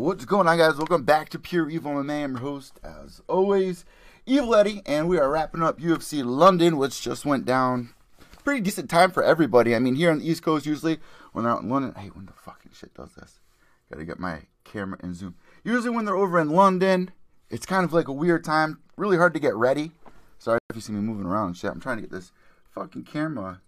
What's 0.00 0.24
going 0.24 0.48
on, 0.48 0.58
guys? 0.58 0.76
Welcome 0.76 1.04
back 1.04 1.28
to 1.30 1.38
Pure 1.38 1.70
Evil 1.70 1.92
MMA. 1.92 2.24
I'm 2.24 2.32
your 2.32 2.40
host, 2.40 2.78
as 2.82 3.20
always, 3.28 3.84
Evil 4.26 4.54
Eddie, 4.54 4.82
and 4.86 5.08
we 5.08 5.18
are 5.18 5.30
wrapping 5.30 5.62
up 5.62 5.78
UFC 5.78 6.24
London, 6.24 6.78
which 6.78 7.02
just 7.02 7.24
went 7.24 7.44
down. 7.44 7.90
Pretty 8.44 8.60
decent 8.60 8.88
time 8.88 9.10
for 9.10 9.22
everybody. 9.22 9.74
I 9.74 9.78
mean, 9.78 9.96
here 9.96 10.10
on 10.10 10.20
the 10.20 10.28
East 10.30 10.42
Coast, 10.42 10.66
usually 10.66 10.98
when 11.32 11.44
they're 11.44 11.52
out 11.52 11.62
in 11.62 11.68
London, 11.68 11.92
I 11.96 12.00
hate 12.00 12.16
when 12.16 12.26
the 12.26 12.32
fucking 12.32 12.72
shit 12.74 12.94
does 12.94 13.12
this. 13.14 13.39
Gotta 13.90 14.04
get 14.04 14.18
my 14.18 14.42
camera 14.64 14.98
and 15.02 15.14
zoom. 15.14 15.34
Usually 15.64 15.90
when 15.90 16.04
they're 16.04 16.16
over 16.16 16.38
in 16.38 16.50
London, 16.50 17.10
it's 17.48 17.66
kind 17.66 17.84
of 17.84 17.92
like 17.92 18.08
a 18.08 18.12
weird 18.12 18.44
time. 18.44 18.78
Really 18.96 19.16
hard 19.16 19.34
to 19.34 19.40
get 19.40 19.54
ready. 19.54 19.90
Sorry 20.38 20.58
if 20.70 20.76
you 20.76 20.82
see 20.82 20.92
me 20.92 21.00
moving 21.00 21.26
around 21.26 21.48
and 21.48 21.56
shit. 21.56 21.70
I'm 21.70 21.80
trying 21.80 21.96
to 21.96 22.02
get 22.02 22.12
this 22.12 22.32
fucking 22.74 23.04
camera 23.04 23.60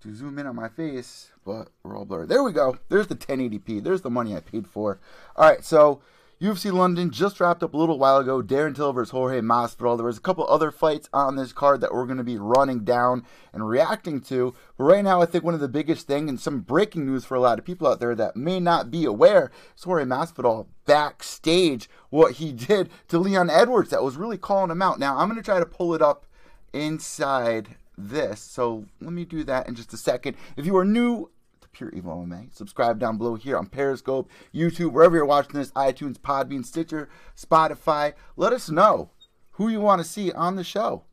to 0.00 0.14
zoom 0.14 0.38
in 0.38 0.46
on 0.46 0.56
my 0.56 0.68
face, 0.68 1.30
but 1.44 1.68
we're 1.82 1.96
all 1.96 2.04
blurred. 2.04 2.28
There 2.28 2.42
we 2.42 2.52
go. 2.52 2.78
There's 2.88 3.06
the 3.06 3.16
1080p. 3.16 3.82
There's 3.82 4.02
the 4.02 4.10
money 4.10 4.34
I 4.34 4.40
paid 4.40 4.66
for. 4.66 4.98
All 5.36 5.48
right, 5.48 5.64
so 5.64 6.00
UFC 6.44 6.70
London 6.70 7.10
just 7.10 7.40
wrapped 7.40 7.62
up 7.62 7.72
a 7.72 7.76
little 7.78 7.98
while 7.98 8.18
ago. 8.18 8.42
Darren 8.42 8.76
Till 8.76 8.92
versus 8.92 9.12
Jorge 9.12 9.40
Masvidal. 9.40 9.96
There 9.96 10.04
was 10.04 10.18
a 10.18 10.20
couple 10.20 10.46
other 10.46 10.70
fights 10.70 11.08
on 11.10 11.36
this 11.36 11.54
card 11.54 11.80
that 11.80 11.94
we're 11.94 12.04
going 12.04 12.18
to 12.18 12.22
be 12.22 12.36
running 12.36 12.80
down 12.84 13.24
and 13.50 13.66
reacting 13.66 14.20
to. 14.22 14.54
But 14.76 14.84
right 14.84 15.02
now, 15.02 15.22
I 15.22 15.26
think 15.26 15.42
one 15.42 15.54
of 15.54 15.60
the 15.60 15.68
biggest 15.68 16.06
thing 16.06 16.28
and 16.28 16.38
some 16.38 16.60
breaking 16.60 17.06
news 17.06 17.24
for 17.24 17.34
a 17.34 17.40
lot 17.40 17.58
of 17.58 17.64
people 17.64 17.86
out 17.88 17.98
there 17.98 18.14
that 18.16 18.36
may 18.36 18.60
not 18.60 18.90
be 18.90 19.06
aware 19.06 19.50
is 19.74 19.84
Jorge 19.84 20.04
Masvidal 20.04 20.66
backstage 20.84 21.88
what 22.10 22.32
he 22.32 22.52
did 22.68 22.90
to 23.08 23.18
Leon 23.18 23.48
Edwards 23.48 23.88
that 23.88 24.02
was 24.02 24.18
really 24.18 24.36
calling 24.36 24.70
him 24.70 24.82
out. 24.82 24.98
Now 24.98 25.16
I'm 25.16 25.30
going 25.30 25.40
to 25.40 25.44
try 25.44 25.60
to 25.60 25.64
pull 25.64 25.94
it 25.94 26.02
up 26.02 26.26
inside 26.74 27.76
this. 27.96 28.40
So 28.40 28.84
let 29.00 29.14
me 29.14 29.24
do 29.24 29.44
that 29.44 29.66
in 29.66 29.74
just 29.74 29.94
a 29.94 29.96
second. 29.96 30.36
If 30.58 30.66
you 30.66 30.76
are 30.76 30.84
new 30.84 31.30
Pure 31.74 31.90
Evil 31.90 32.24
MMA, 32.26 32.54
subscribe 32.54 32.98
down 32.98 33.18
below 33.18 33.34
here 33.34 33.58
on 33.58 33.66
Periscope, 33.66 34.30
YouTube, 34.54 34.92
wherever 34.92 35.16
you're 35.16 35.26
watching 35.26 35.58
this, 35.58 35.72
iTunes, 35.72 36.18
Podbean, 36.18 36.64
Stitcher, 36.64 37.08
Spotify. 37.36 38.14
Let 38.36 38.52
us 38.52 38.70
know 38.70 39.10
who 39.52 39.68
you 39.68 39.80
want 39.80 40.00
to 40.00 40.08
see 40.08 40.32
on 40.32 40.56
the 40.56 40.64
show. 40.64 41.04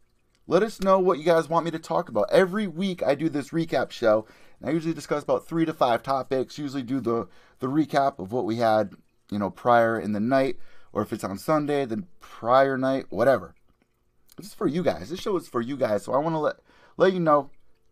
Let 0.48 0.64
us 0.64 0.82
know 0.82 1.00
what 1.00 1.18
you 1.18 1.24
guys 1.24 1.50
want 1.50 1.66
me 1.66 1.72
to 1.72 1.80
talk 1.80 2.10
about. 2.10 2.30
Every 2.32 2.68
week 2.68 3.04
I 3.04 3.16
do 3.16 3.30
this 3.30 3.50
recap 3.50 3.92
show, 3.92 4.26
and 4.60 4.70
I 4.70 4.74
usually 4.74 4.94
discuss 4.94 5.24
about 5.24 5.48
three 5.48 5.66
to 5.66 5.74
five 5.74 6.04
topics. 6.04 6.58
Usually 6.58 6.84
do 6.84 7.00
the 7.00 7.28
the 7.60 7.68
recap 7.68 8.20
of 8.20 8.32
what 8.32 8.46
we 8.46 8.58
had, 8.58 8.94
you 9.30 9.40
know, 9.40 9.50
prior 9.50 10.00
in 10.00 10.14
the 10.14 10.20
night, 10.20 10.58
or 10.94 11.02
if 11.02 11.14
it's 11.14 11.24
on 11.24 11.38
Sunday, 11.38 11.86
then 11.86 12.08
prior 12.20 12.78
night, 12.78 13.06
whatever. 13.10 13.56
This 14.38 14.48
is 14.48 14.54
for 14.54 14.68
you 14.68 14.84
guys. 14.84 15.10
This 15.10 15.20
show 15.20 15.38
is 15.38 15.48
for 15.48 15.62
you 15.62 15.78
guys. 15.78 16.04
So 16.04 16.14
I 16.14 16.18
want 16.18 16.34
to 16.34 16.40
let 16.40 16.56
let 16.98 17.14
you 17.14 17.20
know. 17.20 17.50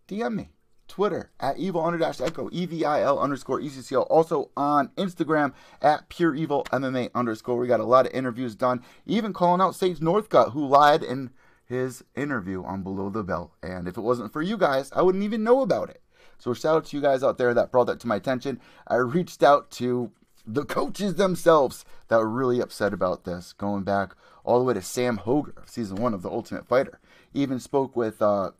DM 0.07 0.33
me. 0.33 0.49
Twitter 0.89 1.29
at 1.39 1.57
evil 1.57 1.81
underdash 1.81 2.19
echo, 2.19 2.49
E-V-I-L 2.51 3.17
underscore 3.17 3.61
ECCL. 3.61 4.05
Also 4.09 4.49
on 4.57 4.89
Instagram 4.97 5.53
at 5.81 6.09
pure 6.09 6.35
evil 6.35 6.65
MMA 6.71 7.11
underscore. 7.15 7.57
We 7.57 7.67
got 7.67 7.79
a 7.79 7.85
lot 7.85 8.05
of 8.05 8.13
interviews 8.13 8.55
done. 8.55 8.83
Even 9.05 9.31
calling 9.31 9.61
out 9.61 9.75
Sage 9.75 9.99
Northcutt, 9.99 10.51
who 10.51 10.67
lied 10.67 11.03
in 11.03 11.29
his 11.65 12.03
interview 12.15 12.63
on 12.63 12.83
Below 12.83 13.09
the 13.09 13.23
Belt. 13.23 13.53
And 13.63 13.87
if 13.87 13.95
it 13.95 14.01
wasn't 14.01 14.33
for 14.33 14.41
you 14.41 14.57
guys, 14.57 14.91
I 14.93 15.03
wouldn't 15.03 15.23
even 15.23 15.43
know 15.43 15.61
about 15.61 15.89
it. 15.89 16.01
So 16.39 16.53
shout 16.53 16.75
out 16.75 16.85
to 16.85 16.97
you 16.97 17.01
guys 17.01 17.23
out 17.23 17.37
there 17.37 17.53
that 17.53 17.71
brought 17.71 17.85
that 17.85 17.99
to 18.01 18.07
my 18.07 18.15
attention. 18.15 18.59
I 18.87 18.95
reached 18.95 19.43
out 19.43 19.69
to 19.71 20.11
the 20.47 20.65
coaches 20.65 21.15
themselves 21.15 21.85
that 22.07 22.17
were 22.17 22.29
really 22.29 22.59
upset 22.59 22.93
about 22.93 23.23
this, 23.23 23.53
going 23.53 23.83
back 23.83 24.15
all 24.43 24.57
the 24.57 24.65
way 24.65 24.73
to 24.73 24.81
Sam 24.81 25.19
Hoger 25.19 25.69
season 25.69 25.97
one 25.97 26.13
of 26.13 26.23
The 26.23 26.29
Ultimate 26.29 26.67
Fighter. 26.67 26.99
Even 27.33 27.59
spoke 27.59 27.95
with 27.95 28.21
uh, 28.21 28.51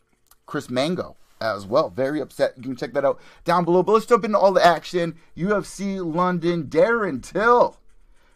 Chris 0.46 0.70
Mango 0.70 1.16
as 1.42 1.66
well. 1.66 1.90
Very 1.90 2.20
upset. 2.20 2.54
You 2.58 2.64
can 2.64 2.76
check 2.76 2.94
that 2.94 3.06
out 3.06 3.20
down 3.46 3.66
below. 3.66 3.84
But 3.84 3.94
let's 3.94 4.06
jump 4.06 4.26
into 4.26 4.38
all 4.38 4.52
the 4.52 4.66
action. 4.66 5.16
UFC 5.38 6.04
London, 6.04 6.66
Darren 6.66 7.24
Till. 7.24 7.78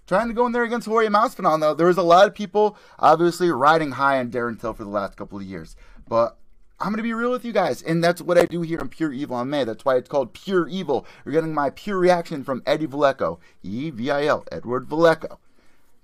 Trying 0.05 0.27
to 0.27 0.33
go 0.33 0.45
in 0.45 0.51
there 0.51 0.63
against 0.63 0.87
Jorge 0.87 1.07
Masvidal. 1.07 1.59
Now, 1.59 1.73
there 1.73 1.87
was 1.87 1.97
a 1.97 2.03
lot 2.03 2.27
of 2.27 2.35
people 2.35 2.77
obviously 2.99 3.49
riding 3.49 3.91
high 3.91 4.19
on 4.19 4.31
Darren 4.31 4.59
Till 4.59 4.73
for 4.73 4.83
the 4.83 4.89
last 4.89 5.15
couple 5.15 5.37
of 5.37 5.45
years. 5.45 5.75
But 6.07 6.37
I'm 6.79 6.87
going 6.87 6.97
to 6.97 7.03
be 7.03 7.13
real 7.13 7.31
with 7.31 7.45
you 7.45 7.53
guys. 7.53 7.81
And 7.81 8.03
that's 8.03 8.21
what 8.21 8.37
I 8.37 8.45
do 8.45 8.61
here 8.61 8.81
on 8.81 8.89
Pure 8.89 9.13
Evil 9.13 9.37
MMA. 9.37 9.65
That's 9.65 9.85
why 9.85 9.95
it's 9.95 10.09
called 10.09 10.33
Pure 10.33 10.67
Evil. 10.67 11.07
You're 11.23 11.33
getting 11.33 11.53
my 11.53 11.69
pure 11.69 11.97
reaction 11.97 12.43
from 12.43 12.61
Eddie 12.65 12.85
Vallejo. 12.85 13.39
E 13.61 13.89
V 13.89 14.11
I 14.11 14.25
L, 14.25 14.45
Edward 14.51 14.87
Vallejo 14.87 15.39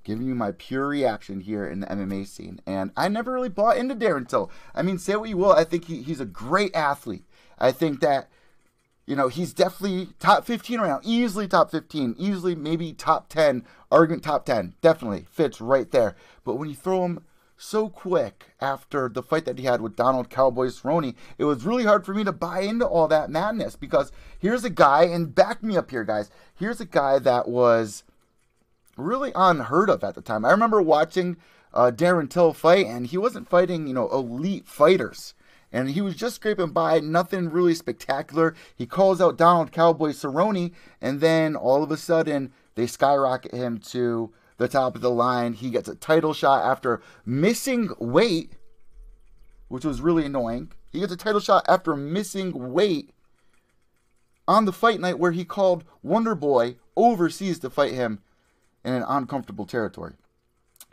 giving 0.10 0.26
you 0.26 0.34
my 0.34 0.52
pure 0.54 0.88
reaction 0.88 1.40
here 1.40 1.68
in 1.68 1.82
the 1.82 1.86
MMA 1.86 2.26
scene. 2.26 2.60
And 2.66 2.90
I 2.98 3.10
never 3.10 3.32
really 3.32 3.48
bought 3.48 3.78
into 3.78 3.96
Darren 3.96 4.28
Till. 4.28 4.50
I 4.74 4.82
mean, 4.82 4.98
say 4.98 5.16
what 5.16 5.30
you 5.30 5.38
will, 5.38 5.52
I 5.52 5.64
think 5.64 5.86
he, 5.86 6.02
he's 6.02 6.20
a 6.20 6.26
great 6.26 6.76
athlete. 6.76 7.26
I 7.60 7.72
think 7.72 8.00
that, 8.00 8.28
you 9.06 9.16
know, 9.16 9.28
he's 9.28 9.54
definitely 9.54 10.08
top 10.20 10.46
15 10.46 10.80
right 10.80 10.88
now, 10.88 11.00
easily 11.04 11.48
top 11.48 11.70
15, 11.70 12.16
easily 12.18 12.56
maybe 12.56 12.92
top 12.92 13.30
10, 13.30 13.64
argument 13.92 14.24
top 14.24 14.48
10, 14.48 14.74
definitely 14.82 15.28
fits 15.30 15.62
right 15.62 15.92
there. 15.92 16.16
But 16.44 16.56
when 16.56 16.70
you 16.70 16.76
throw 16.76 17.06
him 17.06 17.24
so 17.56 17.88
quick 17.88 18.56
after 18.60 19.10
the 19.10 19.22
fight 19.22 19.46
that 19.46 19.60
he 19.60 19.66
had 19.66 19.80
with 19.80 19.96
Donald 19.96 20.32
Cowboy 20.32 20.70
Cerrone, 20.70 21.14
it 21.38 21.44
was 21.44 21.66
really 21.66 21.84
hard 21.84 22.04
for 22.04 22.16
me 22.16 22.24
to 22.24 22.32
buy 22.32 22.62
into 22.62 22.88
all 22.88 23.08
that 23.10 23.30
madness 23.30 23.76
because 23.76 24.12
here's 24.40 24.64
a 24.64 24.72
guy, 24.72 25.04
and 25.04 25.36
back 25.36 25.62
me 25.62 25.78
up 25.78 25.92
here, 25.92 26.04
guys. 26.04 26.32
Here's 26.56 26.82
a 26.82 26.86
guy 26.86 27.20
that 27.20 27.48
was 27.48 28.04
really 29.00 29.32
unheard 29.36 29.90
of 29.90 30.04
at 30.04 30.16
the 30.16 30.22
time. 30.22 30.46
I 30.46 30.52
remember 30.52 30.82
watching 30.82 31.38
uh, 31.74 31.92
Darren 31.94 32.30
Till 32.30 32.54
fight, 32.54 32.86
and 32.86 33.08
he 33.08 33.18
wasn't 33.18 33.50
fighting, 33.50 33.88
you 33.88 33.94
know, 33.94 34.10
elite 34.10 34.68
fighters. 34.68 35.34
And 35.72 35.92
he 35.92 36.02
was 36.02 36.16
just 36.16 36.36
scraping 36.36 36.72
by, 36.72 37.00
nothing 37.00 37.50
really 37.50 37.76
spectacular. 37.76 38.56
He 38.76 38.86
calls 38.86 39.22
out 39.22 39.38
Donald 39.38 39.72
Cowboy 39.72 40.10
Cerrone, 40.10 40.72
and 41.00 41.22
then 41.22 41.56
all 41.56 41.84
of 41.84 41.92
a 41.92 41.98
sudden 41.98 42.52
they 42.76 42.88
skyrocket 42.88 43.54
him 43.54 43.78
to 43.80 44.34
the 44.58 44.68
top 44.68 44.96
of 44.96 45.02
the 45.02 45.12
line. 45.12 45.54
He 45.54 45.70
gets 45.70 45.88
a 45.88 45.96
title 45.96 46.34
shot 46.34 46.64
after 46.64 47.02
missing 47.26 47.92
weight, 48.00 48.54
which 49.68 49.86
was 49.86 50.02
really 50.02 50.26
annoying. 50.26 50.72
He 50.92 51.02
gets 51.02 51.14
a 51.14 51.18
title 51.18 51.40
shot 51.40 51.66
after 51.68 51.96
missing 51.96 52.74
weight 52.74 53.12
on 54.48 54.66
the 54.66 54.74
fight 54.74 55.00
night 55.00 55.20
where 55.20 55.32
he 55.32 55.46
called 55.46 55.84
Wonder 56.02 56.34
Boy 56.34 56.78
overseas 56.96 57.60
to 57.60 57.70
fight 57.70 57.94
him 57.94 58.22
in 58.84 58.94
an 58.94 59.04
uncomfortable 59.08 59.66
territory. 59.66 60.14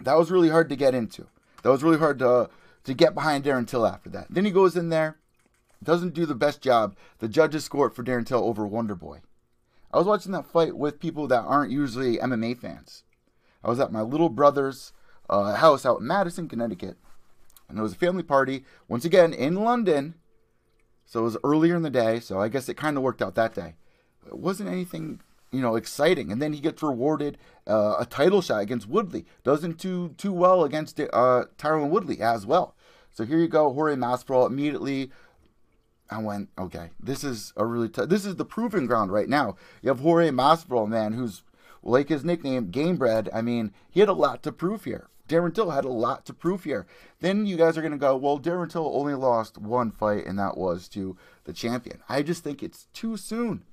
That 0.01 0.19
was 0.19 0.31
really 0.31 0.51
hard 0.51 0.69
to 0.69 0.77
get 0.77 0.95
into. 0.95 1.27
That 1.63 1.71
was 1.71 1.83
really 1.83 1.99
hard 1.99 2.19
to 2.21 2.51
to 2.85 2.95
get 2.95 3.15
behind 3.15 3.45
Darren 3.45 3.67
Till 3.67 3.87
after 3.87 4.09
that. 4.11 4.29
Then 4.31 4.45
he 4.45 4.53
goes 4.53 4.77
in 4.77 4.91
there, 4.91 5.17
doesn't 5.83 6.15
do 6.15 6.25
the 6.25 6.37
best 6.37 6.61
job. 6.61 6.97
The 7.19 7.29
judges 7.29 7.65
score 7.65 7.89
it 7.89 7.95
for 7.95 8.05
Darren 8.05 8.25
Till 8.25 8.45
over 8.45 8.65
Wonder 8.65 8.95
Boy. 8.95 9.21
I 9.93 9.99
was 9.99 10.07
watching 10.07 10.33
that 10.33 10.47
fight 10.47 10.77
with 10.77 11.01
people 11.01 11.27
that 11.29 11.45
aren't 11.45 11.73
usually 11.73 12.19
MMA 12.19 12.59
fans. 12.59 13.03
I 13.65 13.71
was 13.71 13.81
at 13.81 13.93
my 13.93 14.03
little 14.03 14.29
brother's 14.29 14.93
uh, 15.29 15.57
house 15.57 15.85
out 15.85 16.01
in 16.01 16.07
Madison, 16.07 16.49
Connecticut, 16.49 16.97
and 17.69 17.79
it 17.79 17.83
was 17.83 17.95
a 17.95 17.97
family 17.97 18.23
party 18.23 18.65
once 18.89 19.05
again 19.05 19.33
in 19.33 19.57
London. 19.57 20.15
So 21.05 21.21
it 21.21 21.25
was 21.25 21.37
earlier 21.43 21.77
in 21.77 21.83
the 21.83 21.91
day, 21.91 22.21
so 22.21 22.41
I 22.41 22.49
guess 22.49 22.69
it 22.69 22.77
kind 22.77 22.97
of 22.97 23.03
worked 23.03 23.23
out 23.23 23.35
that 23.37 23.55
day. 23.55 23.75
It 24.27 24.39
wasn't 24.39 24.71
anything 24.71 25.21
you 25.53 25.61
know, 25.61 25.77
exciting. 25.77 26.31
And 26.31 26.41
then 26.41 26.53
he 26.53 26.61
gets 26.61 26.83
rewarded 26.83 27.39
uh, 27.67 27.97
a 27.99 28.07
title 28.07 28.43
shot 28.43 28.63
against 28.63 28.89
Woodley. 28.89 29.27
Doesn't 29.45 29.79
do 29.79 30.11
too 30.17 30.33
well 30.33 30.65
against 30.65 31.01
uh, 31.01 31.45
Tyron 31.59 31.91
Woodley 31.91 32.21
as 32.21 32.47
well. 32.47 32.75
So 33.13 33.25
here 33.25 33.39
you 33.39 33.49
go, 33.49 33.73
Jorge 33.73 33.97
Masvidal 33.97 34.49
immediately. 34.49 35.11
I 36.11 36.19
went, 36.19 36.51
okay, 36.59 36.91
this 37.01 37.25
is 37.25 37.53
a 37.57 37.65
really 37.65 37.89
tough. 37.89 38.09
This 38.09 38.25
is 38.25 38.37
the 38.37 38.45
proving 38.45 38.87
ground 38.87 39.11
right 39.11 39.29
now. 39.29 39.57
You 39.83 39.89
have 39.89 40.01
Jorge 40.01 40.31
Masvidal, 40.31 40.89
man, 40.89 41.15
who's 41.15 41.43
like 41.83 42.09
his 42.09 42.25
nickname, 42.25 42.71
game 42.71 42.99
Gamebred. 42.99 43.29
I 43.33 43.43
mean, 43.43 43.73
he 43.91 44.01
had 44.01 44.09
a 44.09 44.15
lot 44.15 44.43
to 44.45 44.53
prove 44.53 44.85
here. 44.85 45.09
Darren 45.29 45.53
Till 45.53 45.71
had 45.71 45.85
a 45.85 45.89
lot 45.89 46.25
to 46.27 46.33
prove 46.33 46.65
here. 46.65 46.87
Then 47.21 47.47
you 47.47 47.57
guys 47.57 47.77
are 47.77 47.81
going 47.81 47.93
to 47.93 47.99
go, 47.99 48.17
well, 48.17 48.39
Darren 48.39 48.71
Till 48.71 48.87
only 48.87 49.15
lost 49.15 49.59
one 49.59 49.91
fight, 49.91 50.25
and 50.25 50.39
that 50.39 50.57
was 50.57 50.89
to 50.91 51.17
the 51.45 51.53
champion. 51.53 52.01
I 52.09 52.23
just 52.23 52.45
think 52.45 52.63
it's 52.63 52.87
too 52.93 53.17
soon 53.17 53.65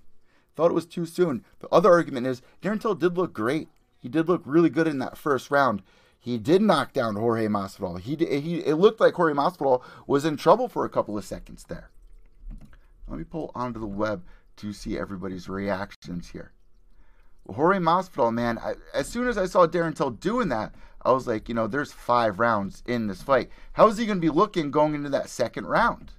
thought 0.55 0.71
it 0.71 0.75
was 0.75 0.85
too 0.85 1.05
soon. 1.05 1.43
The 1.59 1.69
other 1.69 1.91
argument 1.91 2.27
is 2.27 2.41
Darren 2.61 2.81
Till 2.81 2.95
did 2.95 3.17
look 3.17 3.33
great. 3.33 3.69
He 3.99 4.09
did 4.09 4.27
look 4.27 4.41
really 4.45 4.69
good 4.69 4.87
in 4.87 4.99
that 4.99 5.17
first 5.17 5.49
round. 5.49 5.81
He 6.19 6.37
did 6.37 6.61
knock 6.61 6.93
down 6.93 7.15
Jorge 7.15 7.47
Masvidal. 7.47 7.99
He, 7.99 8.15
he 8.15 8.59
it 8.59 8.75
looked 8.75 8.99
like 8.99 9.15
Jorge 9.15 9.33
Masvidal 9.33 9.83
was 10.07 10.25
in 10.25 10.37
trouble 10.37 10.67
for 10.67 10.85
a 10.85 10.89
couple 10.89 11.17
of 11.17 11.25
seconds 11.25 11.65
there. 11.65 11.89
Let 13.07 13.17
me 13.17 13.25
pull 13.25 13.51
onto 13.53 13.79
the 13.79 13.87
web 13.87 14.23
to 14.57 14.71
see 14.71 14.97
everybody's 14.97 15.49
reactions 15.49 16.29
here. 16.29 16.51
Jorge 17.51 17.79
Masvidal, 17.79 18.33
man, 18.33 18.57
I, 18.57 18.75
as 18.93 19.07
soon 19.07 19.27
as 19.27 19.37
I 19.37 19.45
saw 19.45 19.67
Darren 19.67 19.95
Till 19.95 20.11
doing 20.11 20.49
that, 20.49 20.73
I 21.01 21.11
was 21.11 21.27
like, 21.27 21.49
you 21.49 21.55
know, 21.55 21.67
there's 21.67 21.91
five 21.91 22.39
rounds 22.39 22.81
in 22.85 23.07
this 23.07 23.21
fight. 23.21 23.49
How 23.73 23.87
is 23.87 23.97
he 23.97 24.05
going 24.05 24.19
to 24.19 24.25
be 24.25 24.29
looking 24.29 24.71
going 24.71 24.95
into 24.95 25.09
that 25.09 25.29
second 25.29 25.65
round? 25.65 26.13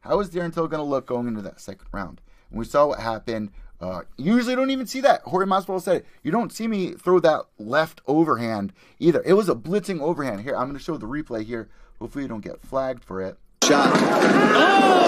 How 0.00 0.18
is 0.20 0.30
Darren 0.30 0.52
Till 0.52 0.66
going 0.66 0.82
to 0.82 0.88
look 0.88 1.06
going 1.06 1.28
into 1.28 1.42
that 1.42 1.60
second 1.60 1.86
round? 1.92 2.20
And 2.50 2.58
we 2.58 2.64
saw 2.64 2.86
what 2.86 3.00
happened. 3.00 3.50
Uh, 3.80 4.02
usually 4.16 4.54
don't 4.56 4.70
even 4.70 4.86
see 4.86 5.00
that. 5.02 5.20
Jorge 5.22 5.46
Masvidal 5.46 5.82
said 5.82 5.96
it. 5.98 6.06
You 6.22 6.30
don't 6.30 6.52
see 6.52 6.66
me 6.66 6.92
throw 6.92 7.20
that 7.20 7.42
left 7.58 8.00
overhand 8.06 8.72
either. 8.98 9.22
It 9.26 9.34
was 9.34 9.48
a 9.48 9.54
blitzing 9.54 10.00
overhand. 10.00 10.40
Here, 10.40 10.56
I'm 10.56 10.66
going 10.66 10.78
to 10.78 10.82
show 10.82 10.96
the 10.96 11.06
replay 11.06 11.44
here. 11.44 11.68
Hopefully 11.98 12.24
you 12.24 12.28
don't 12.28 12.40
get 12.40 12.62
flagged 12.62 13.04
for 13.04 13.20
it. 13.20 13.36
Shot. 13.64 13.90
Oh! 13.94 15.06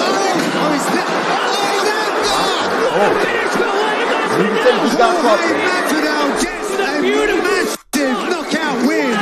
Oh, 0.60 0.72
he's 0.72 0.82
Oh. 3.00 3.38
You 4.38 4.44
can 4.44 4.56
say 4.64 4.72
he 4.88 4.96
got 4.96 5.14
caught. 5.22 5.40
Massive 7.98 8.18
knockout 8.30 8.78
win. 8.86 9.12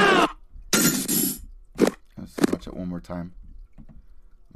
Let's 2.19 2.37
watch 2.53 2.67
it 2.67 2.75
one 2.75 2.89
more 2.89 3.01
time. 3.01 3.33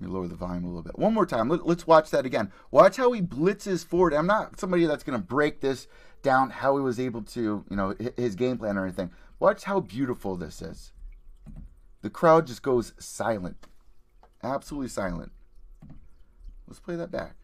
Let 0.00 0.08
me 0.08 0.14
lower 0.14 0.28
the 0.28 0.34
volume 0.34 0.64
a 0.64 0.68
little 0.68 0.82
bit. 0.82 0.98
One 0.98 1.12
more 1.12 1.26
time. 1.26 1.50
Let, 1.50 1.60
us 1.60 1.86
watch 1.86 2.08
that 2.10 2.24
again. 2.24 2.50
Watch 2.70 2.96
how 2.96 3.12
he 3.12 3.20
blitzes 3.20 3.84
forward. 3.84 4.14
I'm 4.14 4.26
not 4.26 4.58
somebody 4.58 4.86
that's 4.86 5.04
going 5.04 5.18
to 5.18 5.24
break 5.24 5.60
this 5.60 5.88
down, 6.22 6.48
how 6.48 6.76
he 6.78 6.82
was 6.82 6.98
able 6.98 7.20
to, 7.22 7.64
you 7.68 7.76
know, 7.76 7.94
his 8.16 8.34
game 8.34 8.56
plan 8.56 8.78
or 8.78 8.84
anything. 8.84 9.10
Watch 9.38 9.64
how 9.64 9.80
beautiful 9.80 10.36
this 10.36 10.62
is. 10.62 10.92
The 12.00 12.08
crowd 12.08 12.46
just 12.46 12.62
goes 12.62 12.94
silent. 12.98 13.66
Absolutely 14.42 14.88
silent. 14.88 15.32
Let's 16.66 16.80
play 16.80 16.96
that 16.96 17.10
back. 17.10 17.34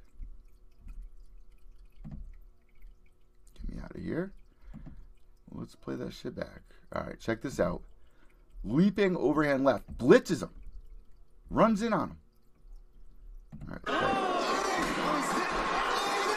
Get 2.09 3.77
me 3.77 3.83
out 3.83 3.95
of 3.95 4.03
here. 4.03 4.33
Let's 5.51 5.75
play 5.75 5.97
that 5.97 6.15
shit 6.15 6.35
back. 6.35 6.63
All 6.95 7.03
right, 7.03 7.21
check 7.21 7.43
this 7.43 7.61
out. 7.61 7.83
Leaping 8.65 9.15
overhand 9.15 9.63
left, 9.63 9.99
blitzes 9.99 10.43
him, 10.43 10.51
runs 11.51 11.83
in 11.83 11.93
on 11.93 12.11
him. 12.11 12.17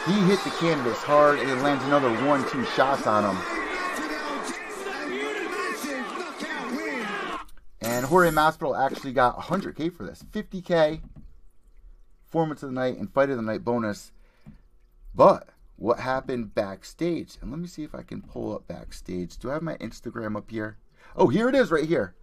He 0.06 0.20
hit 0.22 0.42
the 0.44 0.50
canvas 0.58 0.98
hard 0.98 1.38
and 1.38 1.48
then 1.48 1.62
lands 1.62 1.84
another 1.84 2.10
one, 2.26 2.48
two 2.50 2.64
shots 2.64 3.06
on 3.06 3.24
him. 3.24 3.42
And 7.82 8.04
Jorge 8.06 8.30
Masvidal 8.30 8.78
actually 8.78 9.12
got 9.12 9.38
100k 9.38 9.92
for 9.92 10.04
this, 10.04 10.22
50k, 10.32 11.00
performance 12.24 12.62
of 12.62 12.70
the 12.70 12.74
night 12.74 12.96
and 12.96 13.12
fight 13.12 13.30
of 13.30 13.36
the 13.36 13.42
night 13.42 13.64
bonus. 13.64 14.12
But 15.14 15.48
what 15.80 16.00
happened 16.00 16.54
backstage. 16.54 17.38
And 17.40 17.50
let 17.50 17.58
me 17.58 17.66
see 17.66 17.82
if 17.82 17.94
I 17.94 18.02
can 18.02 18.20
pull 18.20 18.54
up 18.54 18.68
backstage. 18.68 19.38
Do 19.38 19.50
I 19.50 19.54
have 19.54 19.62
my 19.62 19.76
Instagram 19.78 20.36
up 20.36 20.50
here? 20.50 20.76
Oh, 21.16 21.28
here 21.28 21.48
it 21.48 21.54
is 21.54 21.70
right 21.70 21.86
here. 21.86 22.14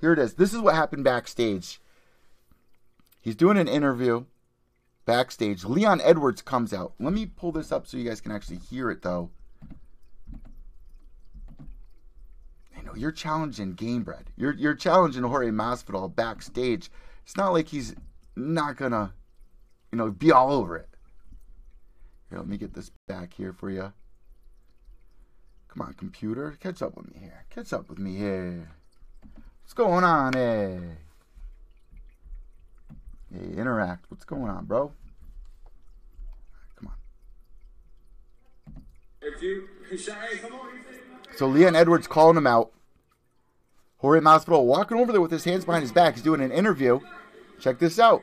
Here 0.00 0.12
it 0.12 0.18
is. 0.18 0.34
This 0.34 0.52
is 0.52 0.60
what 0.60 0.74
happened 0.74 1.04
backstage. 1.04 1.80
He's 3.22 3.36
doing 3.36 3.56
an 3.56 3.68
interview 3.68 4.24
backstage. 5.04 5.64
Leon 5.64 6.00
Edwards 6.02 6.42
comes 6.42 6.72
out. 6.72 6.94
Let 6.98 7.12
me 7.12 7.26
pull 7.26 7.52
this 7.52 7.72
up 7.72 7.86
so 7.86 7.96
you 7.96 8.08
guys 8.08 8.20
can 8.20 8.32
actually 8.32 8.58
hear 8.58 8.90
it, 8.90 9.02
though. 9.02 9.30
I 12.76 12.82
know 12.82 12.94
you're 12.94 13.12
challenging 13.12 13.74
Gamebred. 13.74 14.26
You're 14.36 14.54
you're 14.54 14.74
challenging 14.74 15.22
Jorge 15.22 15.50
Masvidal 15.50 16.14
backstage. 16.14 16.90
It's 17.24 17.36
not 17.36 17.52
like 17.52 17.68
he's 17.68 17.94
not 18.36 18.76
gonna, 18.76 19.14
you 19.92 19.98
know, 19.98 20.10
be 20.10 20.32
all 20.32 20.52
over 20.52 20.76
it. 20.76 20.88
Here, 22.30 22.38
let 22.38 22.48
me 22.48 22.58
get 22.58 22.74
this 22.74 22.90
back 23.06 23.32
here 23.34 23.52
for 23.52 23.70
you. 23.70 23.92
Come 25.68 25.86
on, 25.86 25.94
computer. 25.94 26.56
Catch 26.60 26.82
up 26.82 26.96
with 26.96 27.12
me 27.12 27.18
here. 27.20 27.44
Catch 27.50 27.72
up 27.72 27.88
with 27.88 27.98
me 27.98 28.16
here. 28.16 28.70
What's 29.62 29.72
going 29.74 30.04
on, 30.04 30.34
hey? 30.34 30.78
Hey, 33.34 33.56
interact. 33.56 34.04
What's 34.10 34.24
going 34.24 34.50
on, 34.50 34.64
bro? 34.66 34.92
come 36.76 36.88
on. 36.88 36.94
So 41.36 41.46
Leon 41.46 41.74
Edwards 41.74 42.06
calling 42.06 42.36
him 42.36 42.46
out. 42.46 42.70
Jorge 43.98 44.20
Masvidal 44.20 44.64
walking 44.66 44.98
over 44.98 45.10
there 45.10 45.20
with 45.20 45.30
his 45.30 45.44
hands 45.44 45.64
behind 45.64 45.82
his 45.82 45.92
back. 45.92 46.14
He's 46.14 46.22
doing 46.22 46.42
an 46.42 46.52
interview. 46.52 47.00
Check 47.58 47.78
this 47.78 47.98
out. 47.98 48.22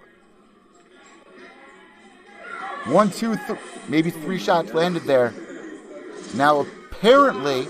One, 2.86 3.12
two, 3.12 3.36
th- 3.36 3.60
maybe 3.90 4.12
three 4.12 4.40
shots 4.40 4.74
landed 4.74 5.04
there. 5.04 5.34
Now, 6.36 6.62
apparently, 6.62 7.68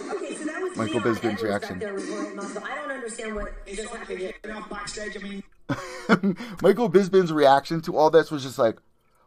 Michael 0.76 1.02
Bisping's 1.02 1.42
reaction. 1.42 1.78
I 1.78 2.76
don't 2.76 2.92
understand 2.92 3.36
what 3.36 3.66
just 3.66 3.90
happened 3.90 4.20
here. 4.20 4.34
Backstage, 4.70 5.18
I 5.18 5.20
mean. 5.20 5.44
Michael 6.62 6.90
Bisping's 6.90 7.32
reaction 7.32 7.82
to 7.82 7.96
all 7.96 8.10
this 8.10 8.32
was 8.32 8.44
just 8.44 8.60
like, 8.60 8.78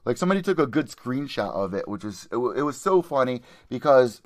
like 0.04 0.16
somebody 0.16 0.42
took 0.42 0.58
a 0.58 0.66
good 0.66 0.88
screenshot 0.88 1.52
of 1.54 1.74
it, 1.74 1.88
which 1.88 2.04
was 2.04 2.28
it, 2.30 2.36
it 2.36 2.62
was 2.62 2.80
so 2.80 3.02
funny 3.02 3.42
because 3.68 4.20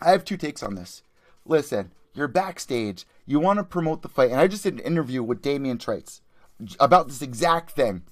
I 0.00 0.10
have 0.10 0.24
two 0.24 0.36
takes 0.36 0.62
on 0.62 0.74
this. 0.74 1.02
Listen, 1.44 1.92
you're 2.14 2.28
backstage, 2.28 3.06
you 3.24 3.38
want 3.38 3.58
to 3.58 3.64
promote 3.64 4.02
the 4.02 4.08
fight, 4.08 4.30
and 4.30 4.40
I 4.40 4.48
just 4.48 4.64
did 4.64 4.74
an 4.74 4.80
interview 4.80 5.22
with 5.22 5.42
Damian 5.42 5.78
Trites 5.78 6.20
about 6.80 7.08
this 7.08 7.22
exact 7.22 7.72
thing. 7.72 8.02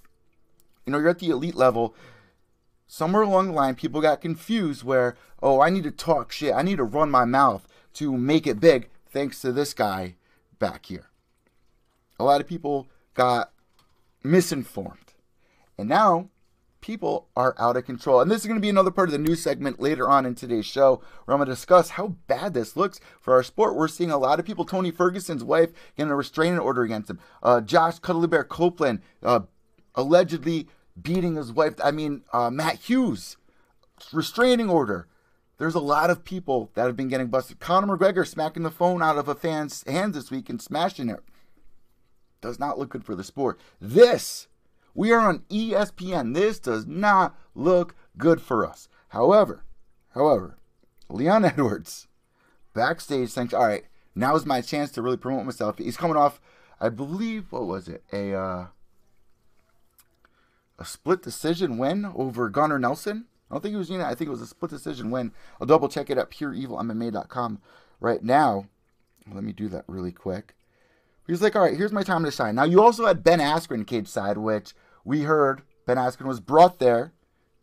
You 0.87 0.93
know, 0.93 0.99
you're 0.99 1.09
at 1.09 1.19
the 1.19 1.31
elite 1.31 1.55
level, 1.55 1.95
somewhere 2.87 3.23
along 3.23 3.49
the 3.49 3.53
line, 3.53 3.75
people 3.75 4.01
got 4.01 4.21
confused 4.21 4.85
where, 4.85 5.17
oh, 5.43 5.61
I 5.61 5.71
need 5.71 5.85
to 5.85 5.91
talk 5.91 6.31
shit. 6.31 6.55
I 6.55 6.63
need 6.63 6.77
to 6.77 6.85
run 6.85 7.11
my 7.11 7.25
mouth 7.25 7.67
to 7.95 8.17
make 8.17 8.47
it 8.47 8.61
big 8.61 8.89
thanks 9.09 9.41
to 9.41 9.53
this 9.53 9.73
guy 9.73 10.17
back 10.59 10.87
here. 10.87 11.07
A 12.19 12.25
lot 12.25 12.41
of 12.41 12.47
people 12.47 12.89
got 13.15 13.53
misinformed. 14.23 15.15
And 15.79 15.89
now 15.89 16.31
people 16.81 17.29
are 17.35 17.55
out 17.59 17.79
of 17.79 17.87
control. 17.87 18.21
And 18.21 18.31
this 18.31 18.43
is 18.43 18.47
going 18.47 18.59
to 18.59 18.63
be 18.63 18.69
another 18.69 18.91
part 18.91 19.09
of 19.09 19.13
the 19.13 19.19
news 19.19 19.43
segment 19.43 19.81
later 19.81 20.07
on 20.07 20.27
in 20.27 20.35
today's 20.35 20.67
show 20.67 21.01
where 21.25 21.35
I'm 21.35 21.39
going 21.39 21.47
to 21.47 21.55
discuss 21.55 21.91
how 21.91 22.09
bad 22.27 22.53
this 22.53 22.77
looks 22.77 23.01
for 23.21 23.33
our 23.33 23.43
sport. 23.43 23.75
We're 23.75 23.89
seeing 23.89 24.11
a 24.11 24.19
lot 24.19 24.39
of 24.39 24.45
people, 24.45 24.67
Tony 24.67 24.91
Ferguson's 24.91 25.43
wife, 25.43 25.71
getting 25.97 26.13
a 26.13 26.17
restraining 26.17 26.59
order 26.59 26.83
against 26.83 27.09
him. 27.09 27.21
Uh, 27.43 27.63
Josh 27.63 28.01
Cuddly 28.01 28.29
Bear 28.29 28.45
Copeland 28.45 29.01
uh, 29.23 29.41
allegedly 29.95 30.69
beating 31.01 31.37
his 31.37 31.53
wife. 31.53 31.75
I 31.83 31.91
mean, 31.91 32.23
uh, 32.35 32.51
Matt 32.51 32.81
Hughes, 32.81 33.39
restraining 34.13 34.69
order. 34.69 35.09
There's 35.57 35.75
a 35.75 35.81
lot 35.81 36.11
of 36.11 36.25
people 36.25 36.71
that 36.75 36.85
have 36.85 36.97
been 36.97 37.09
getting 37.09 37.29
busted. 37.29 37.61
Conor 37.61 37.97
McGregor 37.97 38.27
smacking 38.27 38.63
the 38.63 38.71
phone 38.71 39.03
out 39.03 39.17
of 39.17 39.29
a 39.29 39.35
fan's 39.35 39.85
hands 39.87 40.17
this 40.17 40.31
week 40.31 40.51
and 40.51 40.61
smashing 40.61 41.09
it. 41.09 41.21
Does 42.45 42.59
not 42.59 42.79
look 42.79 42.91
good 42.91 43.07
for 43.07 43.15
the 43.15 43.25
sport. 43.25 43.59
This, 43.81 44.49
we 44.95 45.11
are 45.13 45.19
on 45.19 45.45
ESPN. 45.49 46.35
This 46.35 46.59
does 46.59 46.85
not 46.85 47.35
look 47.55 47.95
good 48.19 48.43
for 48.43 48.67
us. 48.67 48.87
However, 49.09 49.65
however, 50.11 50.59
Leon 51.09 51.45
Edwards, 51.47 52.07
backstage, 52.75 53.33
thinks, 53.33 53.55
all 53.55 53.67
right, 53.67 53.87
now 54.15 54.37
is 54.37 54.45
my 54.45 54.61
chance 54.61 54.91
to 54.91 55.01
really 55.01 55.17
promote 55.17 55.47
myself. 55.47 55.79
He's 55.79 55.97
coming 55.97 56.19
off, 56.19 56.39
I 56.79 56.91
believe, 56.91 57.51
what 57.51 57.65
was 57.65 57.89
it? 57.89 58.05
A, 58.13 58.35
uh, 58.35 58.67
a 60.79 60.85
split 60.85 61.23
decision 61.23 61.79
win 61.79 62.13
over 62.15 62.51
Gunnar 62.51 62.79
Nelson. 62.79 63.25
I 63.51 63.55
don't 63.55 63.63
think 63.63 63.75
it 63.75 63.79
was 63.79 63.89
unit. 63.89 64.07
I 64.07 64.15
think 64.15 64.29
it 64.29 64.33
was 64.33 64.43
a 64.43 64.47
split 64.47 64.71
decision 64.71 65.11
win. 65.11 65.33
I'll 65.59 65.67
double 65.67 65.89
check 65.89 66.11
it 66.11 66.19
at 66.19 66.31
pureevilmma.com 66.31 67.63
right 68.01 68.23
now. 68.23 68.67
Let 69.33 69.45
me 69.45 69.55
do 69.55 69.71
that 69.71 69.85
really 69.87 70.13
quick. 70.13 70.55
He's 71.27 71.41
like, 71.41 71.57
all 71.57 71.63
right, 71.63 71.77
here's 71.77 71.93
my 71.93 72.03
time 72.03 72.25
to 72.25 72.31
shine. 72.31 72.55
Now, 72.55 72.65
you 72.65 72.83
also 72.83 73.07
had 73.07 73.25
Ben 73.25 73.39
Askren 73.39 73.87
cage 73.87 74.09
side, 74.09 74.39
which 74.39 74.75
we 75.05 75.23
heard 75.23 75.63
Ben 75.87 75.97
Askren 75.97 76.27
was 76.27 76.41
brought 76.41 76.79
there 76.79 77.13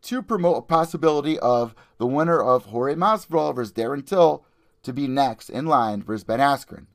to 0.04 0.22
promote 0.22 0.58
a 0.58 0.62
possibility 0.62 1.38
of 1.40 1.76
the 1.98 2.08
winner 2.08 2.42
of 2.42 2.66
Jorge 2.66 2.96
Masvidal 2.96 3.56
versus 3.56 3.74
Darren 3.74 4.06
Till 4.06 4.44
to 4.82 4.92
be 4.92 5.08
next 5.08 5.50
in 5.50 5.68
line 5.68 6.02
versus 6.02 6.24
Ben 6.24 6.40
Askren. 6.40 6.88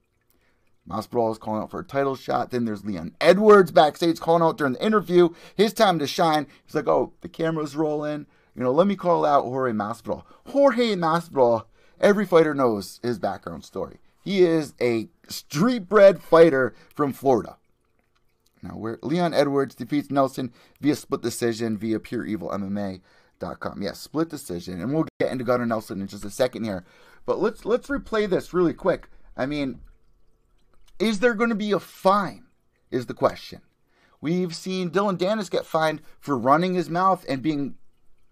Masvidal 0.88 1.32
is 1.32 1.38
calling 1.38 1.62
out 1.62 1.70
for 1.70 1.80
a 1.80 1.84
title 1.84 2.16
shot. 2.16 2.50
Then 2.50 2.64
there's 2.64 2.84
Leon 2.84 3.14
Edwards 3.20 3.72
backstage 3.72 4.20
calling 4.20 4.42
out 4.42 4.58
during 4.58 4.74
the 4.74 4.84
interview. 4.84 5.30
His 5.54 5.72
time 5.72 5.98
to 5.98 6.06
shine. 6.06 6.46
He's 6.64 6.74
like, 6.74 6.88
oh, 6.88 7.12
the 7.20 7.28
camera's 7.28 7.76
rolling. 7.76 8.26
You 8.54 8.62
know, 8.62 8.72
let 8.72 8.86
me 8.86 8.96
call 8.96 9.24
out 9.24 9.44
Jorge 9.44 9.72
Masvidal. 9.72 10.24
Jorge 10.46 10.94
Masvidal, 10.94 11.64
every 12.00 12.24
fighter 12.24 12.54
knows 12.54 13.00
his 13.02 13.18
background 13.18 13.64
story. 13.64 13.98
He 14.26 14.42
is 14.42 14.74
a 14.80 15.08
street 15.28 15.88
bred 15.88 16.20
fighter 16.20 16.74
from 16.92 17.12
Florida. 17.12 17.58
Now, 18.60 18.70
where 18.70 18.98
Leon 19.00 19.32
Edwards 19.32 19.76
defeats 19.76 20.10
Nelson 20.10 20.52
via 20.80 20.96
split 20.96 21.22
decision 21.22 21.78
via 21.78 22.00
pureevilmma.com. 22.00 22.26
Evil 22.28 22.48
MMA 22.48 23.00
Yes, 23.80 24.00
split 24.00 24.28
decision, 24.28 24.80
and 24.80 24.92
we'll 24.92 25.06
get 25.20 25.30
into 25.30 25.44
Gunnar 25.44 25.64
Nelson 25.64 26.00
in 26.00 26.08
just 26.08 26.24
a 26.24 26.30
second 26.30 26.64
here. 26.64 26.84
But 27.24 27.38
let's 27.38 27.64
let's 27.64 27.86
replay 27.86 28.28
this 28.28 28.52
really 28.52 28.74
quick. 28.74 29.08
I 29.36 29.46
mean, 29.46 29.78
is 30.98 31.20
there 31.20 31.34
going 31.34 31.50
to 31.50 31.54
be 31.54 31.70
a 31.70 31.78
fine? 31.78 32.46
Is 32.90 33.06
the 33.06 33.14
question. 33.14 33.60
We've 34.20 34.56
seen 34.56 34.88
Dillon 34.88 35.18
Danis 35.18 35.48
get 35.48 35.66
fined 35.66 36.02
for 36.18 36.36
running 36.36 36.74
his 36.74 36.90
mouth 36.90 37.24
and 37.28 37.42
being 37.42 37.76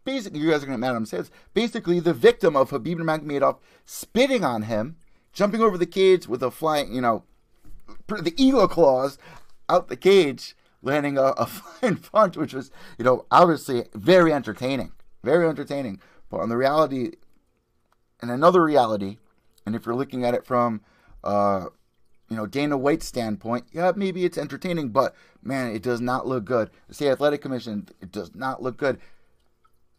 basically. 0.04 0.40
You 0.40 0.50
guys 0.50 0.64
are 0.64 0.66
going 0.66 0.76
to 0.76 0.80
mad 0.80 0.90
at 0.90 0.96
him. 0.96 1.06
Says 1.06 1.30
basically 1.52 2.00
the 2.00 2.12
victim 2.12 2.56
of 2.56 2.70
Khabib 2.70 2.96
Nurmagomedov 2.96 3.58
spitting 3.84 4.42
on 4.42 4.62
him, 4.62 4.96
jumping 5.34 5.60
over 5.60 5.76
the 5.76 5.86
cage 5.86 6.26
with 6.26 6.42
a 6.42 6.50
flying, 6.50 6.94
you 6.94 7.00
know, 7.00 7.24
the 8.08 8.34
eagle 8.36 8.68
claws 8.68 9.18
out 9.68 9.88
the 9.88 9.96
cage 9.96 10.56
landing 10.82 11.18
a, 11.18 11.22
a 11.22 11.46
flying 11.46 11.96
punch, 11.96 12.36
which 12.36 12.54
was, 12.54 12.70
you 12.98 13.04
know, 13.04 13.26
obviously 13.30 13.84
very 13.94 14.32
entertaining. 14.32 14.92
Very 15.22 15.48
entertaining. 15.48 16.00
But 16.30 16.40
on 16.40 16.48
the 16.48 16.56
reality, 16.56 17.12
and 18.20 18.30
another 18.30 18.62
reality, 18.62 19.18
and 19.66 19.74
if 19.74 19.84
you're 19.84 19.94
looking 19.94 20.24
at 20.24 20.34
it 20.34 20.44
from, 20.44 20.80
uh, 21.22 21.66
you 22.28 22.36
know, 22.36 22.46
Dana 22.46 22.76
White's 22.76 23.06
standpoint, 23.06 23.66
yeah, 23.72 23.92
maybe 23.94 24.24
it's 24.24 24.38
entertaining, 24.38 24.90
but 24.90 25.14
man, 25.42 25.74
it 25.74 25.82
does 25.82 26.00
not 26.00 26.26
look 26.26 26.44
good. 26.44 26.70
The 26.88 26.94
State 26.94 27.10
Athletic 27.10 27.42
Commission, 27.42 27.88
it 28.00 28.12
does 28.12 28.34
not 28.34 28.62
look 28.62 28.76
good. 28.76 28.98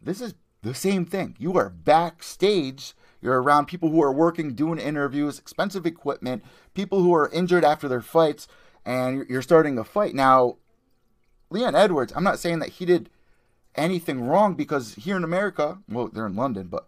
This 0.00 0.20
is 0.20 0.34
the 0.62 0.74
same 0.74 1.04
thing. 1.04 1.36
You 1.38 1.56
are 1.56 1.70
backstage. 1.70 2.94
You're 3.26 3.42
around 3.42 3.66
people 3.66 3.88
who 3.88 4.00
are 4.04 4.12
working, 4.12 4.54
doing 4.54 4.78
interviews, 4.78 5.36
expensive 5.36 5.84
equipment, 5.84 6.44
people 6.74 7.02
who 7.02 7.12
are 7.12 7.28
injured 7.30 7.64
after 7.64 7.88
their 7.88 8.00
fights, 8.00 8.46
and 8.84 9.28
you're 9.28 9.42
starting 9.42 9.76
a 9.78 9.82
fight. 9.82 10.14
Now, 10.14 10.58
Leon 11.50 11.74
Edwards, 11.74 12.12
I'm 12.14 12.22
not 12.22 12.38
saying 12.38 12.60
that 12.60 12.68
he 12.68 12.84
did 12.84 13.10
anything 13.74 14.20
wrong 14.20 14.54
because 14.54 14.94
here 14.94 15.16
in 15.16 15.24
America, 15.24 15.78
well, 15.88 16.06
they're 16.06 16.28
in 16.28 16.36
London, 16.36 16.68
but 16.68 16.86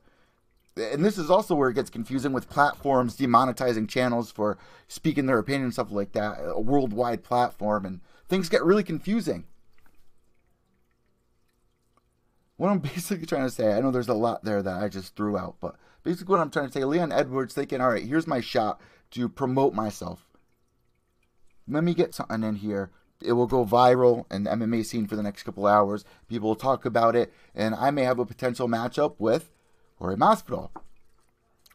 and 0.77 1.05
this 1.05 1.19
is 1.19 1.29
also 1.29 1.57
where 1.57 1.71
it 1.71 1.75
gets 1.75 1.91
confusing 1.91 2.33
with 2.33 2.49
platforms 2.49 3.17
demonetizing 3.17 3.89
channels 3.89 4.31
for 4.31 4.59
speaking 4.87 5.27
their 5.27 5.41
opinion 5.41 5.73
stuff 5.73 5.91
like 5.91 6.13
that, 6.13 6.39
a 6.41 6.61
worldwide 6.61 7.25
platform, 7.25 7.85
and 7.85 8.01
things 8.29 8.49
get 8.49 8.63
really 8.63 8.85
confusing. 8.85 9.45
What 12.59 12.69
I'm 12.69 12.79
basically 12.95 13.27
trying 13.27 13.43
to 13.43 13.51
say, 13.51 13.73
I 13.73 13.81
know 13.81 13.91
there's 13.91 14.07
a 14.07 14.15
lot 14.15 14.45
there 14.45 14.63
that 14.63 14.81
I 14.81 14.89
just 14.89 15.17
threw 15.17 15.37
out, 15.37 15.57
but 15.61 15.75
basically 16.03 16.33
what 16.33 16.41
I'm 16.41 16.51
trying 16.51 16.67
to 16.67 16.73
say, 16.73 16.85
Leon 16.85 17.13
Edwards 17.13 17.55
thinking, 17.55 17.81
all 17.81 17.91
right, 17.91 18.05
here's 18.05 18.27
my 18.27 18.41
shot 18.41 18.81
to 19.13 19.29
promote 19.29 19.75
myself. 19.75 20.29
Let 21.67 21.85
me 21.85 21.95
get 21.95 22.15
something 22.15 22.43
in 22.43 22.57
here 22.57 22.91
it 23.21 23.33
will 23.33 23.47
go 23.47 23.65
viral 23.65 24.31
in 24.33 24.45
the 24.45 24.51
MMA 24.51 24.85
scene 24.85 25.07
for 25.07 25.17
the 25.17 25.23
next 25.23 25.43
couple 25.43 25.67
hours. 25.67 26.05
People 26.29 26.49
will 26.49 26.57
talk 26.57 26.85
about 26.85 27.17
it, 27.17 27.33
and 27.55 27.75
I 27.75 27.91
may 27.91 28.05
have 28.05 28.19
a 28.19 28.27
potential 28.27 28.69
matchup 28.69 29.17
with 29.19 29.51
Jorge 29.99 30.17
Masvidal. 30.17 30.71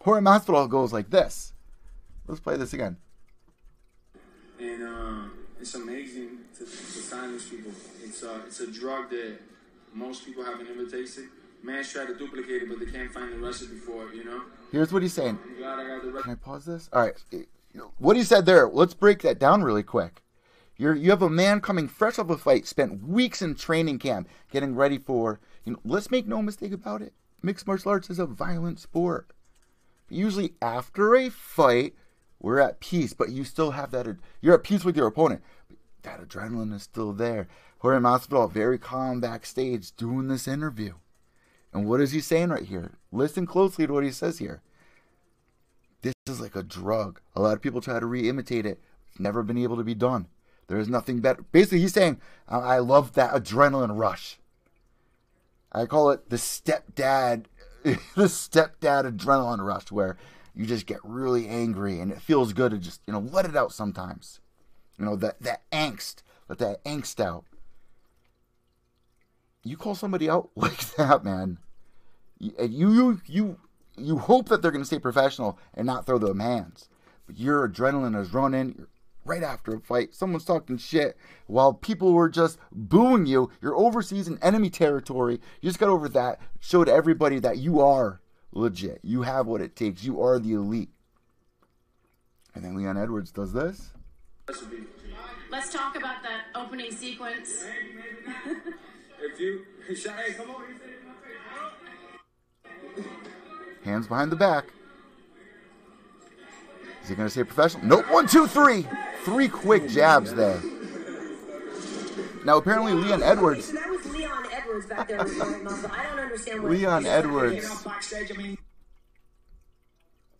Jorge 0.01 0.21
Masvidal 0.21 0.69
goes 0.69 0.93
like 0.93 1.09
this. 1.09 1.53
Let's 2.27 2.39
play 2.39 2.57
this 2.57 2.73
again. 2.73 2.97
And 4.59 4.83
uh, 4.83 5.29
it's 5.59 5.75
amazing 5.75 6.39
to, 6.57 6.59
to 6.59 6.67
silence 6.67 7.49
people. 7.49 7.71
It's 8.01 8.23
a, 8.23 8.41
it's 8.45 8.59
a 8.61 8.71
drug 8.71 9.09
that 9.09 9.39
most 9.93 10.25
people 10.25 10.45
haven't 10.45 10.67
ever 10.69 10.85
tasted. 10.85 11.25
Man's 11.63 11.91
try 11.91 12.05
to 12.05 12.13
duplicate 12.13 12.63
it, 12.63 12.69
but 12.69 12.79
they 12.79 12.85
can't 12.85 13.11
find 13.11 13.31
the 13.31 13.37
recipe 13.37 13.77
for 13.77 14.09
it, 14.09 14.15
you 14.15 14.25
know? 14.25 14.41
Here's 14.71 14.91
what 14.91 15.01
he's 15.01 15.13
saying. 15.13 15.39
I 15.65 15.99
Can 16.21 16.31
I 16.31 16.35
pause 16.35 16.65
this? 16.65 16.89
All 16.91 17.01
right. 17.01 17.15
What 17.97 18.17
he 18.17 18.23
said 18.23 18.45
there, 18.45 18.67
let's 18.67 18.93
break 18.93 19.21
that 19.21 19.39
down 19.39 19.63
really 19.63 19.81
quick. 19.81 20.21
You're, 20.75 20.95
you 20.95 21.09
have 21.11 21.21
a 21.21 21.29
man 21.29 21.61
coming 21.61 21.87
fresh 21.87 22.19
off 22.19 22.29
a 22.29 22.37
fight, 22.37 22.67
spent 22.67 23.07
weeks 23.07 23.41
in 23.41 23.55
training 23.55 23.99
camp 23.99 24.27
getting 24.51 24.75
ready 24.75 24.97
for, 24.97 25.39
you 25.63 25.73
know, 25.73 25.79
let's 25.85 26.11
make 26.11 26.27
no 26.27 26.41
mistake 26.41 26.73
about 26.73 27.01
it. 27.01 27.13
Mixed 27.41 27.65
martial 27.65 27.91
arts 27.91 28.09
is 28.09 28.19
a 28.19 28.25
violent 28.25 28.79
sport. 28.79 29.31
Usually 30.09 30.55
after 30.61 31.15
a 31.15 31.29
fight, 31.29 31.93
we're 32.41 32.59
at 32.59 32.81
peace, 32.81 33.13
but 33.13 33.29
you 33.29 33.45
still 33.45 33.71
have 33.71 33.91
that, 33.91 34.17
you're 34.41 34.55
at 34.55 34.63
peace 34.63 34.83
with 34.83 34.97
your 34.97 35.07
opponent. 35.07 35.41
That 36.01 36.27
adrenaline 36.27 36.73
is 36.73 36.83
still 36.83 37.13
there. 37.13 37.47
Jorge 37.79 37.99
Masvidal, 37.99 38.51
very 38.51 38.77
calm 38.77 39.21
backstage, 39.21 39.95
doing 39.95 40.27
this 40.27 40.47
interview. 40.47 40.95
And 41.73 41.87
what 41.87 42.01
is 42.01 42.11
he 42.11 42.21
saying 42.21 42.49
right 42.49 42.65
here? 42.65 42.91
Listen 43.11 43.45
closely 43.45 43.87
to 43.87 43.93
what 43.93 44.03
he 44.03 44.11
says 44.11 44.37
here. 44.37 44.61
This 46.03 46.13
is 46.27 46.39
like 46.39 46.55
a 46.55 46.63
drug. 46.63 47.19
A 47.35 47.41
lot 47.41 47.53
of 47.53 47.61
people 47.61 47.81
try 47.81 47.99
to 47.99 48.05
re-imitate 48.05 48.65
it. 48.65 48.79
It's 49.09 49.19
never 49.19 49.41
been 49.41 49.57
able 49.57 49.77
to 49.77 49.83
be 49.83 49.95
done. 49.95 50.27
There 50.67 50.77
is 50.77 50.87
nothing 50.87 51.19
better. 51.19 51.43
Basically, 51.51 51.79
he's 51.79 51.93
saying, 51.93 52.21
I 52.47 52.77
love 52.77 53.13
that 53.13 53.33
adrenaline 53.33 53.97
rush. 53.97 54.39
I 55.71 55.85
call 55.85 56.11
it 56.11 56.29
the 56.29 56.35
stepdad, 56.35 57.45
the 57.83 57.97
stepdad 58.17 59.11
adrenaline 59.11 59.65
rush, 59.65 59.91
where 59.91 60.17
you 60.55 60.65
just 60.65 60.85
get 60.85 60.99
really 61.03 61.47
angry 61.47 61.99
and 61.99 62.11
it 62.11 62.21
feels 62.21 62.53
good 62.53 62.71
to 62.71 62.77
just, 62.77 63.01
you 63.07 63.13
know, 63.13 63.19
let 63.19 63.45
it 63.45 63.55
out 63.55 63.73
sometimes. 63.73 64.39
You 64.99 65.05
know, 65.05 65.15
that, 65.15 65.41
that 65.41 65.69
angst, 65.71 66.21
let 66.47 66.59
that 66.59 66.83
angst 66.83 67.19
out. 67.19 67.45
You 69.63 69.77
call 69.77 69.95
somebody 69.95 70.29
out 70.29 70.49
like 70.55 70.95
that, 70.95 71.23
man. 71.23 71.59
You, 72.39 72.53
you, 72.67 73.21
you, 73.25 73.57
you 73.97 74.17
hope 74.17 74.49
that 74.49 74.61
they're 74.61 74.71
going 74.71 74.81
to 74.81 74.87
stay 74.87 74.99
professional 74.99 75.57
and 75.73 75.85
not 75.85 76.05
throw 76.05 76.17
them 76.17 76.39
hands. 76.39 76.89
But 77.25 77.39
your 77.39 77.67
adrenaline 77.67 78.19
is 78.19 78.33
running, 78.33 78.75
you're 78.77 78.89
right 79.25 79.43
after 79.43 79.75
a 79.75 79.79
fight. 79.79 80.13
Someone's 80.13 80.45
talking 80.45 80.77
shit 80.77 81.17
while 81.47 81.73
people 81.73 82.13
were 82.13 82.29
just 82.29 82.57
booing 82.71 83.25
you. 83.25 83.49
You're 83.61 83.75
overseas 83.77 84.27
in 84.27 84.37
enemy 84.43 84.69
territory. 84.69 85.39
You 85.61 85.69
just 85.69 85.79
got 85.79 85.89
over 85.89 86.09
that. 86.09 86.39
Showed 86.59 86.89
everybody 86.89 87.39
that 87.39 87.57
you 87.57 87.79
are 87.79 88.21
legit. 88.51 88.99
You 89.03 89.21
have 89.21 89.47
what 89.47 89.61
it 89.61 89.75
takes. 89.75 90.03
You 90.03 90.21
are 90.21 90.39
the 90.39 90.53
elite. 90.53 90.89
And 92.55 92.63
then 92.63 92.75
Leon 92.75 92.97
Edwards 92.97 93.31
does 93.31 93.53
this. 93.53 93.91
Let's 95.49 95.71
talk 95.71 95.95
about 95.95 96.23
that 96.23 96.45
opening 96.55 96.91
sequence. 96.91 97.63
if 99.23 99.39
you, 99.39 99.65
hey, 99.87 100.33
come 100.33 100.51
on. 100.51 100.63
Hands 103.83 104.07
behind 104.07 104.31
the 104.31 104.35
back. 104.35 104.65
Is 107.03 107.09
he 107.09 107.15
going 107.15 107.27
to 107.27 107.33
say 107.33 107.43
professional? 107.43 107.85
Nope. 107.85 108.05
One, 108.09 108.27
two, 108.27 108.47
three. 108.47 108.87
Three 109.23 109.47
quick 109.47 109.89
jabs 109.89 110.33
there. 110.33 110.61
Now, 112.45 112.57
apparently, 112.57 112.93
Leon 112.93 113.23
Edwards. 113.23 113.71
That 113.71 113.89
was 113.89 114.05
Leon 114.13 114.45
Edwards 114.51 114.85
back 114.87 115.07
there 115.07 115.21
I 115.21 115.23
don't 115.23 116.19
understand 116.19 116.63
Leon 116.63 117.05
Edwards. 117.05 117.85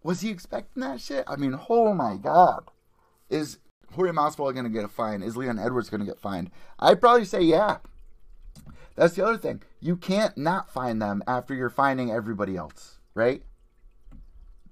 Was 0.03 0.21
he 0.21 0.29
expecting 0.29 0.81
that 0.81 0.99
shit? 0.99 1.23
I 1.27 1.37
mean, 1.37 1.57
oh 1.69 1.93
my 1.93 2.17
god. 2.17 2.65
Is 3.29 3.59
Jorge 3.93 4.11
Masvidal 4.11 4.53
going 4.53 4.65
to 4.65 4.69
get 4.69 4.83
a 4.83 4.89
fine? 4.89 5.23
Is 5.23 5.37
Leon 5.37 5.59
Edwards 5.59 5.89
going 5.89 6.01
to 6.01 6.05
get 6.05 6.19
fined? 6.19 6.51
I'd 6.79 6.99
probably 6.99 7.25
say 7.25 7.41
yeah. 7.41 7.77
That's 8.95 9.15
the 9.15 9.25
other 9.25 9.37
thing. 9.37 9.61
You 9.79 9.95
can't 9.95 10.37
not 10.37 10.69
find 10.69 11.01
them 11.01 11.23
after 11.27 11.53
you're 11.53 11.69
finding 11.69 12.11
everybody 12.11 12.55
else, 12.55 12.99
right? 13.13 13.43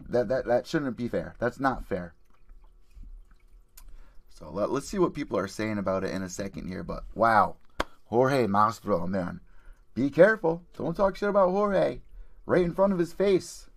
That 0.09 0.27
that 0.29 0.45
that 0.45 0.67
shouldn't 0.67 0.97
be 0.97 1.07
fair. 1.07 1.35
That's 1.39 1.59
not 1.59 1.85
fair. 1.85 2.13
So 4.29 4.49
let, 4.51 4.69
us 4.69 4.87
see 4.87 4.97
what 4.97 5.13
people 5.13 5.37
are 5.37 5.47
saying 5.47 5.77
about 5.77 6.03
it 6.03 6.11
in 6.11 6.23
a 6.23 6.29
second 6.29 6.67
here. 6.67 6.83
But 6.83 7.03
wow, 7.13 7.57
Jorge 8.05 8.47
Masvidal, 8.47 9.07
man, 9.07 9.39
be 9.93 10.09
careful. 10.09 10.63
Don't 10.75 10.95
talk 10.95 11.15
shit 11.15 11.29
about 11.29 11.51
Jorge 11.51 12.01
right 12.45 12.63
in 12.63 12.73
front 12.73 12.93
of 12.93 12.99
his 12.99 13.13
face. 13.13 13.69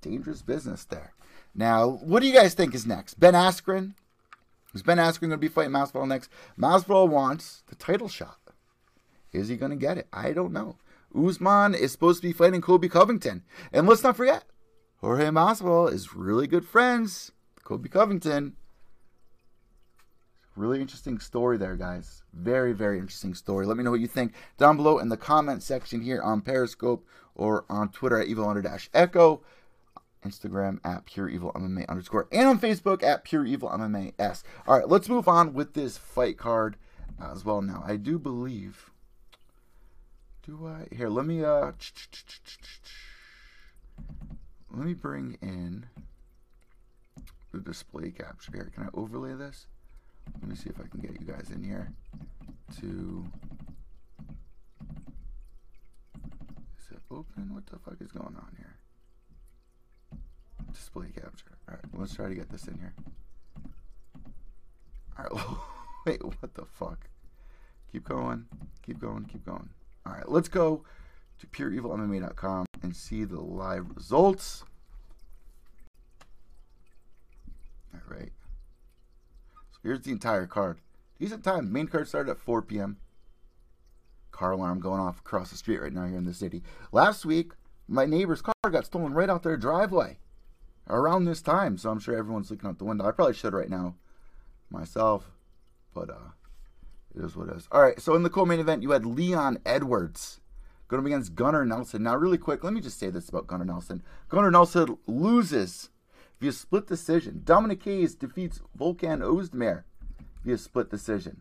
Dangerous 0.00 0.42
business 0.42 0.84
there. 0.84 1.12
Now, 1.54 1.88
what 1.88 2.20
do 2.20 2.26
you 2.26 2.32
guys 2.32 2.54
think 2.54 2.74
is 2.74 2.86
next? 2.86 3.20
Ben 3.20 3.34
Askren? 3.34 3.94
Is 4.74 4.82
Ben 4.82 4.96
Askren 4.96 5.20
going 5.20 5.30
to 5.32 5.36
be 5.36 5.48
fighting 5.48 5.72
Masvidal 5.72 6.08
next? 6.08 6.30
Masvidal 6.58 7.08
wants 7.08 7.62
the 7.68 7.74
title 7.74 8.08
shot. 8.08 8.38
Is 9.32 9.48
he 9.48 9.56
going 9.56 9.70
to 9.70 9.76
get 9.76 9.98
it? 9.98 10.08
I 10.12 10.32
don't 10.32 10.52
know. 10.52 10.76
Usman 11.14 11.74
is 11.74 11.92
supposed 11.92 12.20
to 12.22 12.28
be 12.28 12.32
fighting 12.32 12.60
Colby 12.60 12.88
Covington. 12.88 13.42
And 13.72 13.86
let's 13.86 14.02
not 14.02 14.16
forget, 14.16 14.44
Jorge 15.00 15.26
Masvidal 15.26 15.92
is 15.92 16.14
really 16.14 16.46
good 16.46 16.64
friends. 16.64 17.32
Colby 17.64 17.88
Covington. 17.88 18.56
Really 20.54 20.80
interesting 20.80 21.18
story 21.18 21.56
there, 21.56 21.76
guys. 21.76 22.22
Very, 22.34 22.72
very 22.72 22.98
interesting 22.98 23.34
story. 23.34 23.64
Let 23.64 23.78
me 23.78 23.84
know 23.84 23.90
what 23.90 24.00
you 24.00 24.06
think 24.06 24.34
down 24.58 24.76
below 24.76 24.98
in 24.98 25.08
the 25.08 25.16
comment 25.16 25.62
section 25.62 26.02
here 26.02 26.20
on 26.20 26.42
Periscope 26.42 27.06
or 27.34 27.64
on 27.70 27.88
Twitter 27.88 28.20
at 28.20 28.28
Evil 28.28 28.46
Under 28.46 28.60
Dash 28.60 28.90
Echo, 28.92 29.42
Instagram 30.26 30.78
at 30.84 31.06
Pure 31.06 31.30
Evil 31.30 31.52
MMA 31.54 31.88
underscore, 31.88 32.28
and 32.30 32.46
on 32.46 32.58
Facebook 32.58 33.02
at 33.02 33.24
Pure 33.24 33.46
Evil 33.46 33.70
MMA 33.70 34.12
S. 34.18 34.44
All 34.66 34.78
right, 34.78 34.88
let's 34.88 35.08
move 35.08 35.26
on 35.26 35.54
with 35.54 35.72
this 35.72 35.96
fight 35.96 36.36
card 36.36 36.76
as 37.20 37.44
well. 37.46 37.62
Now, 37.62 37.82
I 37.86 37.96
do 37.96 38.18
believe. 38.18 38.91
Do 40.44 40.66
I 40.66 40.92
here? 40.92 41.08
Let 41.08 41.24
me 41.24 41.44
uh 41.44 41.70
let 44.74 44.86
me 44.86 44.94
bring 44.94 45.38
in 45.40 45.86
the 47.52 47.60
display 47.60 48.10
capture 48.10 48.50
here. 48.52 48.70
Can 48.74 48.82
I 48.84 48.88
overlay 48.92 49.34
this? 49.34 49.66
Let 50.40 50.48
me 50.48 50.56
see 50.56 50.68
if 50.70 50.80
I 50.80 50.88
can 50.88 51.00
get 51.00 51.12
you 51.20 51.26
guys 51.26 51.50
in 51.54 51.62
here 51.62 51.92
to 52.80 53.24
is 56.76 56.90
it 56.90 57.02
open? 57.08 57.54
What 57.54 57.66
the 57.66 57.78
fuck 57.78 57.98
is 58.00 58.10
going 58.10 58.34
on 58.34 58.56
here? 58.56 58.74
Display 60.72 61.06
capture. 61.14 61.56
Alright, 61.68 61.84
let's 61.92 62.16
try 62.16 62.28
to 62.28 62.34
get 62.34 62.50
this 62.50 62.66
in 62.66 62.78
here. 62.78 62.94
Alright, 65.16 65.46
wait, 66.06 66.24
what 66.24 66.54
the 66.54 66.64
fuck? 66.64 67.06
Keep 67.92 68.08
going, 68.08 68.46
keep 68.84 68.98
going, 68.98 69.24
keep 69.26 69.44
going. 69.46 69.68
Alright, 70.06 70.28
let's 70.28 70.48
go 70.48 70.84
to 71.38 71.46
pureevilmma.com 71.46 72.66
and 72.82 72.96
see 72.96 73.24
the 73.24 73.40
live 73.40 73.86
results. 73.94 74.64
Alright. 77.94 78.32
So 79.72 79.78
here's 79.82 80.02
the 80.02 80.12
entire 80.12 80.46
card. 80.46 80.78
Decent 81.18 81.44
time. 81.44 81.72
Main 81.72 81.86
card 81.86 82.08
started 82.08 82.32
at 82.32 82.40
4 82.40 82.62
p.m. 82.62 82.96
Car 84.32 84.52
alarm 84.52 84.80
going 84.80 85.00
off 85.00 85.20
across 85.20 85.50
the 85.50 85.56
street 85.56 85.80
right 85.80 85.92
now 85.92 86.06
here 86.06 86.18
in 86.18 86.24
the 86.24 86.34
city. 86.34 86.62
Last 86.90 87.24
week, 87.24 87.52
my 87.86 88.06
neighbor's 88.06 88.42
car 88.42 88.54
got 88.70 88.86
stolen 88.86 89.12
right 89.14 89.30
out 89.30 89.42
their 89.42 89.56
driveway 89.56 90.18
around 90.88 91.24
this 91.24 91.42
time, 91.42 91.78
so 91.78 91.90
I'm 91.90 92.00
sure 92.00 92.16
everyone's 92.16 92.50
looking 92.50 92.68
out 92.68 92.78
the 92.78 92.84
window. 92.84 93.06
I 93.06 93.12
probably 93.12 93.34
should 93.34 93.52
right 93.52 93.70
now 93.70 93.94
myself, 94.70 95.30
but 95.94 96.10
uh, 96.10 96.32
it 97.14 97.22
is 97.22 97.36
what 97.36 97.48
it 97.48 97.56
is. 97.56 97.68
All 97.70 97.82
right, 97.82 98.00
so 98.00 98.14
in 98.14 98.22
the 98.22 98.30
co-main 98.30 98.60
event, 98.60 98.82
you 98.82 98.90
had 98.90 99.06
Leon 99.06 99.58
Edwards 99.66 100.40
going 100.88 101.06
against 101.06 101.34
Gunnar 101.34 101.64
Nelson. 101.64 102.02
Now, 102.02 102.16
really 102.16 102.38
quick, 102.38 102.64
let 102.64 102.72
me 102.72 102.80
just 102.80 102.98
say 102.98 103.10
this 103.10 103.28
about 103.28 103.46
Gunnar 103.46 103.64
Nelson. 103.64 104.02
Gunnar 104.28 104.50
Nelson 104.50 104.98
loses 105.06 105.90
via 106.40 106.52
split 106.52 106.86
decision. 106.86 107.42
Dominic 107.44 107.84
Reyes 107.86 108.14
defeats 108.14 108.60
Volkan 108.78 109.20
Ozdemir 109.20 109.84
via 110.44 110.58
split 110.58 110.90
decision. 110.90 111.40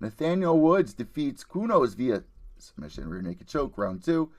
Nathaniel 0.00 0.58
Woods 0.58 0.94
defeats 0.94 1.44
Kunos 1.44 1.94
via 1.94 2.22
submission 2.58 3.08
rear 3.08 3.22
naked 3.22 3.46
choke 3.46 3.76
round 3.76 4.02
two. 4.02 4.30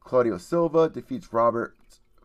Claudio 0.00 0.38
Silva 0.38 0.88
defeats 0.88 1.32
Robert 1.32 1.74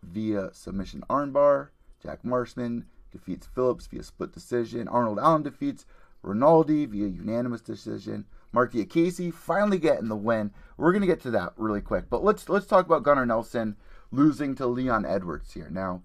via 0.02 0.50
submission 0.52 1.02
armbar. 1.08 1.68
Jack 2.02 2.24
Marshman 2.24 2.84
defeats 3.10 3.46
Phillips 3.46 3.86
via 3.86 4.02
split 4.02 4.32
decision. 4.32 4.86
Arnold 4.86 5.18
Allen 5.18 5.42
defeats 5.42 5.86
Rinaldi 6.22 6.86
via 6.86 7.06
unanimous 7.08 7.60
decision. 7.60 8.26
Mark 8.52 8.72
Diakiese 8.72 9.32
finally 9.32 9.78
getting 9.78 10.08
the 10.08 10.16
win. 10.16 10.52
We're 10.76 10.92
gonna 10.92 11.06
get 11.06 11.20
to 11.22 11.30
that 11.32 11.52
really 11.56 11.80
quick, 11.80 12.08
but 12.08 12.24
let's 12.24 12.48
let's 12.48 12.66
talk 12.66 12.86
about 12.86 13.02
Gunnar 13.02 13.26
Nelson 13.26 13.76
losing 14.10 14.54
to 14.56 14.66
Leon 14.66 15.04
Edwards 15.04 15.52
here. 15.52 15.68
Now, 15.70 16.02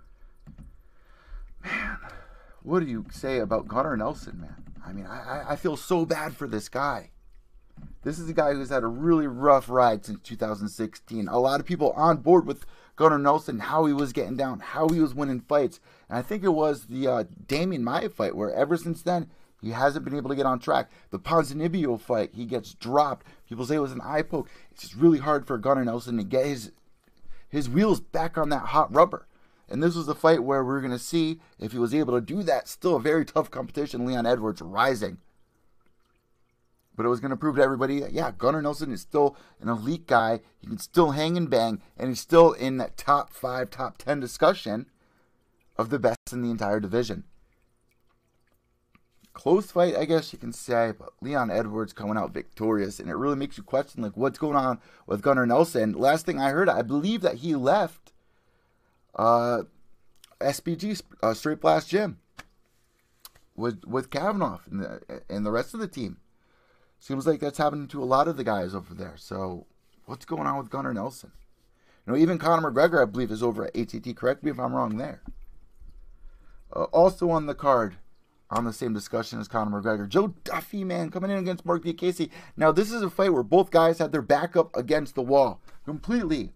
man, 1.63 1.97
what 2.61 2.81
do 2.81 2.85
you 2.85 3.05
say 3.11 3.39
about 3.39 3.67
Gunnar 3.67 3.95
Nelson, 3.95 4.41
man? 4.41 4.63
I 4.85 4.91
mean, 4.91 5.05
I, 5.05 5.51
I 5.51 5.55
feel 5.55 5.77
so 5.77 6.05
bad 6.05 6.35
for 6.35 6.47
this 6.47 6.67
guy. 6.67 7.11
This 8.03 8.19
is 8.19 8.29
a 8.29 8.33
guy 8.33 8.53
who's 8.53 8.69
had 8.69 8.83
a 8.83 8.87
really 8.87 9.27
rough 9.27 9.69
ride 9.69 10.05
since 10.05 10.19
2016. 10.23 11.27
A 11.27 11.39
lot 11.39 11.59
of 11.59 11.65
people 11.65 11.91
on 11.91 12.17
board 12.17 12.45
with 12.45 12.65
Gunnar 12.95 13.17
Nelson, 13.17 13.59
how 13.59 13.85
he 13.85 13.93
was 13.93 14.13
getting 14.13 14.35
down, 14.35 14.59
how 14.59 14.89
he 14.89 14.99
was 14.99 15.15
winning 15.15 15.39
fights. 15.39 15.79
And 16.09 16.17
I 16.17 16.21
think 16.21 16.43
it 16.43 16.49
was 16.49 16.85
the 16.87 17.07
uh, 17.07 17.23
Demian 17.47 17.81
Maia 17.81 18.09
fight 18.09 18.35
where 18.35 18.51
ever 18.53 18.75
since 18.77 19.01
then, 19.01 19.29
he 19.63 19.71
hasn't 19.71 20.03
been 20.03 20.15
able 20.15 20.29
to 20.29 20.35
get 20.35 20.45
on 20.45 20.59
track. 20.59 20.91
The 21.09 21.19
Ponzinibbio 21.19 21.99
fight, 21.99 22.31
he 22.33 22.45
gets 22.45 22.73
dropped. 22.73 23.25
People 23.47 23.65
say 23.65 23.75
it 23.75 23.79
was 23.79 23.93
an 23.93 24.01
eye 24.01 24.21
poke. 24.21 24.49
It's 24.71 24.81
just 24.81 24.95
really 24.95 25.19
hard 25.19 25.47
for 25.47 25.57
Gunnar 25.57 25.85
Nelson 25.85 26.17
to 26.17 26.23
get 26.23 26.45
his 26.45 26.71
his 27.49 27.69
wheels 27.69 28.01
back 28.01 28.37
on 28.37 28.49
that 28.49 28.67
hot 28.67 28.93
rubber. 28.93 29.25
And 29.69 29.81
this 29.81 29.95
was 29.95 30.07
a 30.07 30.15
fight 30.15 30.43
where 30.43 30.63
we 30.63 30.73
are 30.73 30.81
going 30.81 30.91
to 30.91 30.99
see 30.99 31.39
if 31.59 31.71
he 31.71 31.77
was 31.77 31.93
able 31.93 32.13
to 32.13 32.21
do 32.21 32.43
that. 32.43 32.67
Still 32.67 32.97
a 32.97 33.01
very 33.01 33.23
tough 33.23 33.49
competition. 33.49 34.05
Leon 34.05 34.25
Edwards 34.25 34.61
rising. 34.61 35.19
But 36.95 37.05
it 37.05 37.09
was 37.09 37.19
going 37.19 37.31
to 37.31 37.37
prove 37.37 37.55
to 37.55 37.63
everybody 37.63 37.99
that, 38.01 38.11
yeah, 38.11 38.31
Gunnar 38.37 38.61
Nelson 38.61 38.91
is 38.91 39.01
still 39.01 39.37
an 39.61 39.69
elite 39.69 40.07
guy. 40.07 40.41
He 40.59 40.67
can 40.67 40.77
still 40.77 41.11
hang 41.11 41.37
and 41.37 41.49
bang. 41.49 41.81
And 41.95 42.09
he's 42.09 42.19
still 42.19 42.51
in 42.51 42.77
that 42.77 42.97
top 42.97 43.31
five, 43.31 43.69
top 43.69 43.97
10 43.97 44.19
discussion 44.19 44.87
of 45.77 45.89
the 45.89 45.99
best 45.99 46.33
in 46.33 46.41
the 46.41 46.51
entire 46.51 46.79
division. 46.79 47.23
Close 49.33 49.71
fight, 49.71 49.95
I 49.95 50.05
guess 50.05 50.31
you 50.31 50.37
can 50.37 50.53
say, 50.53 50.93
but 50.97 51.13
Leon 51.21 51.49
Edwards 51.49 51.91
coming 51.91 52.17
out 52.17 52.33
victorious, 52.33 52.99
and 52.99 53.09
it 53.09 53.15
really 53.15 53.35
makes 53.35 53.57
you 53.57 53.63
question 53.63 54.03
like 54.03 54.15
what's 54.15 54.37
going 54.37 54.55
on 54.55 54.79
with 55.07 55.23
Gunnar 55.23 55.47
Nelson. 55.47 55.93
Last 55.93 56.25
thing 56.25 56.39
I 56.39 56.51
heard, 56.51 56.69
I 56.69 56.83
believe 56.83 57.21
that 57.21 57.37
he 57.37 57.55
left 57.55 58.13
uh, 59.15 59.63
SBG 60.39 61.01
uh, 61.23 61.33
Straight 61.33 61.61
Blast 61.61 61.89
Gym 61.89 62.19
with 63.55 63.83
with 63.85 64.11
Kavanagh 64.11 64.59
and 64.69 64.81
the, 64.81 65.21
and 65.29 65.45
the 65.45 65.51
rest 65.51 65.73
of 65.73 65.79
the 65.79 65.87
team. 65.87 66.17
Seems 66.99 67.27
like 67.27 67.39
that's 67.39 67.57
happening 67.57 67.87
to 67.89 68.01
a 68.01 68.05
lot 68.05 68.27
of 68.27 68.37
the 68.37 68.43
guys 68.43 68.73
over 68.73 68.93
there. 68.93 69.15
So 69.17 69.65
what's 70.05 70.25
going 70.25 70.47
on 70.47 70.57
with 70.57 70.69
Gunnar 70.69 70.93
Nelson? 70.93 71.31
You 72.05 72.13
know, 72.13 72.19
even 72.19 72.37
Conor 72.37 72.71
McGregor, 72.71 73.01
I 73.01 73.05
believe, 73.05 73.31
is 73.31 73.43
over 73.43 73.65
at 73.65 73.75
ATT. 73.75 74.15
Correct 74.15 74.43
me 74.43 74.51
if 74.51 74.59
I'm 74.59 74.73
wrong 74.73 74.97
there. 74.97 75.21
Uh, 76.73 76.83
also 76.85 77.29
on 77.29 77.45
the 77.45 77.55
card, 77.55 77.97
on 78.53 78.65
the 78.65 78.73
same 78.73 78.93
discussion 78.93 79.39
as 79.39 79.47
Conor 79.47 79.81
McGregor, 79.81 80.07
Joe 80.07 80.33
Duffy, 80.43 80.83
man, 80.83 81.09
coming 81.09 81.31
in 81.31 81.37
against 81.37 81.65
Mark 81.65 81.83
Diakiese. 81.83 82.29
Now, 82.55 82.71
this 82.71 82.91
is 82.91 83.01
a 83.01 83.09
fight 83.09 83.33
where 83.33 83.43
both 83.43 83.71
guys 83.71 83.97
had 83.97 84.11
their 84.11 84.21
back 84.21 84.55
up 84.55 84.75
against 84.75 85.15
the 85.15 85.21
wall 85.21 85.61
completely 85.85 86.51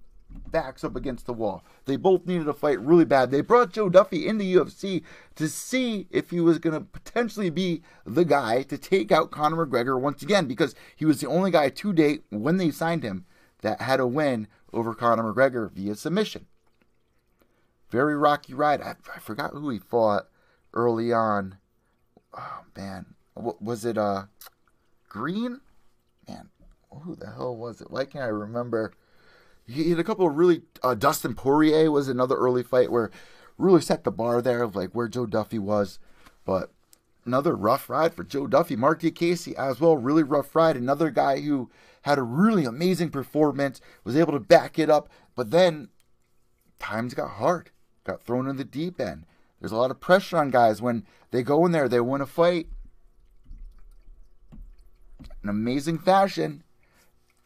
backs 0.51 0.83
up 0.83 0.95
against 0.95 1.25
the 1.25 1.33
wall. 1.33 1.63
They 1.85 1.95
both 1.95 2.25
needed 2.25 2.47
a 2.47 2.53
fight 2.53 2.79
really 2.79 3.05
bad. 3.05 3.31
They 3.31 3.41
brought 3.41 3.73
Joe 3.73 3.89
Duffy 3.89 4.27
in 4.27 4.37
the 4.37 4.55
UFC 4.55 5.03
to 5.35 5.47
see 5.47 6.07
if 6.11 6.29
he 6.29 6.39
was 6.39 6.59
going 6.59 6.73
to 6.73 6.81
potentially 6.81 7.49
be 7.49 7.81
the 8.05 8.25
guy 8.25 8.63
to 8.63 8.77
take 8.77 9.11
out 9.11 9.31
Conor 9.31 9.65
McGregor 9.65 9.99
once 9.99 10.21
again 10.21 10.45
because 10.45 10.75
he 10.95 11.05
was 11.05 11.19
the 11.19 11.27
only 11.27 11.51
guy 11.51 11.69
to 11.69 11.93
date 11.93 12.23
when 12.29 12.57
they 12.57 12.71
signed 12.71 13.03
him 13.03 13.25
that 13.61 13.81
had 13.81 13.99
a 13.99 14.07
win 14.07 14.47
over 14.73 14.93
Conor 14.93 15.33
McGregor 15.33 15.71
via 15.71 15.95
submission. 15.95 16.45
Very 17.89 18.15
rocky 18.17 18.53
ride. 18.53 18.81
I, 18.81 18.95
I 19.15 19.19
forgot 19.19 19.51
who 19.53 19.69
he 19.69 19.79
fought 19.79 20.27
early 20.73 21.13
on. 21.13 21.57
Oh 22.33 22.61
man, 22.75 23.05
what 23.33 23.61
was 23.61 23.85
it? 23.85 23.97
Uh, 23.97 24.25
Green? 25.09 25.61
Man, 26.27 26.49
who 26.91 27.15
the 27.15 27.31
hell 27.31 27.55
was 27.55 27.81
it? 27.81 27.91
Why 27.91 28.05
can't 28.05 28.25
I 28.25 28.27
remember? 28.27 28.93
he 29.67 29.89
had 29.89 29.99
a 29.99 30.03
couple 30.03 30.25
of 30.25 30.35
really 30.35 30.61
uh, 30.81 30.95
Dustin 30.95 31.35
Poirier 31.35 31.91
was 31.91 32.07
another 32.07 32.35
early 32.35 32.63
fight 32.63 32.91
where 32.91 33.11
really 33.57 33.81
set 33.81 34.03
the 34.03 34.11
bar 34.11 34.41
there 34.41 34.63
of 34.63 34.75
like 34.75 34.91
where 34.91 35.07
Joe 35.07 35.25
Duffy 35.25 35.59
was, 35.59 35.99
but 36.45 36.71
another 37.25 37.55
rough 37.55 37.89
ride 37.89 38.13
for 38.13 38.23
Joe 38.23 38.47
Duffy. 38.47 38.75
Mark 38.75 39.01
Diakiese 39.01 39.53
as 39.55 39.81
well, 39.81 39.97
really 39.97 40.23
rough 40.23 40.55
ride. 40.55 40.77
Another 40.77 41.09
guy 41.09 41.41
who 41.41 41.69
had 42.03 42.17
a 42.17 42.23
really 42.23 42.63
amazing 42.63 43.09
performance, 43.09 43.81
was 44.03 44.15
able 44.15 44.31
to 44.31 44.39
back 44.39 44.79
it 44.79 44.89
up, 44.89 45.09
but 45.35 45.51
then 45.51 45.89
times 46.79 47.13
got 47.13 47.31
hard, 47.31 47.71
got 48.05 48.21
thrown 48.21 48.47
in 48.47 48.55
the 48.55 48.63
deep 48.63 49.01
end. 49.01 49.25
There's 49.59 49.71
a 49.71 49.77
lot 49.77 49.91
of 49.91 49.99
pressure 49.99 50.37
on 50.37 50.51
guys 50.51 50.81
when 50.81 51.05
they 51.31 51.43
go 51.43 51.65
in 51.65 51.71
there, 51.71 51.89
they 51.89 51.99
win 51.99 52.21
a 52.21 52.25
fight. 52.25 52.67
An 55.43 55.49
amazing 55.49 55.99
fashion 55.99 56.63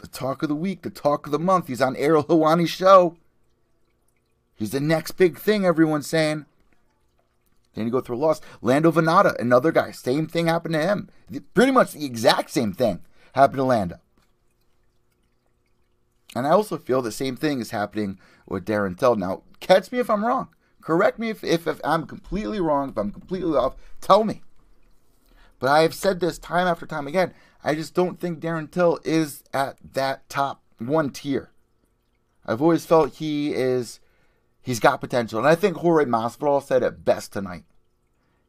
the 0.01 0.07
talk 0.07 0.41
of 0.41 0.49
the 0.49 0.55
week, 0.55 0.81
the 0.81 0.89
talk 0.89 1.25
of 1.25 1.31
the 1.31 1.39
month. 1.39 1.67
He's 1.67 1.81
on 1.81 1.95
Ariel 1.95 2.23
Helwani's 2.23 2.69
show. 2.69 3.15
He's 4.55 4.71
the 4.71 4.79
next 4.79 5.11
big 5.11 5.37
thing, 5.39 5.65
everyone's 5.65 6.07
saying. 6.07 6.45
Then 7.73 7.85
you 7.85 7.91
go 7.91 8.01
through 8.01 8.17
a 8.17 8.17
loss. 8.17 8.41
Lando 8.61 8.91
Vannata, 8.91 9.39
another 9.39 9.71
guy. 9.71 9.91
Same 9.91 10.27
thing 10.27 10.47
happened 10.47 10.73
to 10.73 10.81
him. 10.81 11.09
Pretty 11.53 11.71
much 11.71 11.93
the 11.93 12.05
exact 12.05 12.49
same 12.49 12.73
thing 12.73 13.01
happened 13.33 13.57
to 13.57 13.63
Lando. 13.63 13.99
And 16.35 16.45
I 16.45 16.51
also 16.51 16.77
feel 16.77 17.01
the 17.01 17.11
same 17.11 17.37
thing 17.37 17.59
is 17.59 17.71
happening 17.71 18.19
with 18.45 18.65
Darren 18.65 18.97
Till. 18.97 19.15
Now, 19.15 19.43
catch 19.59 19.91
me 19.91 19.99
if 19.99 20.09
I'm 20.09 20.25
wrong. 20.25 20.49
Correct 20.81 21.19
me 21.19 21.29
if, 21.29 21.43
if, 21.43 21.67
if 21.67 21.79
I'm 21.83 22.05
completely 22.05 22.59
wrong, 22.59 22.89
if 22.89 22.97
I'm 22.97 23.11
completely 23.11 23.55
off. 23.55 23.75
Tell 24.01 24.23
me. 24.23 24.41
But 25.59 25.69
I 25.69 25.81
have 25.83 25.93
said 25.93 26.19
this 26.19 26.39
time 26.39 26.67
after 26.67 26.85
time 26.85 27.07
again. 27.07 27.33
I 27.63 27.75
just 27.75 27.93
don't 27.93 28.19
think 28.19 28.39
Darren 28.39 28.69
Till 28.69 28.99
is 29.03 29.43
at 29.53 29.77
that 29.93 30.27
top 30.27 30.63
one 30.79 31.11
tier. 31.11 31.51
I've 32.45 32.61
always 32.61 32.85
felt 32.85 33.15
he 33.15 33.53
is 33.53 33.99
he's 34.61 34.79
got 34.79 35.01
potential. 35.01 35.37
And 35.37 35.47
I 35.47 35.55
think 35.55 35.77
Jorge 35.77 36.05
Masvidal 36.05 36.63
said 36.63 36.81
it 36.81 37.05
best 37.05 37.31
tonight. 37.31 37.65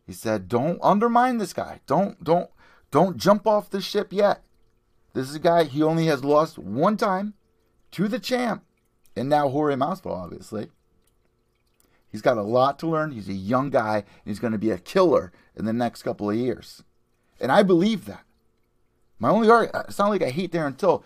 He 0.07 0.15
said, 0.15 0.49
"Don't 0.49 0.79
undermine 0.83 1.39
this 1.39 1.53
guy. 1.53 1.81
Don't 1.87 2.23
don't 2.25 2.51
don't 2.91 3.19
jump 3.19 3.47
off 3.47 3.71
the 3.71 3.83
ship 3.83 4.13
yet. 4.13 4.43
This 5.13 5.29
is 5.29 5.35
a 5.35 5.41
guy 5.41 5.65
he 5.65 5.83
only 5.83 6.07
has 6.07 6.25
lost 6.25 6.59
one 6.59 6.97
time 6.97 7.35
to 7.93 8.09
the 8.09 8.19
champ, 8.19 8.65
and 9.15 9.29
now 9.29 9.49
Jorge 9.49 9.75
Masvidal, 9.75 10.17
obviously. 10.17 10.71
He's 12.13 12.23
got 12.23 12.37
a 12.37 12.43
lot 12.43 12.79
to 12.81 12.87
learn. 12.87 13.11
He's 13.11 13.31
a 13.31 13.35
young 13.35 13.71
guy, 13.71 13.97
and 13.97 14.05
he's 14.27 14.39
going 14.39 14.53
to 14.53 14.59
be 14.59 14.71
a 14.71 14.79
killer 14.79 15.33
in 15.57 15.65
the 15.65 15.73
next 15.73 16.03
couple 16.03 16.29
of 16.29 16.37
years, 16.37 16.85
and 17.41 17.51
I 17.51 17.63
believe 17.63 18.05
that. 18.05 18.25
My 19.19 19.31
only 19.31 19.49
argument, 19.49 19.77
uh, 19.77 19.85
it's 19.89 19.99
not 19.99 20.11
like 20.11 20.23
I 20.23 20.31
hate 20.31 20.53
Darren 20.53 20.77
Till. 20.77 21.05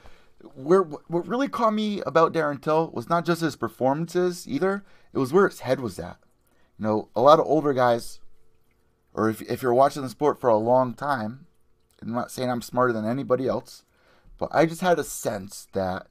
Where 0.54 0.82
what 0.82 1.28
really 1.28 1.48
caught 1.48 1.74
me 1.74 2.00
about 2.06 2.32
Darren 2.32 2.60
Till 2.60 2.90
was 2.90 3.08
not 3.08 3.24
just 3.24 3.40
his 3.40 3.56
performances 3.56 4.48
either. 4.48 4.84
It 5.12 5.18
was 5.18 5.32
where 5.32 5.48
his 5.48 5.60
head 5.60 5.80
was 5.80 5.98
at. 5.98 6.16
You 6.78 6.86
know, 6.86 7.08
a 7.14 7.20
lot 7.20 7.38
of 7.40 7.46
older 7.46 7.72
guys, 7.72 8.20
or 9.14 9.28
if 9.28 9.42
if 9.42 9.62
you're 9.62 9.74
watching 9.74 10.02
the 10.02 10.08
sport 10.08 10.40
for 10.40 10.48
a 10.48 10.56
long 10.56 10.94
time, 10.94 11.46
I'm 12.00 12.12
not 12.12 12.30
saying 12.30 12.50
I'm 12.50 12.62
smarter 12.62 12.92
than 12.92 13.06
anybody 13.06 13.46
else, 13.46 13.84
but 14.38 14.48
I 14.52 14.66
just 14.66 14.80
had 14.80 14.98
a 14.98 15.04
sense 15.04 15.68
that 15.72 16.06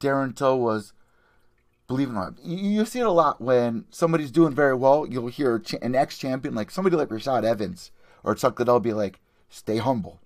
Darren 0.00 0.36
Till 0.36 0.58
was 0.60 0.92
believing 1.90 2.16
on. 2.16 2.38
You, 2.44 2.56
you 2.56 2.84
see 2.84 3.00
it 3.00 3.06
a 3.06 3.10
lot 3.10 3.40
when 3.40 3.84
somebody's 3.90 4.30
doing 4.30 4.54
very 4.54 4.76
well. 4.76 5.04
You'll 5.04 5.26
hear 5.26 5.60
an 5.82 5.96
ex 5.96 6.16
champion, 6.16 6.54
like 6.54 6.70
somebody 6.70 6.94
like 6.94 7.08
Rashad 7.08 7.42
Evans 7.42 7.90
or 8.22 8.36
Chuck 8.36 8.56
Liddell, 8.60 8.78
be 8.78 8.92
like, 8.92 9.18
"Stay 9.48 9.78
humble." 9.78 10.20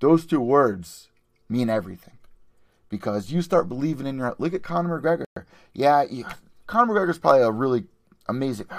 Those 0.00 0.26
two 0.26 0.40
words 0.40 1.08
mean 1.48 1.70
everything 1.70 2.18
because 2.90 3.32
you 3.32 3.40
start 3.40 3.70
believing 3.70 4.06
in 4.06 4.18
your. 4.18 4.36
Look 4.38 4.52
at 4.52 4.62
Conor 4.62 5.00
McGregor. 5.00 5.24
Yeah, 5.72 6.02
you, 6.02 6.26
Conor 6.66 6.92
McGregor's 6.92 7.18
probably 7.18 7.40
a 7.40 7.50
really 7.50 7.84
amazing. 8.28 8.66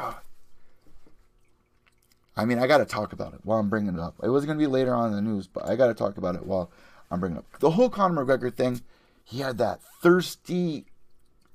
I 2.37 2.45
mean, 2.45 2.59
I 2.59 2.67
got 2.67 2.77
to 2.79 2.85
talk 2.85 3.13
about 3.13 3.33
it 3.33 3.39
while 3.43 3.57
I'm 3.59 3.69
bringing 3.69 3.95
it 3.95 3.99
up. 3.99 4.15
It 4.21 4.29
was 4.29 4.45
going 4.45 4.59
to 4.59 4.63
be 4.63 4.67
later 4.67 4.93
on 4.93 5.09
in 5.09 5.15
the 5.15 5.21
news, 5.23 5.47
but 5.47 5.67
I 5.67 5.75
got 5.75 5.87
to 5.87 5.95
talk 5.95 6.17
about 6.17 6.35
it 6.35 6.45
while 6.45 6.69
I'm 7.09 7.19
bringing 7.19 7.37
it 7.37 7.39
up. 7.39 7.59
The 7.59 7.71
whole 7.71 7.89
Conor 7.89 8.23
McGregor 8.23 8.53
thing, 8.53 8.81
he 9.23 9.39
had 9.39 9.57
that 9.57 9.81
thirsty, 10.01 10.85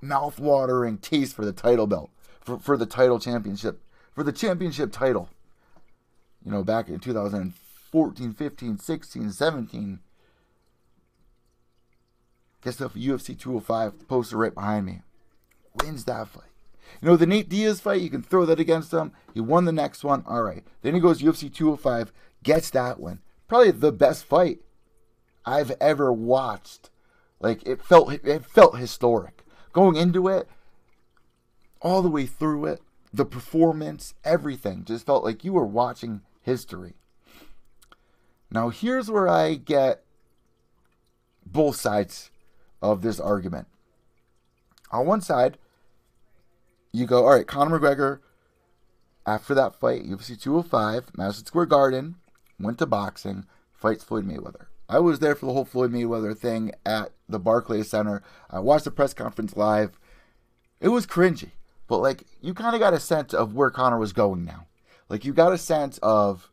mouth-watering 0.01 0.99
taste 0.99 1.37
for 1.37 1.45
the 1.45 1.53
title 1.53 1.87
belt, 1.87 2.11
for, 2.41 2.59
for 2.59 2.77
the 2.77 2.87
title 2.87 3.19
championship, 3.19 3.81
for 4.13 4.23
the 4.23 4.33
championship 4.33 4.93
title. 4.93 5.29
You 6.45 6.51
know, 6.51 6.65
back 6.65 6.89
in 6.89 6.99
2014, 6.99 8.33
15, 8.33 8.79
16, 8.79 9.31
17. 9.33 9.99
Guess 12.63 12.77
the 12.77 12.89
UFC 12.89 13.39
205 13.39 14.09
poster 14.09 14.37
right 14.37 14.55
behind 14.55 14.87
me. 14.87 15.03
Wins 15.83 16.05
that 16.05 16.29
fight. 16.29 16.45
You 17.01 17.09
know, 17.09 17.17
the 17.17 17.27
Nate 17.27 17.49
Diaz 17.49 17.81
fight, 17.81 18.01
you 18.01 18.11
can 18.11 18.23
throw 18.23 18.45
that 18.47 18.59
against 18.59 18.93
him. 18.93 19.13
He 19.35 19.41
won 19.41 19.65
the 19.65 19.73
next 19.73 20.03
one. 20.03 20.25
All 20.27 20.43
right. 20.43 20.65
Then 20.83 20.95
he 20.95 21.01
goes 21.01 21.23
UFC 21.23 21.53
205, 21.53 22.13
gets 22.43 22.71
that 22.71 22.99
one. 22.99 23.21
Probably 23.47 23.71
the 23.71 23.93
best 23.93 24.25
fight 24.25 24.61
I've 25.45 25.71
ever 25.81 26.13
watched. 26.13 26.91
Like 27.41 27.67
it 27.67 27.83
felt 27.83 28.13
it 28.13 28.45
felt 28.45 28.79
historic. 28.79 29.45
Going 29.73 29.97
into 29.97 30.29
it, 30.29 30.49
all 31.81 32.03
the 32.03 32.09
way 32.09 32.27
through 32.27 32.67
it, 32.67 32.81
the 33.13 33.25
performance, 33.25 34.15
everything 34.25 34.85
just 34.85 35.07
felt 35.07 35.25
like 35.25 35.45
you 35.45 35.53
were 35.53 35.67
watching 35.67 36.23
history. 36.43 36.95
Now 38.51 38.71
here's 38.71 39.11
where 39.11 39.29
I 39.29 39.55
get 39.55 40.03
both 41.45 41.77
sides 41.77 42.31
of 42.83 43.03
this 43.03 43.21
argument. 43.21 43.69
On 44.91 45.07
one 45.07 45.21
side, 45.21 45.59
you 46.93 47.07
go, 47.07 47.25
all 47.25 47.35
right, 47.35 47.47
Conor 47.47 47.79
McGregor, 47.79 48.21
after 49.27 49.55
that 49.55 49.75
fight, 49.75 50.09
UFC 50.09 50.41
205, 50.41 51.11
Madison 51.17 51.47
Square 51.47 51.67
Garden, 51.67 52.17
went 52.59 52.79
to 52.79 52.87
boxing, 52.87 53.45
fights 53.73 54.03
Floyd 54.03 54.27
Mayweather. 54.27 54.67
I 54.89 54.99
was 55.01 55.19
there 55.19 55.35
for 55.35 55.47
the 55.47 55.53
whole 55.53 55.65
Floyd 55.65 55.93
Mayweather 55.93 56.37
thing 56.37 56.73
at 56.87 57.13
the 57.29 57.39
Barclays 57.39 57.91
Center. 57.91 58.23
I 58.51 58.61
watched 58.61 58.85
the 58.85 58.91
press 58.91 59.13
conference 59.13 59.57
live. 59.57 59.99
It 60.81 60.89
was 60.89 61.07
cringy, 61.07 61.51
but 61.87 61.99
like 61.99 62.25
you 62.41 62.55
kind 62.55 62.75
of 62.75 62.81
got 62.81 62.95
a 62.95 63.01
sense 63.01 63.35
of 63.35 63.55
where 63.55 63.71
Conor 63.71 63.99
was 63.99 64.13
going 64.13 64.45
now. 64.45 64.67
Like 65.09 65.25
you 65.25 65.33
got 65.33 65.53
a 65.53 65.59
sense 65.59 65.99
of 66.03 66.51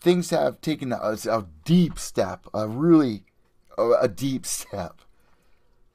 things 0.00 0.30
have 0.30 0.60
taken 0.60 0.92
a, 0.92 1.16
a 1.30 1.46
deep 1.64 1.98
step, 1.98 2.46
a 2.52 2.66
really 2.66 3.24
a, 3.78 3.90
a 4.02 4.08
deep 4.08 4.44
step 4.44 5.00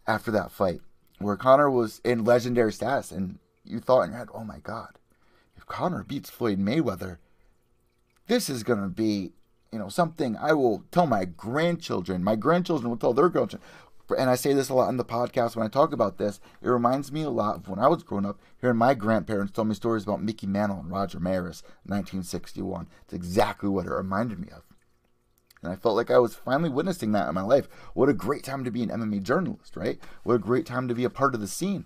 after 0.05 0.31
that 0.31 0.51
fight 0.51 0.81
where 1.19 1.35
Conor 1.35 1.69
was 1.69 1.99
in 2.03 2.23
legendary 2.23 2.71
status, 2.71 3.11
and 3.11 3.39
you 3.63 3.79
thought 3.79 4.03
in 4.03 4.11
your 4.11 4.19
head, 4.19 4.29
"Oh 4.33 4.43
my 4.43 4.59
God, 4.59 4.99
if 5.55 5.65
Conor 5.65 6.03
beats 6.03 6.29
Floyd 6.29 6.59
Mayweather, 6.59 7.17
this 8.27 8.49
is 8.49 8.63
gonna 8.63 8.89
be, 8.89 9.33
you 9.71 9.79
know, 9.79 9.89
something 9.89 10.35
I 10.37 10.53
will 10.53 10.83
tell 10.91 11.05
my 11.05 11.25
grandchildren. 11.25 12.23
My 12.23 12.35
grandchildren 12.35 12.89
will 12.89 12.97
tell 12.97 13.13
their 13.13 13.29
grandchildren." 13.29 13.61
And 14.17 14.29
I 14.29 14.35
say 14.35 14.53
this 14.53 14.69
a 14.69 14.73
lot 14.73 14.89
in 14.89 14.95
the 14.95 15.03
podcast 15.03 15.55
when 15.55 15.65
I 15.65 15.69
talk 15.69 15.91
about 15.91 16.17
this. 16.17 16.39
It 16.61 16.69
reminds 16.69 17.11
me 17.11 17.23
a 17.23 17.29
lot 17.29 17.57
of 17.57 17.67
when 17.67 17.79
I 17.79 17.87
was 17.87 18.03
growing 18.03 18.25
up, 18.25 18.39
hearing 18.61 18.77
my 18.77 18.93
grandparents 18.93 19.51
tell 19.51 19.65
me 19.65 19.75
stories 19.75 20.03
about 20.03 20.23
Mickey 20.23 20.47
Mantle 20.47 20.79
and 20.79 20.89
Roger 20.89 21.19
Maris, 21.19 21.61
1961. 21.83 22.87
It's 23.03 23.13
exactly 23.13 23.67
what 23.67 23.85
it 23.85 23.91
reminded 23.91 24.39
me 24.39 24.47
of. 24.49 24.63
And 25.61 25.73
I 25.73 25.75
felt 25.75 25.95
like 25.95 26.09
I 26.09 26.19
was 26.19 26.35
finally 26.35 26.69
witnessing 26.69 27.11
that 27.11 27.27
in 27.27 27.35
my 27.35 27.41
life. 27.41 27.67
What 27.93 28.07
a 28.07 28.13
great 28.13 28.43
time 28.43 28.63
to 28.63 28.71
be 28.71 28.83
an 28.83 28.91
MMA 28.91 29.23
journalist, 29.23 29.75
right? 29.75 29.99
What 30.23 30.35
a 30.35 30.39
great 30.39 30.65
time 30.65 30.87
to 30.87 30.95
be 30.95 31.03
a 31.03 31.09
part 31.09 31.35
of 31.35 31.41
the 31.41 31.47
scene. 31.47 31.85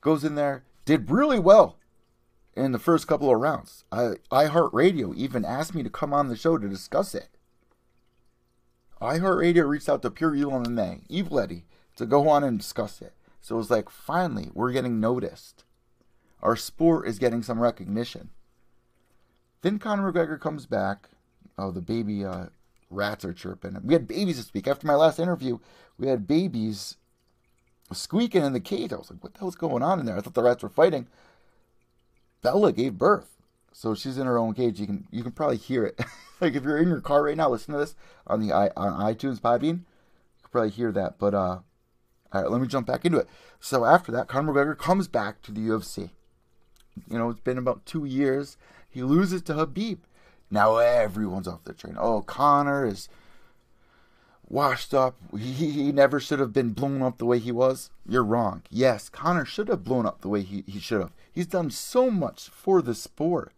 Goes 0.00 0.24
in 0.24 0.36
there, 0.36 0.64
did 0.86 1.10
really 1.10 1.38
well 1.38 1.76
in 2.54 2.72
the 2.72 2.78
first 2.78 3.06
couple 3.06 3.30
of 3.30 3.40
rounds. 3.40 3.84
I 3.90 4.14
iHeartRadio 4.30 5.14
even 5.14 5.44
asked 5.44 5.74
me 5.74 5.82
to 5.82 5.90
come 5.90 6.12
on 6.12 6.28
the 6.28 6.36
show 6.36 6.58
to 6.58 6.68
discuss 6.68 7.14
it. 7.14 7.28
iHeartRadio 9.00 9.68
reached 9.68 9.88
out 9.88 10.02
to 10.02 10.10
Pure 10.10 10.36
Evil 10.36 10.52
MMA, 10.52 11.02
Evil 11.08 11.40
Eddie, 11.40 11.64
to 11.96 12.06
go 12.06 12.28
on 12.28 12.44
and 12.44 12.58
discuss 12.58 13.00
it. 13.00 13.14
So 13.40 13.56
it 13.56 13.58
was 13.58 13.70
like, 13.70 13.90
finally, 13.90 14.50
we're 14.54 14.72
getting 14.72 15.00
noticed. 15.00 15.64
Our 16.42 16.56
sport 16.56 17.08
is 17.08 17.18
getting 17.18 17.42
some 17.42 17.60
recognition. 17.60 18.30
Then 19.62 19.78
Conor 19.78 20.12
McGregor 20.12 20.40
comes 20.40 20.66
back, 20.66 21.08
oh, 21.56 21.70
the 21.70 21.80
baby 21.80 22.24
uh, 22.24 22.46
rats 22.90 23.24
are 23.24 23.32
chirping. 23.32 23.78
We 23.84 23.94
had 23.94 24.06
babies 24.06 24.36
this 24.36 24.52
week. 24.52 24.66
After 24.66 24.86
my 24.86 24.94
last 24.94 25.18
interview, 25.18 25.58
we 25.98 26.08
had 26.08 26.26
babies 26.26 26.96
squeaking 27.92 28.44
in 28.44 28.52
the 28.52 28.60
cage. 28.60 28.92
I 28.92 28.96
was 28.96 29.10
like, 29.10 29.22
what 29.22 29.34
the 29.34 29.40
hell's 29.40 29.54
going 29.54 29.82
on 29.82 30.00
in 30.00 30.06
there? 30.06 30.16
I 30.16 30.20
thought 30.20 30.34
the 30.34 30.42
rats 30.42 30.62
were 30.62 30.68
fighting. 30.68 31.06
Bella 32.42 32.72
gave 32.72 32.98
birth. 32.98 33.38
So 33.72 33.94
she's 33.94 34.18
in 34.18 34.26
her 34.26 34.38
own 34.38 34.54
cage. 34.54 34.78
You 34.78 34.86
can 34.86 35.06
you 35.10 35.22
can 35.22 35.32
probably 35.32 35.56
hear 35.56 35.84
it. 35.84 35.98
like 36.40 36.54
if 36.54 36.62
you're 36.62 36.78
in 36.78 36.88
your 36.88 37.00
car 37.00 37.22
right 37.22 37.36
now, 37.36 37.48
listen 37.48 37.72
to 37.72 37.80
this 37.80 37.94
on 38.26 38.40
the 38.40 38.52
on 38.52 39.14
iTunes 39.14 39.40
Podbean, 39.40 39.62
you 39.62 40.42
can 40.42 40.50
probably 40.50 40.70
hear 40.70 40.92
that. 40.92 41.18
But 41.18 41.34
uh, 41.34 41.60
all 42.32 42.42
right, 42.42 42.50
let 42.50 42.60
me 42.60 42.66
jump 42.66 42.86
back 42.86 43.04
into 43.04 43.18
it. 43.18 43.28
So 43.60 43.84
after 43.84 44.12
that, 44.12 44.28
Conor 44.28 44.52
McGregor 44.52 44.78
comes 44.78 45.08
back 45.08 45.40
to 45.42 45.52
the 45.52 45.60
UFC. 45.60 46.10
You 47.08 47.18
know, 47.18 47.30
it's 47.30 47.40
been 47.40 47.58
about 47.58 47.86
two 47.86 48.04
years. 48.04 48.58
He 48.88 49.02
loses 49.02 49.40
to 49.42 49.54
Khabib. 49.54 49.98
Now 50.50 50.76
everyone's 50.76 51.48
off 51.48 51.64
the 51.64 51.72
train. 51.72 51.96
Oh, 51.98 52.20
Conor 52.20 52.84
is 52.84 53.08
washed 54.52 54.92
up. 54.92 55.16
He, 55.32 55.70
he 55.70 55.92
never 55.92 56.20
should 56.20 56.38
have 56.38 56.52
been 56.52 56.70
blown 56.70 57.02
up 57.02 57.18
the 57.18 57.24
way 57.24 57.38
he 57.38 57.50
was. 57.50 57.90
You're 58.06 58.22
wrong. 58.22 58.62
Yes, 58.70 59.08
Conor 59.08 59.46
should 59.46 59.68
have 59.68 59.82
blown 59.82 60.04
up 60.04 60.20
the 60.20 60.28
way 60.28 60.42
he, 60.42 60.62
he 60.66 60.78
should 60.78 61.00
have. 61.00 61.12
He's 61.32 61.46
done 61.46 61.70
so 61.70 62.10
much 62.10 62.50
for 62.50 62.82
the 62.82 62.94
sport. 62.94 63.52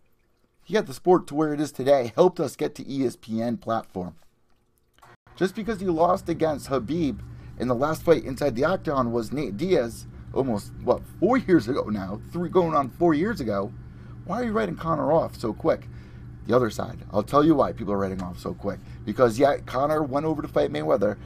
He 0.63 0.73
got 0.73 0.87
the 0.87 0.95
sport 0.95 1.27
to 1.27 1.35
where 1.35 1.53
it 1.53 1.61
is 1.61 1.73
today, 1.73 2.13
helped 2.15 2.41
us 2.41 2.57
get 2.57 2.75
to 2.77 2.85
ESPN 2.85 3.61
platform. 3.61 4.15
Just 5.37 5.57
because 5.57 5.81
he 5.81 5.87
lost 5.87 6.29
against 6.29 6.71
Khabib 6.71 7.19
in 7.59 7.69
the 7.69 7.75
last 7.75 8.03
fight 8.03 8.25
inside 8.25 8.55
the 8.55 8.65
octagon 8.65 9.13
was 9.13 9.33
Nate 9.33 9.57
Diaz 9.57 10.07
almost, 10.33 10.73
what, 10.83 11.03
four 11.21 11.37
years 11.37 11.69
ago 11.69 11.85
now, 11.85 12.21
three 12.33 12.49
going 12.49 12.75
on 12.75 12.89
four 12.89 13.15
years 13.15 13.41
ago. 13.41 13.73
Why 14.25 14.41
are 14.41 14.45
you 14.45 14.53
writing 14.53 14.77
Conor 14.77 15.13
off 15.13 15.37
so 15.37 15.53
quick? 15.53 15.89
The 16.47 16.55
other 16.55 16.71
side. 16.71 16.99
I'll 17.13 17.23
tell 17.23 17.45
you 17.45 17.55
why 17.55 17.73
people 17.73 17.93
are 17.93 17.99
writing 17.99 18.23
off 18.23 18.39
so 18.39 18.55
quick. 18.55 18.79
Because 19.05 19.39
yeah, 19.39 19.59
Conor 19.59 20.03
went 20.03 20.27
over 20.27 20.43
to 20.43 20.49
fight 20.49 20.73
Mayweather. 20.73 21.17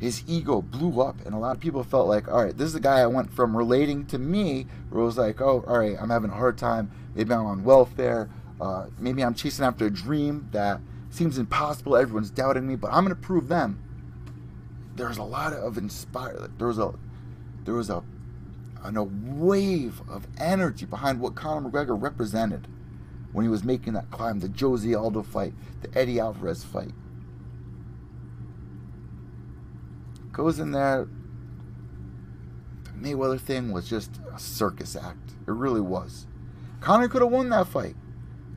His 0.00 0.22
ego 0.26 0.60
blew 0.60 1.00
up, 1.00 1.24
and 1.24 1.34
a 1.34 1.38
lot 1.38 1.56
of 1.56 1.62
people 1.62 1.82
felt 1.84 2.08
like, 2.08 2.28
all 2.28 2.42
right, 2.44 2.56
this 2.56 2.68
is 2.68 2.74
a 2.74 2.80
guy 2.80 3.00
I 3.00 3.06
went 3.06 3.32
from 3.32 3.56
relating 3.56 4.06
to 4.06 4.18
me, 4.18 4.66
where 4.90 5.02
it 5.02 5.06
was 5.06 5.16
like, 5.16 5.40
oh, 5.40 5.64
all 5.66 5.78
right, 5.78 5.96
I'm 5.98 6.10
having 6.10 6.30
a 6.30 6.34
hard 6.34 6.58
time. 6.58 6.90
Maybe 7.14 7.32
I'm 7.32 7.46
on 7.46 7.64
welfare. 7.64 8.28
Uh, 8.60 8.86
maybe 8.98 9.22
I'm 9.22 9.34
chasing 9.34 9.64
after 9.64 9.86
a 9.86 9.90
dream 9.90 10.48
that 10.52 10.80
seems 11.10 11.38
impossible. 11.38 11.96
Everyone's 11.96 12.30
doubting 12.30 12.66
me, 12.66 12.76
but 12.76 12.92
I'm 12.92 13.04
going 13.04 13.14
to 13.14 13.20
prove 13.20 13.48
them. 13.48 13.80
There's 14.96 15.16
a 15.16 15.22
lot 15.22 15.52
of 15.52 15.78
inspired. 15.78 16.58
There 16.58 16.68
was 16.68 16.78
a, 16.78 16.92
there 17.64 17.74
was 17.74 17.88
a, 17.88 18.02
a 18.84 19.02
wave 19.02 20.02
of 20.08 20.26
energy 20.38 20.86
behind 20.86 21.20
what 21.20 21.34
Conor 21.34 21.70
McGregor 21.70 22.00
represented 22.00 22.66
when 23.34 23.44
he 23.44 23.50
was 23.50 23.64
making 23.64 23.94
that 23.94 24.12
climb, 24.12 24.38
the 24.38 24.48
Jose 24.48 24.94
Aldo 24.94 25.24
fight, 25.24 25.54
the 25.82 25.98
Eddie 25.98 26.20
Alvarez 26.20 26.62
fight. 26.62 26.92
Goes 30.30 30.60
in 30.60 30.70
there. 30.70 31.08
The 32.84 32.90
Mayweather 32.92 33.40
thing 33.40 33.72
was 33.72 33.88
just 33.88 34.20
a 34.32 34.38
circus 34.38 34.94
act. 34.94 35.32
It 35.48 35.50
really 35.50 35.80
was. 35.80 36.28
Conor 36.80 37.08
could 37.08 37.22
have 37.22 37.32
won 37.32 37.48
that 37.48 37.66
fight. 37.66 37.96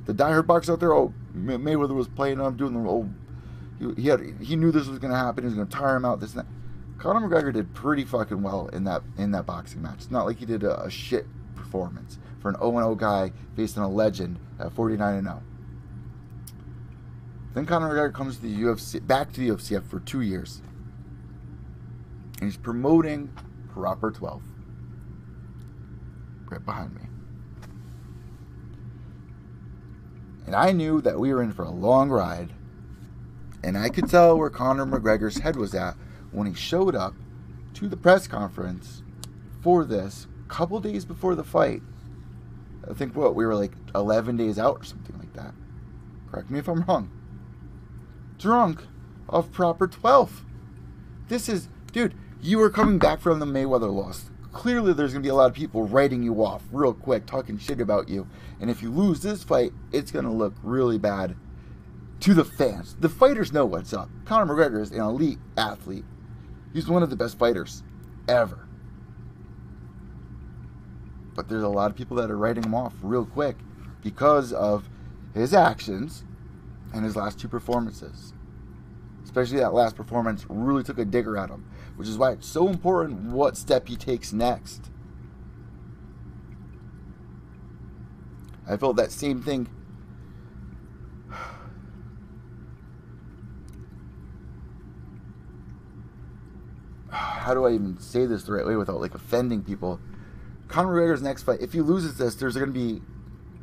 The 0.05 0.13
diehard 0.13 0.45
boxer 0.45 0.73
out 0.73 0.79
there, 0.79 0.93
oh, 0.93 1.11
Mayweather 1.35 1.95
was 1.95 2.07
playing 2.07 2.39
on 2.39 2.55
doing 2.55 2.73
the 2.73 2.87
old. 2.87 3.11
He, 3.79 4.03
he 4.03 4.07
had 4.09 4.21
he 4.41 4.55
knew 4.55 4.71
this 4.71 4.87
was 4.87 4.99
going 4.99 5.11
to 5.11 5.17
happen. 5.17 5.43
He 5.43 5.47
was 5.47 5.55
going 5.55 5.67
to 5.67 5.75
tire 5.75 5.95
him 5.95 6.05
out. 6.05 6.19
This 6.19 6.35
and 6.35 6.41
that. 6.41 6.47
Conor 6.99 7.27
McGregor 7.27 7.51
did 7.51 7.73
pretty 7.73 8.05
fucking 8.05 8.43
well 8.43 8.67
in 8.67 8.83
that 8.83 9.01
in 9.17 9.31
that 9.31 9.47
boxing 9.47 9.81
match. 9.81 9.97
It's 9.97 10.11
not 10.11 10.27
like 10.27 10.37
he 10.37 10.45
did 10.45 10.63
a, 10.63 10.83
a 10.83 10.89
shit 10.91 11.25
performance 11.67 12.17
for 12.39 12.49
an 12.49 12.55
0-0 12.55 12.97
guy 12.97 13.31
facing 13.55 13.83
a 13.83 13.89
legend 13.89 14.39
at 14.59 14.71
49 14.71 15.23
0. 15.23 15.43
Then 17.53 17.65
Conor 17.65 17.89
McGregor 17.89 18.13
comes 18.13 18.37
to 18.37 18.41
the 18.43 18.55
UFC, 18.55 19.05
back 19.05 19.33
to 19.33 19.39
the 19.39 19.49
UFC 19.49 19.83
for 19.83 19.99
two 19.99 20.21
years, 20.21 20.61
and 22.39 22.43
he's 22.43 22.57
promoting 22.57 23.31
Proper 23.73 24.11
12, 24.11 24.41
right 26.49 26.65
behind 26.65 26.95
me. 26.95 27.01
And 30.45 30.55
I 30.55 30.71
knew 30.71 31.01
that 31.01 31.19
we 31.19 31.33
were 31.33 31.43
in 31.43 31.51
for 31.51 31.63
a 31.63 31.69
long 31.69 32.09
ride, 32.09 32.53
And 33.63 33.77
I 33.77 33.89
could 33.89 34.09
tell 34.09 34.37
where 34.37 34.49
Conor 34.49 34.85
McGregor's 34.85 35.39
head 35.39 35.57
was 35.57 35.75
at 35.75 35.95
when 36.31 36.47
he 36.47 36.53
showed 36.53 36.95
up 36.95 37.15
to 37.73 37.87
the 37.87 37.97
press 37.97 38.27
conference 38.27 39.01
for 39.61 39.83
this 39.83 40.27
couple 40.47 40.79
days 40.79 41.05
before 41.05 41.35
the 41.35 41.43
fight. 41.43 41.81
I 42.89 42.93
think 42.93 43.15
what 43.15 43.35
we 43.35 43.45
were 43.45 43.55
like 43.55 43.73
11 43.95 44.37
days 44.37 44.57
out 44.57 44.77
or 44.79 44.83
something 44.83 45.17
like 45.17 45.33
that. 45.33 45.53
Correct 46.31 46.49
me 46.49 46.59
if 46.59 46.67
I'm 46.67 46.83
wrong. 46.83 47.11
Drunk 48.37 48.83
of 49.29 49.51
proper 49.51 49.87
12. 49.87 50.45
This 51.27 51.49
is, 51.49 51.67
dude, 51.91 52.13
you 52.41 52.61
are 52.61 52.69
coming 52.69 52.99
back 52.99 53.19
from 53.19 53.39
the 53.39 53.45
Mayweather 53.45 53.93
loss. 53.93 54.29
Clearly, 54.53 54.93
there's 54.93 55.11
going 55.11 55.21
to 55.21 55.27
be 55.27 55.31
a 55.31 55.35
lot 55.35 55.49
of 55.49 55.55
people 55.55 55.87
writing 55.87 56.23
you 56.23 56.43
off 56.43 56.63
real 56.71 56.93
quick, 56.93 57.25
talking 57.25 57.57
shit 57.57 57.81
about 57.81 58.09
you. 58.09 58.27
And 58.59 58.69
if 58.69 58.81
you 58.81 58.89
lose 58.89 59.21
this 59.21 59.43
fight, 59.43 59.71
it's 59.91 60.11
going 60.11 60.25
to 60.25 60.31
look 60.31 60.55
really 60.63 60.97
bad 60.97 61.35
to 62.21 62.33
the 62.33 62.45
fans. 62.45 62.95
The 62.99 63.09
fighters 63.09 63.53
know 63.53 63.65
what's 63.65 63.93
up. 63.93 64.09
Conor 64.25 64.53
McGregor 64.53 64.81
is 64.81 64.91
an 64.91 64.99
elite 64.99 65.39
athlete. 65.57 66.05
He's 66.73 66.87
one 66.87 67.03
of 67.03 67.09
the 67.09 67.15
best 67.15 67.37
fighters 67.37 67.83
ever. 68.27 68.66
But 71.37 71.47
there's 71.47 71.63
a 71.63 71.69
lot 71.69 71.91
of 71.91 71.95
people 71.95 72.17
that 72.17 72.31
are 72.31 72.35
writing 72.37 72.63
him 72.63 72.73
off 72.73 72.95
real 73.03 73.23
quick 73.23 73.57
because 74.03 74.51
of 74.51 74.89
his 75.35 75.53
actions 75.53 76.23
and 76.95 77.05
his 77.05 77.15
last 77.15 77.39
two 77.39 77.47
performances. 77.47 78.33
Especially 79.23 79.59
that 79.59 79.71
last 79.71 79.95
performance 79.95 80.47
really 80.49 80.81
took 80.81 80.97
a 80.97 81.05
digger 81.05 81.37
at 81.37 81.51
him, 81.51 81.63
which 81.95 82.07
is 82.07 82.17
why 82.17 82.31
it's 82.31 82.47
so 82.47 82.67
important 82.67 83.21
what 83.31 83.55
step 83.55 83.87
he 83.87 83.95
takes 83.95 84.33
next. 84.33 84.89
I 88.67 88.75
felt 88.75 88.95
that 88.95 89.11
same 89.11 89.43
thing 89.43 89.69
how 97.11 97.53
do 97.53 97.67
I 97.67 97.73
even 97.73 97.99
say 97.99 98.25
this 98.25 98.41
the 98.41 98.53
right 98.53 98.65
way 98.65 98.75
without 98.75 98.99
like 98.99 99.13
offending 99.13 99.61
people? 99.61 99.99
Conor 100.67 100.93
McGregor's 100.93 101.21
next 101.21 101.43
fight, 101.43 101.61
if 101.61 101.73
he 101.73 101.81
loses 101.81 102.17
this, 102.17 102.35
there's 102.35 102.55
going 102.55 102.73
to 102.73 102.73
be 102.73 103.01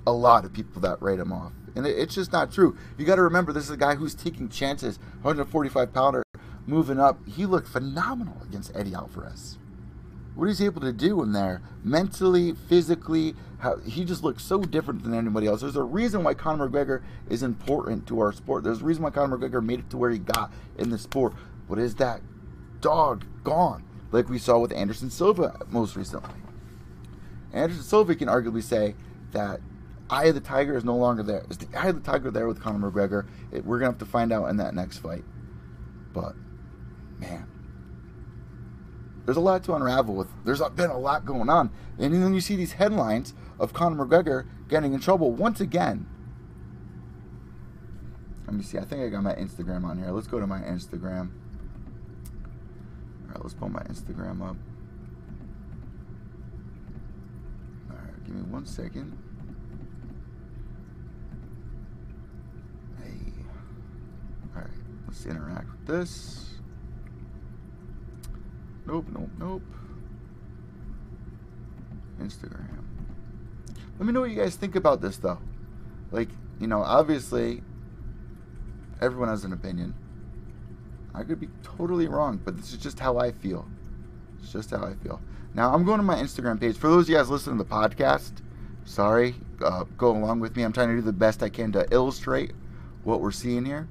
a 0.06 0.12
lot 0.12 0.44
of 0.44 0.52
people 0.52 0.80
that 0.82 1.00
write 1.00 1.18
him 1.18 1.32
off, 1.32 1.52
and 1.74 1.86
it, 1.86 1.98
it's 1.98 2.14
just 2.14 2.32
not 2.32 2.52
true. 2.52 2.76
You 2.98 3.04
got 3.04 3.16
to 3.16 3.22
remember, 3.22 3.52
this 3.52 3.64
is 3.64 3.70
a 3.70 3.76
guy 3.76 3.94
who's 3.94 4.14
taking 4.14 4.48
chances. 4.48 4.98
145 5.22 5.92
pounder, 5.92 6.22
moving 6.66 6.98
up. 6.98 7.18
He 7.26 7.46
looked 7.46 7.68
phenomenal 7.68 8.42
against 8.42 8.74
Eddie 8.74 8.94
Alvarez. 8.94 9.58
What 10.34 10.48
he's 10.48 10.62
able 10.62 10.80
to 10.80 10.92
do 10.92 11.22
in 11.22 11.32
there, 11.32 11.62
mentally, 11.84 12.52
physically, 12.52 13.34
how, 13.58 13.78
he 13.78 14.04
just 14.04 14.24
looks 14.24 14.42
so 14.42 14.62
different 14.62 15.04
than 15.04 15.14
anybody 15.14 15.46
else. 15.46 15.60
There's 15.60 15.76
a 15.76 15.82
reason 15.84 16.24
why 16.24 16.34
Conor 16.34 16.68
McGregor 16.68 17.02
is 17.28 17.42
important 17.42 18.08
to 18.08 18.18
our 18.18 18.32
sport. 18.32 18.64
There's 18.64 18.80
a 18.80 18.84
reason 18.84 19.04
why 19.04 19.10
Conor 19.10 19.38
McGregor 19.38 19.64
made 19.64 19.78
it 19.78 19.90
to 19.90 19.96
where 19.96 20.10
he 20.10 20.18
got 20.18 20.52
in 20.76 20.90
the 20.90 20.98
sport. 20.98 21.34
What 21.68 21.78
is 21.78 21.94
that 21.96 22.20
dog 22.80 23.24
gone? 23.44 23.84
Like 24.10 24.28
we 24.28 24.38
saw 24.38 24.58
with 24.58 24.72
Anderson 24.72 25.08
Silva 25.08 25.60
most 25.70 25.94
recently. 25.94 26.43
Anderson 27.54 27.82
Silva 27.82 28.14
can 28.14 28.28
arguably 28.28 28.62
say 28.62 28.94
that 29.32 29.60
Eye 30.10 30.26
of 30.26 30.34
the 30.34 30.40
Tiger 30.40 30.76
is 30.76 30.84
no 30.84 30.96
longer 30.96 31.22
there. 31.22 31.44
Is 31.48 31.58
the 31.58 31.78
Eye 31.78 31.88
of 31.88 32.02
the 32.02 32.10
Tiger 32.10 32.30
there 32.30 32.46
with 32.46 32.60
Conor 32.60 32.90
McGregor? 32.90 33.26
It, 33.50 33.64
we're 33.64 33.78
gonna 33.78 33.92
have 33.92 33.98
to 33.98 34.06
find 34.06 34.32
out 34.32 34.46
in 34.50 34.58
that 34.58 34.74
next 34.74 34.98
fight. 34.98 35.24
But 36.12 36.34
man, 37.18 37.46
there's 39.24 39.36
a 39.36 39.40
lot 39.40 39.64
to 39.64 39.74
unravel 39.74 40.14
with. 40.14 40.28
There's 40.44 40.60
been 40.76 40.90
a 40.90 40.98
lot 40.98 41.24
going 41.24 41.48
on, 41.48 41.70
and 41.98 42.12
then 42.12 42.34
you 42.34 42.40
see 42.40 42.56
these 42.56 42.72
headlines 42.72 43.32
of 43.58 43.72
Conor 43.72 44.04
McGregor 44.04 44.46
getting 44.68 44.92
in 44.92 45.00
trouble 45.00 45.32
once 45.32 45.60
again. 45.60 46.06
Let 48.46 48.54
me 48.54 48.62
see. 48.62 48.78
I 48.78 48.84
think 48.84 49.02
I 49.02 49.08
got 49.08 49.22
my 49.22 49.34
Instagram 49.34 49.84
on 49.84 49.98
here. 49.98 50.10
Let's 50.10 50.26
go 50.26 50.38
to 50.38 50.46
my 50.46 50.60
Instagram. 50.60 51.30
All 53.22 53.28
right, 53.28 53.42
let's 53.42 53.54
pull 53.54 53.70
my 53.70 53.82
Instagram 53.84 54.42
up. 54.42 54.56
All 57.90 57.96
right, 57.96 58.13
give 58.24 58.34
me 58.34 58.42
one 58.42 58.66
second. 58.66 59.16
Hey. 62.98 63.32
All 64.54 64.62
right, 64.62 64.70
let's 65.06 65.24
interact 65.26 65.68
with 65.70 65.86
this. 65.86 66.50
Nope, 68.86 69.06
nope, 69.12 69.30
nope. 69.38 69.62
Instagram. 72.20 72.84
Let 73.98 74.06
me 74.06 74.12
know 74.12 74.20
what 74.20 74.30
you 74.30 74.36
guys 74.36 74.56
think 74.56 74.76
about 74.76 75.00
this, 75.00 75.16
though. 75.16 75.38
Like, 76.10 76.28
you 76.60 76.66
know, 76.66 76.82
obviously, 76.82 77.62
everyone 79.00 79.28
has 79.28 79.44
an 79.44 79.52
opinion. 79.52 79.94
I 81.14 81.22
could 81.22 81.38
be 81.38 81.48
totally 81.62 82.08
wrong, 82.08 82.40
but 82.44 82.56
this 82.56 82.72
is 82.72 82.78
just 82.78 82.98
how 82.98 83.18
I 83.18 83.30
feel. 83.30 83.68
It's 84.40 84.52
just 84.52 84.70
how 84.70 84.84
I 84.84 84.94
feel. 84.94 85.20
Now, 85.54 85.72
I'm 85.72 85.84
going 85.84 85.98
to 85.98 86.02
my 86.04 86.16
Instagram 86.16 86.60
page. 86.60 86.76
For 86.76 86.88
those 86.88 87.04
of 87.04 87.10
you 87.10 87.16
guys 87.16 87.30
listening 87.30 87.58
to 87.58 87.64
the 87.64 87.70
podcast, 87.70 88.32
sorry, 88.84 89.36
uh, 89.64 89.84
go 89.96 90.10
along 90.10 90.40
with 90.40 90.56
me. 90.56 90.64
I'm 90.64 90.72
trying 90.72 90.88
to 90.88 90.96
do 90.96 91.00
the 91.00 91.12
best 91.12 91.42
I 91.42 91.48
can 91.48 91.70
to 91.72 91.86
illustrate 91.92 92.52
what 93.04 93.20
we're 93.20 93.30
seeing 93.30 93.64
here. 93.64 93.88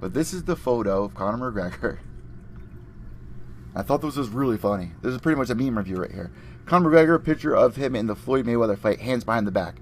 But 0.00 0.12
this 0.12 0.32
is 0.32 0.44
the 0.44 0.56
photo 0.56 1.04
of 1.04 1.14
Conor 1.14 1.52
McGregor. 1.52 1.98
I 3.76 3.82
thought 3.82 4.02
this 4.02 4.16
was 4.16 4.28
really 4.28 4.58
funny. 4.58 4.90
This 5.02 5.14
is 5.14 5.20
pretty 5.20 5.38
much 5.38 5.50
a 5.50 5.54
meme 5.54 5.78
review 5.78 5.96
right 5.96 6.10
here. 6.10 6.32
Conor 6.66 6.90
McGregor, 6.90 7.24
picture 7.24 7.54
of 7.54 7.76
him 7.76 7.94
in 7.94 8.06
the 8.06 8.16
Floyd 8.16 8.44
Mayweather 8.44 8.78
fight, 8.78 9.00
hands 9.00 9.24
behind 9.24 9.46
the 9.46 9.52
back. 9.52 9.76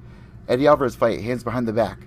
Eddie 0.48 0.66
Alvarez 0.66 0.94
fight, 0.94 1.20
hands 1.20 1.42
behind 1.42 1.66
the 1.66 1.72
back. 1.72 1.98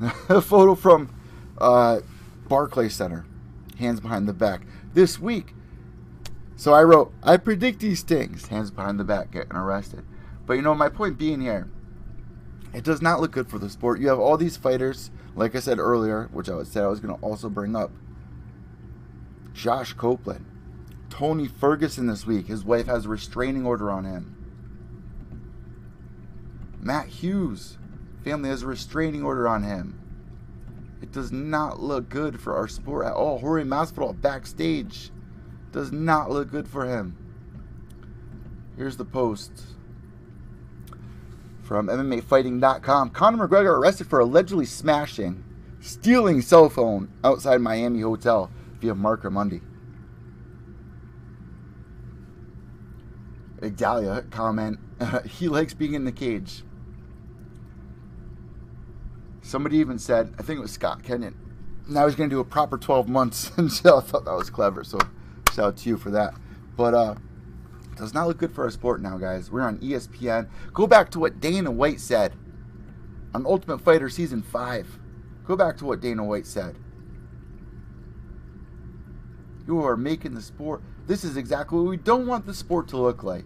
a 0.28 0.40
photo 0.40 0.74
from 0.74 1.14
uh, 1.58 2.00
Barclay 2.48 2.88
Center, 2.88 3.24
hands 3.78 4.00
behind 4.00 4.28
the 4.28 4.32
back. 4.32 4.62
This 4.94 5.18
week, 5.18 5.54
so 6.62 6.74
I 6.74 6.84
wrote, 6.84 7.12
I 7.24 7.38
predict 7.38 7.80
these 7.80 8.02
things, 8.02 8.46
hands 8.46 8.70
behind 8.70 9.00
the 9.00 9.04
back, 9.04 9.32
getting 9.32 9.56
arrested. 9.56 10.04
But 10.46 10.52
you 10.52 10.62
know, 10.62 10.76
my 10.76 10.88
point 10.88 11.18
being 11.18 11.40
here, 11.40 11.68
it 12.72 12.84
does 12.84 13.02
not 13.02 13.20
look 13.20 13.32
good 13.32 13.48
for 13.48 13.58
the 13.58 13.68
sport. 13.68 13.98
You 13.98 14.06
have 14.10 14.20
all 14.20 14.36
these 14.36 14.56
fighters, 14.56 15.10
like 15.34 15.56
I 15.56 15.58
said 15.58 15.80
earlier, 15.80 16.28
which 16.30 16.48
I 16.48 16.62
said 16.62 16.84
I 16.84 16.86
was 16.86 17.00
going 17.00 17.16
to 17.16 17.20
also 17.20 17.48
bring 17.48 17.74
up. 17.74 17.90
Josh 19.52 19.94
Copeland, 19.94 20.46
Tony 21.10 21.48
Ferguson 21.48 22.06
this 22.06 22.28
week. 22.28 22.46
His 22.46 22.64
wife 22.64 22.86
has 22.86 23.06
a 23.06 23.08
restraining 23.08 23.66
order 23.66 23.90
on 23.90 24.04
him. 24.04 24.36
Matt 26.80 27.08
Hughes, 27.08 27.76
family 28.22 28.50
has 28.50 28.62
a 28.62 28.68
restraining 28.68 29.24
order 29.24 29.48
on 29.48 29.64
him. 29.64 29.98
It 31.02 31.10
does 31.10 31.32
not 31.32 31.80
look 31.80 32.08
good 32.08 32.40
for 32.40 32.54
our 32.54 32.68
sport 32.68 33.06
at 33.06 33.14
all. 33.14 33.40
Jorge 33.40 33.64
Masvidal 33.64 34.20
backstage 34.20 35.10
does 35.72 35.90
not 35.90 36.30
look 36.30 36.50
good 36.50 36.68
for 36.68 36.86
him. 36.86 37.16
Here's 38.76 38.96
the 38.96 39.04
post 39.04 39.50
from 41.62 41.88
MMAfighting.com. 41.88 43.10
Conor 43.10 43.48
McGregor 43.48 43.78
arrested 43.78 44.06
for 44.06 44.20
allegedly 44.20 44.66
smashing, 44.66 45.42
stealing 45.80 46.42
cell 46.42 46.68
phone 46.68 47.10
outside 47.24 47.60
Miami 47.60 48.00
hotel 48.00 48.50
via 48.80 48.94
Mark 48.94 49.22
Raimondi. 49.22 49.62
Igdalia 53.60 54.28
comment, 54.30 54.78
he 55.26 55.48
likes 55.48 55.72
being 55.72 55.94
in 55.94 56.04
the 56.04 56.12
cage. 56.12 56.64
Somebody 59.40 59.78
even 59.78 59.98
said, 59.98 60.34
I 60.38 60.42
think 60.42 60.58
it 60.58 60.62
was 60.62 60.72
Scott 60.72 61.02
Kenyon, 61.02 61.36
now 61.88 62.06
he's 62.06 62.16
going 62.16 62.28
to 62.30 62.34
do 62.34 62.40
a 62.40 62.44
proper 62.44 62.78
12 62.78 63.08
months 63.08 63.50
in 63.58 63.68
jail. 63.68 63.98
I 64.04 64.08
thought 64.08 64.24
that 64.24 64.34
was 64.34 64.50
clever, 64.50 64.84
so 64.84 64.98
out 65.58 65.76
to 65.78 65.88
you 65.88 65.96
for 65.96 66.10
that. 66.10 66.34
But 66.76 66.94
uh, 66.94 67.14
does 67.96 68.14
not 68.14 68.26
look 68.26 68.38
good 68.38 68.54
for 68.54 68.64
our 68.64 68.70
sport 68.70 69.00
now, 69.00 69.18
guys. 69.18 69.50
We're 69.50 69.62
on 69.62 69.78
ESPN. 69.78 70.48
Go 70.72 70.86
back 70.86 71.10
to 71.10 71.18
what 71.18 71.40
Dana 71.40 71.70
White 71.70 72.00
said 72.00 72.34
on 73.34 73.46
Ultimate 73.46 73.80
Fighter 73.80 74.08
Season 74.08 74.42
5. 74.42 74.98
Go 75.44 75.56
back 75.56 75.76
to 75.78 75.84
what 75.84 76.00
Dana 76.00 76.24
White 76.24 76.46
said. 76.46 76.76
You 79.66 79.82
are 79.84 79.96
making 79.96 80.34
the 80.34 80.42
sport. 80.42 80.82
This 81.06 81.24
is 81.24 81.36
exactly 81.36 81.78
what 81.78 81.88
we 81.88 81.96
don't 81.96 82.26
want 82.26 82.46
the 82.46 82.54
sport 82.54 82.88
to 82.88 82.96
look 82.96 83.22
like. 83.22 83.44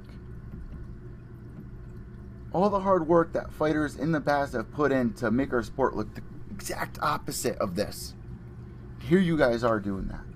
All 2.52 2.70
the 2.70 2.80
hard 2.80 3.06
work 3.06 3.32
that 3.32 3.52
fighters 3.52 3.96
in 3.96 4.12
the 4.12 4.20
past 4.20 4.54
have 4.54 4.72
put 4.72 4.92
in 4.92 5.12
to 5.14 5.30
make 5.30 5.52
our 5.52 5.62
sport 5.62 5.94
look 5.94 6.14
the 6.14 6.22
exact 6.50 6.98
opposite 7.02 7.58
of 7.58 7.74
this. 7.74 8.14
Here 9.00 9.18
you 9.18 9.36
guys 9.36 9.62
are 9.62 9.78
doing 9.78 10.08
that. 10.08 10.35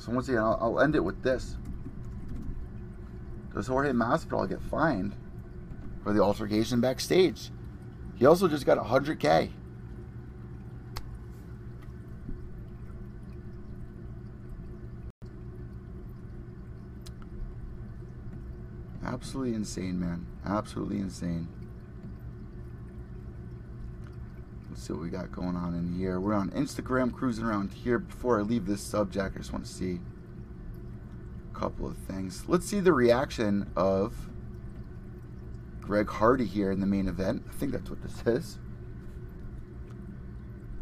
So 0.00 0.12
once 0.12 0.28
again, 0.28 0.40
I'll, 0.40 0.58
I'll 0.60 0.80
end 0.80 0.96
it 0.96 1.04
with 1.04 1.22
this. 1.22 1.56
Does 3.54 3.66
Jorge 3.66 3.90
Masvidal 3.90 4.48
get 4.48 4.62
fined 4.62 5.14
for 6.02 6.14
the 6.14 6.22
altercation 6.22 6.80
backstage? 6.80 7.50
He 8.16 8.24
also 8.24 8.48
just 8.48 8.64
got 8.64 8.78
100K. 8.78 9.50
Absolutely 19.04 19.54
insane, 19.54 20.00
man. 20.00 20.26
Absolutely 20.46 20.98
insane. 20.98 21.48
Let's 24.69 24.69
see 24.80 24.92
what 24.92 25.02
we 25.02 25.10
got 25.10 25.30
going 25.30 25.56
on 25.56 25.74
in 25.74 25.92
here. 25.98 26.18
We're 26.18 26.34
on 26.34 26.50
Instagram 26.50 27.12
cruising 27.12 27.44
around 27.44 27.72
here. 27.72 27.98
Before 27.98 28.38
I 28.38 28.42
leave 28.42 28.66
this 28.66 28.80
subject, 28.80 29.36
I 29.36 29.38
just 29.38 29.52
want 29.52 29.66
to 29.66 29.70
see 29.70 30.00
a 31.52 31.58
couple 31.58 31.86
of 31.86 31.96
things. 31.96 32.44
Let's 32.48 32.66
see 32.66 32.80
the 32.80 32.92
reaction 32.92 33.70
of 33.76 34.14
Greg 35.80 36.08
Hardy 36.08 36.46
here 36.46 36.70
in 36.70 36.80
the 36.80 36.86
main 36.86 37.08
event. 37.08 37.44
I 37.48 37.52
think 37.52 37.72
that's 37.72 37.90
what 37.90 38.02
this 38.02 38.22
is. 38.26 38.58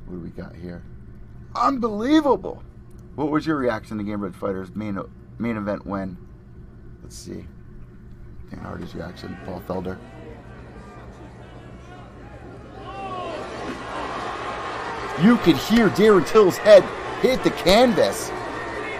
What 0.06 0.16
do 0.16 0.20
we 0.20 0.30
got 0.30 0.54
here? 0.54 0.84
Unbelievable! 1.56 2.62
What 3.14 3.30
was 3.30 3.46
your 3.46 3.56
reaction 3.56 3.98
to 3.98 4.04
Game 4.04 4.20
Gamebred 4.20 4.34
Fighters 4.34 4.74
main 4.74 5.00
main 5.38 5.56
event 5.56 5.84
win? 5.84 6.16
Let's 7.02 7.16
see. 7.16 7.46
Dan 8.50 8.60
Hardy's 8.60 8.94
reaction. 8.94 9.36
Paul 9.44 9.60
Felder. 9.66 9.98
You 15.22 15.36
could 15.38 15.56
hear 15.56 15.88
Darren 15.90 16.26
Till's 16.26 16.56
head 16.58 16.84
hit 17.20 17.42
the 17.42 17.50
canvas. 17.50 18.30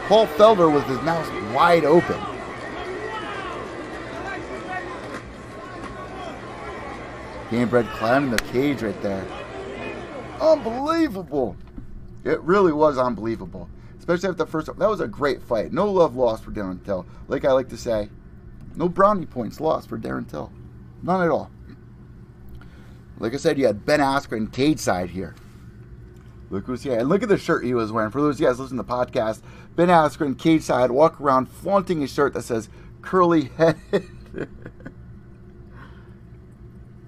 Paul 0.09 0.27
Felder 0.27 0.73
with 0.73 0.85
his 0.85 1.01
mouth 1.03 1.31
wide 1.55 1.85
open. 1.85 2.19
Gamebred 7.51 7.89
climbing 7.93 8.31
the 8.33 8.43
cage 8.45 8.83
right 8.83 9.01
there. 9.01 9.25
Unbelievable. 10.41 11.57
It 12.25 12.41
really 12.41 12.73
was 12.73 12.99
unbelievable. 12.99 13.69
Especially 13.99 14.29
after 14.29 14.45
the 14.45 14.51
first 14.51 14.67
That 14.77 14.89
was 14.89 15.01
a 15.01 15.07
great 15.07 15.41
fight. 15.43 15.73
No 15.73 15.91
love 15.91 16.17
lost 16.17 16.43
for 16.43 16.51
Darren 16.51 16.85
Till. 16.85 17.07
Like 17.29 17.45
I 17.45 17.53
like 17.53 17.69
to 17.69 17.77
say, 17.77 18.09
no 18.75 18.89
brownie 18.89 19.27
points 19.27 19.61
lost 19.61 19.89
for 19.89 19.99
Darren 19.99 20.29
Till. 20.29 20.51
None 21.03 21.23
at 21.23 21.31
all. 21.31 21.51
Like 23.19 23.35
I 23.35 23.37
said, 23.37 23.57
you 23.57 23.67
had 23.67 23.87
Ben 23.87 24.01
Askren 24.01 24.53
cage 24.53 24.79
side 24.81 25.11
here. 25.11 25.35
Look 26.51 26.67
who's 26.67 26.83
here. 26.83 26.99
And 26.99 27.09
look 27.09 27.23
at 27.23 27.29
the 27.29 27.39
shirt 27.39 27.65
he 27.65 27.75
was 27.75 27.93
wearing. 27.93 28.11
For 28.11 28.21
those 28.21 28.37
of 28.37 28.41
you 28.41 28.47
guys 28.47 28.59
listening 28.59 28.83
to 28.83 28.87
the 28.87 28.93
podcast, 28.93 29.43
Ben 29.77 29.89
Askren 29.89 30.39
cage 30.39 30.63
side, 30.63 30.91
walk 30.91 31.21
around 31.21 31.47
flaunting 31.47 32.01
his 32.01 32.13
shirt 32.13 32.35
that 32.35 32.43
says 32.43 32.69
curly 33.03 33.51
headed. 33.57 33.77
and 34.35 34.49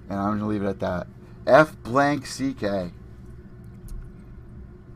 I'm 0.09 0.37
going 0.37 0.39
to 0.39 0.45
leave 0.45 0.63
it 0.63 0.67
at 0.67 0.79
that. 0.79 1.07
F 1.47 1.75
blank 1.81 2.25
CK. 2.25 2.93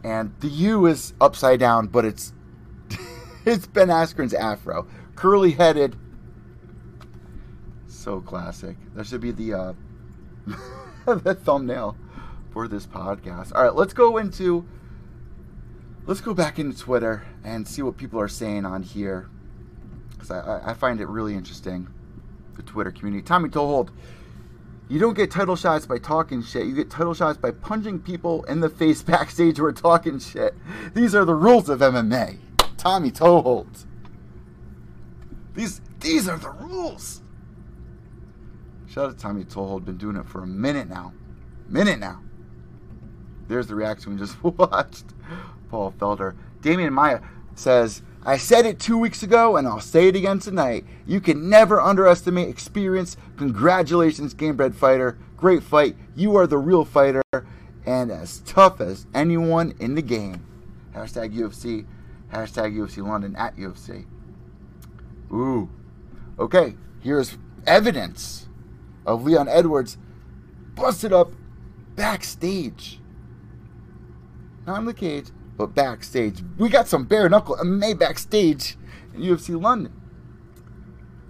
And 0.03 0.35
the 0.39 0.47
U 0.47 0.85
is 0.85 1.13
upside 1.19 1.59
down, 1.59 1.87
but 1.87 2.05
it's 2.05 2.31
it's 3.45 3.65
Ben 3.65 3.87
Askren's 3.87 4.35
afro. 4.35 4.87
Curly 5.15 5.51
headed. 5.51 5.95
So 7.87 8.21
classic. 8.21 8.77
That 8.93 9.07
should 9.07 9.21
be 9.21 9.31
the 9.31 9.53
uh 9.53 9.73
the 11.07 11.33
thumbnail 11.33 11.97
for 12.55 12.69
this 12.69 12.87
podcast. 12.87 13.51
All 13.53 13.63
right, 13.63 13.75
let's 13.75 13.91
go 13.91 14.15
into 14.15 14.65
let's 16.05 16.21
go 16.21 16.33
back 16.33 16.57
into 16.57 16.77
Twitter 16.77 17.25
and 17.43 17.67
see 17.67 17.81
what 17.81 17.97
people 17.97 18.17
are 18.17 18.29
saying 18.29 18.65
on 18.65 18.81
here 18.81 19.29
because 20.11 20.31
I, 20.31 20.61
I 20.71 20.73
find 20.73 21.01
it 21.01 21.07
really 21.07 21.35
interesting. 21.35 21.89
The 22.55 22.63
Twitter 22.63 22.93
community. 22.93 23.23
Tommy 23.23 23.49
Tohold, 23.49 23.91
you 24.87 24.99
don't 24.99 25.15
get 25.15 25.31
title 25.31 25.57
shots 25.57 25.85
by 25.85 25.97
talking 25.97 26.41
shit. 26.41 26.65
You 26.65 26.73
get 26.73 26.89
title 26.89 27.13
shots 27.13 27.37
by 27.37 27.51
punching 27.51 27.99
people 27.99 28.45
in 28.45 28.61
the 28.61 28.69
face 28.69 29.03
backstage 29.03 29.57
who 29.57 29.65
are 29.65 29.73
talking 29.73 30.17
shit. 30.17 30.55
These 30.93 31.13
are 31.13 31.25
the 31.25 31.35
rules 31.35 31.67
of 31.67 31.81
MMA. 31.81 32.39
Tommy 32.77 33.11
Tohold. 33.11 33.85
These 35.55 35.81
these 35.99 36.29
are 36.29 36.37
the 36.37 36.51
rules. 36.51 37.21
Shout 38.87 39.09
out 39.09 39.17
to 39.17 39.21
Tommy 39.21 39.43
Tohold. 39.43 39.83
Been 39.83 39.97
doing 39.97 40.15
it 40.15 40.25
for 40.25 40.41
a 40.41 40.47
minute 40.47 40.87
now. 40.87 41.11
Minute 41.67 41.99
now. 41.99 42.21
There's 43.47 43.67
the 43.67 43.75
reaction 43.75 44.13
we 44.13 44.19
just 44.19 44.41
watched. 44.43 45.05
Paul 45.69 45.93
Felder. 45.97 46.35
Demian 46.61 46.93
Maia 46.93 47.21
says, 47.55 48.01
I 48.23 48.37
said 48.37 48.65
it 48.65 48.79
two 48.79 48.97
weeks 48.97 49.21
ago 49.23 49.55
and 49.55 49.67
I'll 49.67 49.79
say 49.79 50.07
it 50.07 50.15
again 50.15 50.39
tonight. 50.39 50.85
You 51.05 51.21
can 51.21 51.49
never 51.49 51.79
underestimate 51.79 52.49
experience. 52.49 53.17
Congratulations, 53.37 54.33
Gamebred 54.33 54.73
Fighter. 54.73 55.17
Great 55.37 55.63
fight. 55.63 55.95
You 56.15 56.35
are 56.37 56.47
the 56.47 56.57
real 56.57 56.85
fighter 56.85 57.21
and 57.85 58.11
as 58.11 58.39
tough 58.39 58.81
as 58.81 59.05
anyone 59.13 59.75
in 59.79 59.95
the 59.95 60.01
game. 60.01 60.45
Hashtag 60.93 61.35
UFC. 61.35 61.85
Hashtag 62.33 62.75
UFC 62.75 63.05
London 63.05 63.35
at 63.35 63.55
UFC. 63.57 64.05
Ooh. 65.31 65.69
Okay, 66.39 66.75
here's 67.01 67.37
evidence 67.67 68.47
of 69.05 69.23
Leon 69.23 69.47
Edwards 69.47 69.97
busted 70.73 71.13
up 71.13 71.31
backstage. 71.95 72.99
Not 74.65 74.79
in 74.79 74.85
the 74.85 74.93
cage, 74.93 75.27
but 75.57 75.75
backstage. 75.75 76.41
We 76.57 76.69
got 76.69 76.87
some 76.87 77.05
bare 77.05 77.29
knuckle 77.29 77.57
MMA 77.57 77.97
backstage 77.97 78.77
in 79.13 79.21
UFC 79.21 79.59
London. 79.61 79.93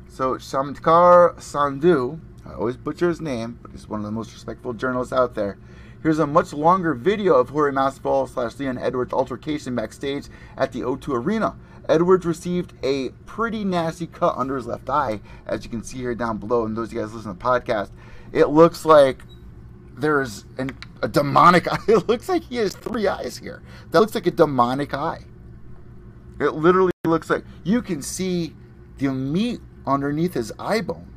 So 0.07 0.35
Shamkar 0.35 1.35
Sandhu, 1.35 2.19
I 2.45 2.53
always 2.53 2.77
butcher 2.77 3.09
his 3.09 3.19
name, 3.19 3.59
but 3.61 3.71
he's 3.71 3.89
one 3.89 3.99
of 3.99 4.05
the 4.05 4.11
most 4.11 4.33
respectful 4.33 4.73
journalists 4.73 5.11
out 5.11 5.35
there. 5.35 5.57
Here's 6.01 6.19
a 6.19 6.27
much 6.27 6.53
longer 6.53 6.93
video 6.93 7.33
of 7.33 7.49
Jorge 7.49 7.75
Masvidal 7.75 8.29
slash 8.29 8.57
Leon 8.59 8.77
Edwards 8.77 9.11
altercation 9.11 9.75
backstage 9.75 10.27
at 10.55 10.71
the 10.71 10.81
O2 10.81 11.09
Arena. 11.09 11.55
Edwards 11.89 12.25
received 12.25 12.73
a 12.83 13.09
pretty 13.25 13.63
nasty 13.63 14.07
cut 14.07 14.37
under 14.37 14.55
his 14.55 14.67
left 14.67 14.89
eye, 14.89 15.19
as 15.45 15.63
you 15.63 15.69
can 15.69 15.83
see 15.83 15.97
here 15.97 16.15
down 16.15 16.37
below. 16.37 16.65
And 16.65 16.77
those 16.77 16.89
of 16.89 16.93
you 16.93 17.01
guys 17.01 17.13
listen 17.13 17.33
to 17.33 17.37
the 17.37 17.43
podcast, 17.43 17.89
it 18.31 18.49
looks 18.49 18.85
like 18.85 19.23
there's 19.97 20.45
an, 20.57 20.77
a 21.01 21.07
demonic 21.07 21.67
eye. 21.71 21.77
It 21.87 22.07
looks 22.07 22.29
like 22.29 22.43
he 22.43 22.57
has 22.57 22.75
three 22.75 23.07
eyes 23.07 23.37
here. 23.37 23.61
That 23.91 23.99
looks 23.99 24.15
like 24.15 24.27
a 24.27 24.31
demonic 24.31 24.93
eye. 24.93 25.25
It 26.39 26.53
literally 26.53 26.91
looks 27.05 27.29
like 27.29 27.45
you 27.63 27.81
can 27.81 28.01
see 28.01 28.55
the 28.97 29.11
meat 29.11 29.61
underneath 29.85 30.33
his 30.33 30.51
eye 30.59 30.81
bone. 30.81 31.11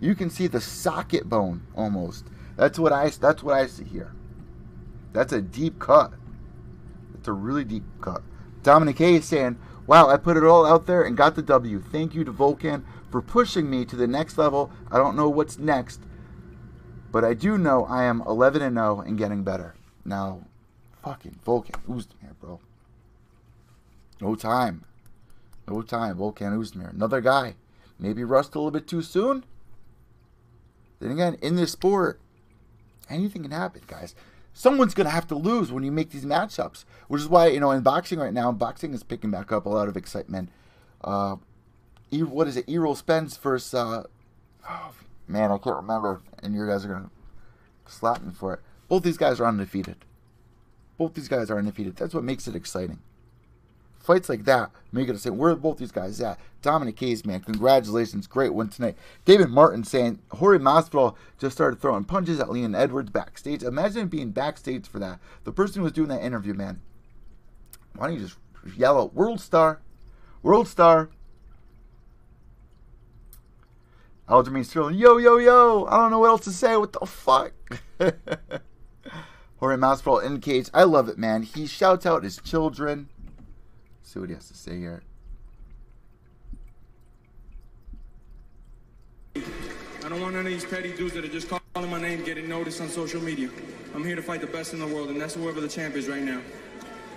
You 0.00 0.14
can 0.14 0.30
see 0.30 0.48
the 0.48 0.60
socket 0.60 1.28
bone 1.28 1.62
almost. 1.76 2.26
That's 2.56 2.78
what 2.78 2.92
I 2.92 3.10
that's 3.10 3.42
what 3.42 3.54
I 3.54 3.66
see 3.66 3.84
here. 3.84 4.12
That's 5.12 5.32
a 5.32 5.40
deep 5.40 5.78
cut. 5.78 6.12
It's 7.14 7.28
a 7.28 7.32
really 7.32 7.64
deep 7.64 7.84
cut. 8.00 8.22
Dominic 8.62 8.96
K 8.96 9.16
is 9.16 9.24
saying, 9.24 9.58
Wow, 9.86 10.08
I 10.08 10.16
put 10.16 10.36
it 10.36 10.44
all 10.44 10.64
out 10.64 10.86
there 10.86 11.02
and 11.02 11.16
got 11.16 11.34
the 11.34 11.42
W. 11.42 11.80
Thank 11.80 12.14
you 12.14 12.24
to 12.24 12.32
Volkan 12.32 12.84
for 13.10 13.20
pushing 13.20 13.68
me 13.68 13.84
to 13.84 13.96
the 13.96 14.06
next 14.06 14.38
level. 14.38 14.70
I 14.90 14.98
don't 14.98 15.16
know 15.16 15.28
what's 15.28 15.58
next, 15.58 16.00
but 17.12 17.24
I 17.24 17.34
do 17.34 17.58
know 17.58 17.84
I 17.84 18.04
am 18.04 18.22
11 18.26 18.62
and 18.62 18.76
0 18.76 19.00
and 19.00 19.18
getting 19.18 19.44
better. 19.44 19.74
Now, 20.04 20.46
fucking 21.04 21.38
Volkan 21.46 21.84
Oezdemir, 21.86 22.34
bro. 22.40 22.58
No 24.20 24.34
time. 24.34 24.84
No 25.68 25.82
time, 25.82 26.16
Volkan 26.16 26.56
Oezdemir. 26.56 26.92
Another 26.92 27.20
guy. 27.20 27.54
Maybe 27.98 28.24
rust 28.24 28.54
a 28.54 28.58
little 28.58 28.70
bit 28.70 28.88
too 28.88 29.02
soon. 29.02 29.44
Then 30.98 31.12
again, 31.12 31.36
in 31.42 31.56
this 31.56 31.72
sport, 31.72 32.20
anything 33.10 33.42
can 33.42 33.50
happen, 33.52 33.82
guys. 33.86 34.14
Someone's 34.54 34.94
going 34.94 35.06
to 35.06 35.12
have 35.12 35.26
to 35.28 35.34
lose 35.34 35.70
when 35.70 35.84
you 35.84 35.92
make 35.92 36.10
these 36.10 36.24
matchups, 36.24 36.84
which 37.08 37.22
is 37.22 37.28
why, 37.28 37.48
you 37.48 37.60
know, 37.60 37.70
in 37.70 37.82
boxing 37.82 38.18
right 38.18 38.32
now, 38.32 38.52
boxing 38.52 38.94
is 38.94 39.02
picking 39.02 39.30
back 39.30 39.52
up 39.52 39.66
a 39.66 39.68
lot 39.68 39.88
of 39.88 39.96
excitement. 39.96 40.50
Uh, 41.02 41.36
what 42.10 42.48
is 42.48 42.56
it? 42.56 42.64
Errol 42.68 42.94
Spence 42.94 43.36
versus, 43.36 43.74
uh, 43.74 44.04
oh, 44.68 44.92
man, 45.32 45.50
I 45.50 45.58
can't 45.58 45.76
remember, 45.76 46.20
and 46.42 46.54
you 46.54 46.66
guys 46.66 46.84
are 46.84 46.88
gonna 46.88 47.10
slap 47.86 48.22
me 48.22 48.32
for 48.32 48.54
it. 48.54 48.60
Both 48.88 49.02
these 49.02 49.16
guys 49.16 49.40
are 49.40 49.46
undefeated. 49.46 49.96
Both 50.98 51.14
these 51.14 51.28
guys 51.28 51.50
are 51.50 51.58
undefeated. 51.58 51.96
That's 51.96 52.14
what 52.14 52.24
makes 52.24 52.46
it 52.46 52.54
exciting. 52.54 53.00
Fights 53.98 54.28
like 54.28 54.44
that 54.44 54.70
make 54.92 55.08
it 55.08 55.14
exciting. 55.14 55.38
Where 55.38 55.52
are 55.52 55.56
both 55.56 55.78
these 55.78 55.92
guys 55.92 56.20
at? 56.20 56.38
Dominic 56.60 56.96
Case, 56.96 57.24
man, 57.24 57.40
congratulations, 57.40 58.26
great 58.26 58.52
win 58.52 58.68
tonight. 58.68 58.96
David 59.24 59.48
Martin 59.48 59.84
saying 59.84 60.20
Jorge 60.30 60.58
Masvidal 60.58 61.16
just 61.38 61.56
started 61.56 61.80
throwing 61.80 62.04
punches 62.04 62.38
at 62.38 62.50
Leon 62.50 62.74
Edwards 62.74 63.10
backstage. 63.10 63.62
Imagine 63.62 64.08
being 64.08 64.30
backstage 64.30 64.86
for 64.86 64.98
that. 64.98 65.18
The 65.44 65.52
person 65.52 65.78
who 65.78 65.84
was 65.84 65.92
doing 65.92 66.08
that 66.08 66.22
interview, 66.22 66.54
man. 66.54 66.82
Why 67.96 68.08
don't 68.08 68.18
you 68.18 68.26
just 68.26 68.38
yell 68.76 69.00
out 69.00 69.14
"World 69.14 69.40
Star, 69.40 69.80
World 70.42 70.68
Star"? 70.68 71.10
Aljamain 74.28 74.64
Sterling, 74.64 74.96
yo, 74.96 75.18
yo, 75.18 75.38
yo. 75.38 75.86
I 75.86 75.96
don't 75.96 76.10
know 76.10 76.20
what 76.20 76.28
else 76.28 76.44
to 76.44 76.52
say. 76.52 76.76
What 76.76 76.92
the 76.92 77.06
fuck? 77.06 77.52
Jorge 79.58 79.76
Masvidal 79.76 80.24
in 80.24 80.40
cage. 80.40 80.68
I 80.72 80.84
love 80.84 81.08
it, 81.08 81.18
man. 81.18 81.42
He 81.42 81.66
shouts 81.66 82.06
out 82.06 82.24
his 82.24 82.38
children. 82.38 83.08
Let's 84.00 84.12
see 84.12 84.20
what 84.20 84.28
he 84.28 84.34
has 84.34 84.48
to 84.48 84.56
say 84.56 84.78
here. 84.78 85.02
I 90.04 90.08
don't 90.08 90.20
want 90.20 90.34
none 90.34 90.46
of 90.46 90.52
these 90.52 90.64
petty 90.64 90.92
dudes 90.92 91.14
that 91.14 91.24
are 91.24 91.28
just 91.28 91.48
calling 91.48 91.90
my 91.90 92.00
name 92.00 92.24
getting 92.24 92.48
noticed 92.48 92.80
on 92.80 92.88
social 92.88 93.20
media. 93.20 93.50
I'm 93.94 94.04
here 94.04 94.16
to 94.16 94.22
fight 94.22 94.40
the 94.40 94.46
best 94.46 94.72
in 94.72 94.80
the 94.80 94.86
world, 94.86 95.10
and 95.10 95.20
that's 95.20 95.34
whoever 95.34 95.60
the 95.60 95.68
champ 95.68 95.94
is 95.94 96.08
right 96.08 96.22
now. 96.22 96.40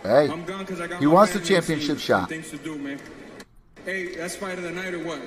Hey, 0.04 0.30
I'm 0.30 0.46
gone 0.46 0.60
because 0.60 0.82
I 0.82 0.88
got 0.88 1.00
he 1.00 1.08
wants 1.08 1.34
the 1.34 1.40
family 1.40 1.56
to 1.56 1.66
see 1.66 1.74
championship 1.74 2.00
shot. 2.00 2.30
Things 2.30 2.52
to 2.52 2.58
do, 2.58 2.78
man. 2.78 3.00
Hey, 3.86 4.16
that's 4.16 4.36
fight 4.36 4.58
of 4.58 4.64
the 4.64 4.72
night 4.72 4.94
or 4.94 5.04
what? 5.04 5.20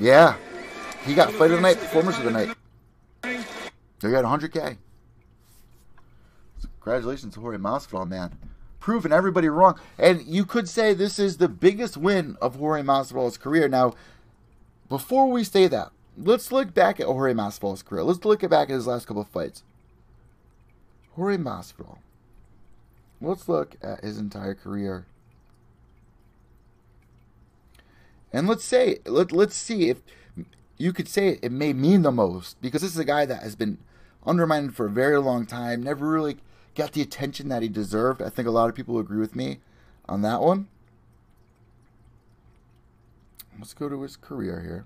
Yeah, 0.00 0.36
he 1.04 1.14
got 1.14 1.32
fight 1.32 1.50
of 1.50 1.56
the 1.56 1.62
night, 1.62 1.78
performance 1.78 2.18
of 2.18 2.24
the 2.24 2.30
night. 2.30 2.56
They 3.22 4.10
got 4.10 4.24
100k. 4.24 4.76
Congratulations 6.80 7.34
to 7.34 7.40
Jorge 7.40 7.58
Masvidal, 7.58 8.08
man. 8.08 8.36
Proving 8.80 9.12
everybody 9.12 9.48
wrong. 9.48 9.78
And 9.98 10.22
you 10.26 10.44
could 10.44 10.68
say 10.68 10.92
this 10.92 11.18
is 11.18 11.36
the 11.36 11.48
biggest 11.48 11.96
win 11.96 12.36
of 12.42 12.56
Jorge 12.56 12.82
Masvidal's 12.82 13.38
career. 13.38 13.68
Now, 13.68 13.94
before 14.88 15.30
we 15.30 15.44
say 15.44 15.68
that, 15.68 15.92
let's 16.18 16.50
look 16.50 16.74
back 16.74 16.98
at 16.98 17.06
Jorge 17.06 17.34
Masvidal's 17.34 17.82
career. 17.82 18.02
Let's 18.02 18.24
look 18.24 18.40
back 18.50 18.68
at 18.68 18.74
his 18.74 18.88
last 18.88 19.06
couple 19.06 19.22
of 19.22 19.28
fights. 19.28 19.62
Jorge 21.14 21.36
Masvidal. 21.36 21.98
Let's 23.20 23.48
look 23.48 23.76
at 23.80 24.02
his 24.02 24.18
entire 24.18 24.54
career. 24.54 25.06
And 28.32 28.48
let's 28.48 28.64
say 28.64 28.98
let 29.04 29.30
let's 29.30 29.54
see 29.54 29.90
if 29.90 30.02
you 30.82 30.92
could 30.92 31.06
say 31.06 31.38
it 31.40 31.52
may 31.52 31.72
mean 31.72 32.02
the 32.02 32.10
most 32.10 32.60
because 32.60 32.82
this 32.82 32.90
is 32.90 32.98
a 32.98 33.04
guy 33.04 33.24
that 33.24 33.44
has 33.44 33.54
been 33.54 33.78
undermined 34.26 34.74
for 34.74 34.86
a 34.86 34.90
very 34.90 35.16
long 35.18 35.46
time, 35.46 35.80
never 35.80 36.08
really 36.08 36.38
got 36.74 36.90
the 36.90 37.00
attention 37.00 37.48
that 37.48 37.62
he 37.62 37.68
deserved. 37.68 38.20
I 38.20 38.28
think 38.28 38.48
a 38.48 38.50
lot 38.50 38.68
of 38.68 38.74
people 38.74 38.98
agree 38.98 39.20
with 39.20 39.36
me 39.36 39.60
on 40.08 40.22
that 40.22 40.40
one. 40.40 40.66
Let's 43.56 43.74
go 43.74 43.88
to 43.88 44.02
his 44.02 44.16
career 44.16 44.60
here. 44.60 44.84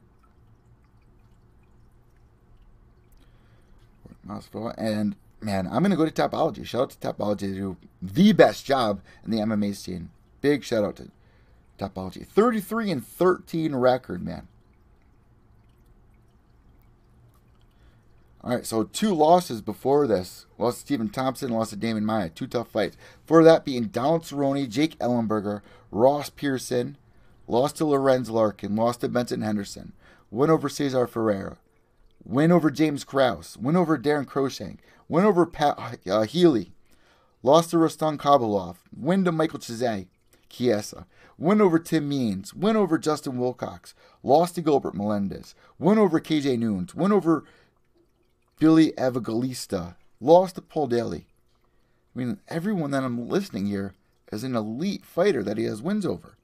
And 4.76 5.16
man, 5.40 5.66
I'm 5.66 5.82
gonna 5.82 5.96
go 5.96 6.04
to 6.04 6.10
Tapology. 6.10 6.66
Shout 6.66 6.82
out 6.82 6.90
to 6.90 6.98
Tapology. 6.98 7.40
They 7.40 7.54
do 7.54 7.78
the 8.02 8.32
best 8.32 8.66
job 8.66 9.00
in 9.24 9.30
the 9.30 9.38
MMA 9.38 9.74
scene. 9.74 10.10
Big 10.42 10.62
shout 10.62 10.84
out 10.84 10.96
to 10.96 11.08
Tapology. 11.78 12.26
33 12.26 12.90
and 12.90 13.06
13 13.06 13.74
record, 13.74 14.22
man. 14.22 14.48
All 18.46 18.52
right, 18.52 18.64
so 18.64 18.84
two 18.84 19.12
losses 19.12 19.60
before 19.60 20.06
this. 20.06 20.46
Lost 20.56 20.76
to 20.76 20.80
Stephen 20.82 21.08
Thompson, 21.08 21.50
lost 21.50 21.70
to 21.70 21.76
Demian 21.76 22.04
Maia. 22.04 22.28
Two 22.28 22.46
tough 22.46 22.68
fights. 22.68 22.96
For 23.24 23.42
that 23.42 23.64
being 23.64 23.86
Donald 23.86 24.22
Cerrone, 24.22 24.68
Jake 24.68 24.96
Ellenberger, 25.00 25.62
Ross 25.90 26.30
Pearson, 26.30 26.96
lost 27.48 27.78
to 27.78 27.84
Lorenz 27.84 28.30
Larkin, 28.30 28.76
lost 28.76 29.00
to 29.00 29.08
Benson 29.08 29.42
Henderson, 29.42 29.94
win 30.30 30.48
over 30.48 30.68
Cesar 30.68 31.08
Ferreira, 31.08 31.58
win 32.24 32.52
over 32.52 32.70
James 32.70 33.02
Krause, 33.02 33.56
win 33.60 33.74
over 33.74 33.98
Daron 33.98 34.26
Cruickshank, 34.26 34.78
win 35.08 35.24
over 35.24 35.44
Pat 35.44 35.98
uh, 36.08 36.22
Healy, 36.22 36.70
lost 37.42 37.70
to 37.70 37.78
Rustam 37.78 38.16
Khabilov, 38.16 38.76
win 38.96 39.24
to 39.24 39.32
Michael 39.32 39.58
Chiesa, 39.58 40.06
Chiesa, 40.48 41.08
win 41.36 41.60
over 41.60 41.80
Tim 41.80 42.08
Means, 42.08 42.54
win 42.54 42.76
over 42.76 42.96
Justin 42.96 43.38
Wilcox, 43.38 43.92
lost 44.22 44.54
to 44.54 44.62
Gilbert 44.62 44.94
Melendez, 44.94 45.56
win 45.80 45.98
over 45.98 46.20
KJ 46.20 46.60
Noons, 46.60 46.94
win 46.94 47.10
over 47.10 47.42
Billy 48.58 48.92
Evangelista, 48.98 49.96
lost 50.20 50.54
to 50.54 50.62
Paul 50.62 50.86
Daley. 50.86 51.26
I 52.14 52.18
mean, 52.18 52.38
everyone 52.48 52.90
that 52.92 53.04
I'm 53.04 53.28
listening 53.28 53.66
here 53.66 53.94
is 54.32 54.42
an 54.42 54.56
elite 54.56 55.04
fighter 55.04 55.42
that 55.42 55.58
he 55.58 55.64
has 55.64 55.82
wins 55.82 56.06
over, 56.06 56.36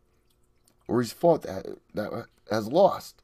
or 0.87 1.01
he's 1.01 1.13
fought 1.13 1.43
that 1.43 1.67
that 1.95 2.27
has 2.51 2.67
lost. 2.67 3.23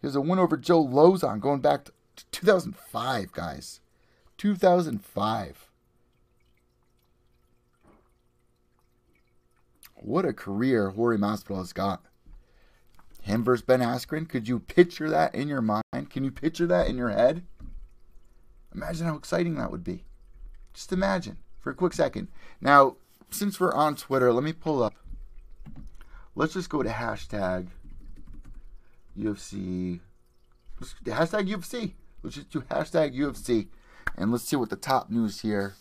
He 0.00 0.06
has 0.06 0.14
a 0.14 0.20
win 0.20 0.38
over 0.38 0.56
Joe 0.56 0.84
Lauzon 0.84 1.40
going 1.40 1.60
back 1.60 1.84
to 1.84 1.92
2005, 2.30 3.32
guys. 3.32 3.80
2005. 4.36 5.68
What 9.94 10.26
a 10.26 10.32
career 10.32 10.90
Jorge 10.90 11.16
Masvidal 11.16 11.58
has 11.58 11.72
got. 11.72 12.04
Him 13.24 13.42
versus 13.42 13.64
Ben 13.64 13.80
Askren. 13.80 14.28
Could 14.28 14.48
you 14.48 14.58
picture 14.58 15.08
that 15.08 15.34
in 15.34 15.48
your 15.48 15.62
mind? 15.62 16.10
Can 16.10 16.24
you 16.24 16.30
picture 16.30 16.66
that 16.66 16.88
in 16.88 16.98
your 16.98 17.08
head? 17.08 17.42
Imagine 18.74 19.06
how 19.06 19.16
exciting 19.16 19.54
that 19.54 19.70
would 19.70 19.82
be. 19.82 20.04
Just 20.74 20.92
imagine 20.92 21.38
for 21.58 21.70
a 21.70 21.74
quick 21.74 21.94
second. 21.94 22.28
Now, 22.60 22.96
since 23.30 23.58
we're 23.58 23.72
on 23.72 23.96
Twitter, 23.96 24.30
let 24.30 24.44
me 24.44 24.52
pull 24.52 24.82
up. 24.82 24.92
Let's 26.34 26.52
just 26.52 26.68
go 26.68 26.82
to 26.82 26.90
hashtag 26.90 27.68
UFC. 29.18 30.00
Hashtag 31.06 31.48
UFC. 31.48 31.92
Let's 32.22 32.36
just 32.36 32.50
do 32.50 32.60
hashtag 32.60 33.16
UFC. 33.16 33.68
And 34.18 34.32
let's 34.32 34.44
see 34.44 34.56
what 34.56 34.68
the 34.68 34.76
top 34.76 35.08
news 35.08 35.40
here 35.40 35.76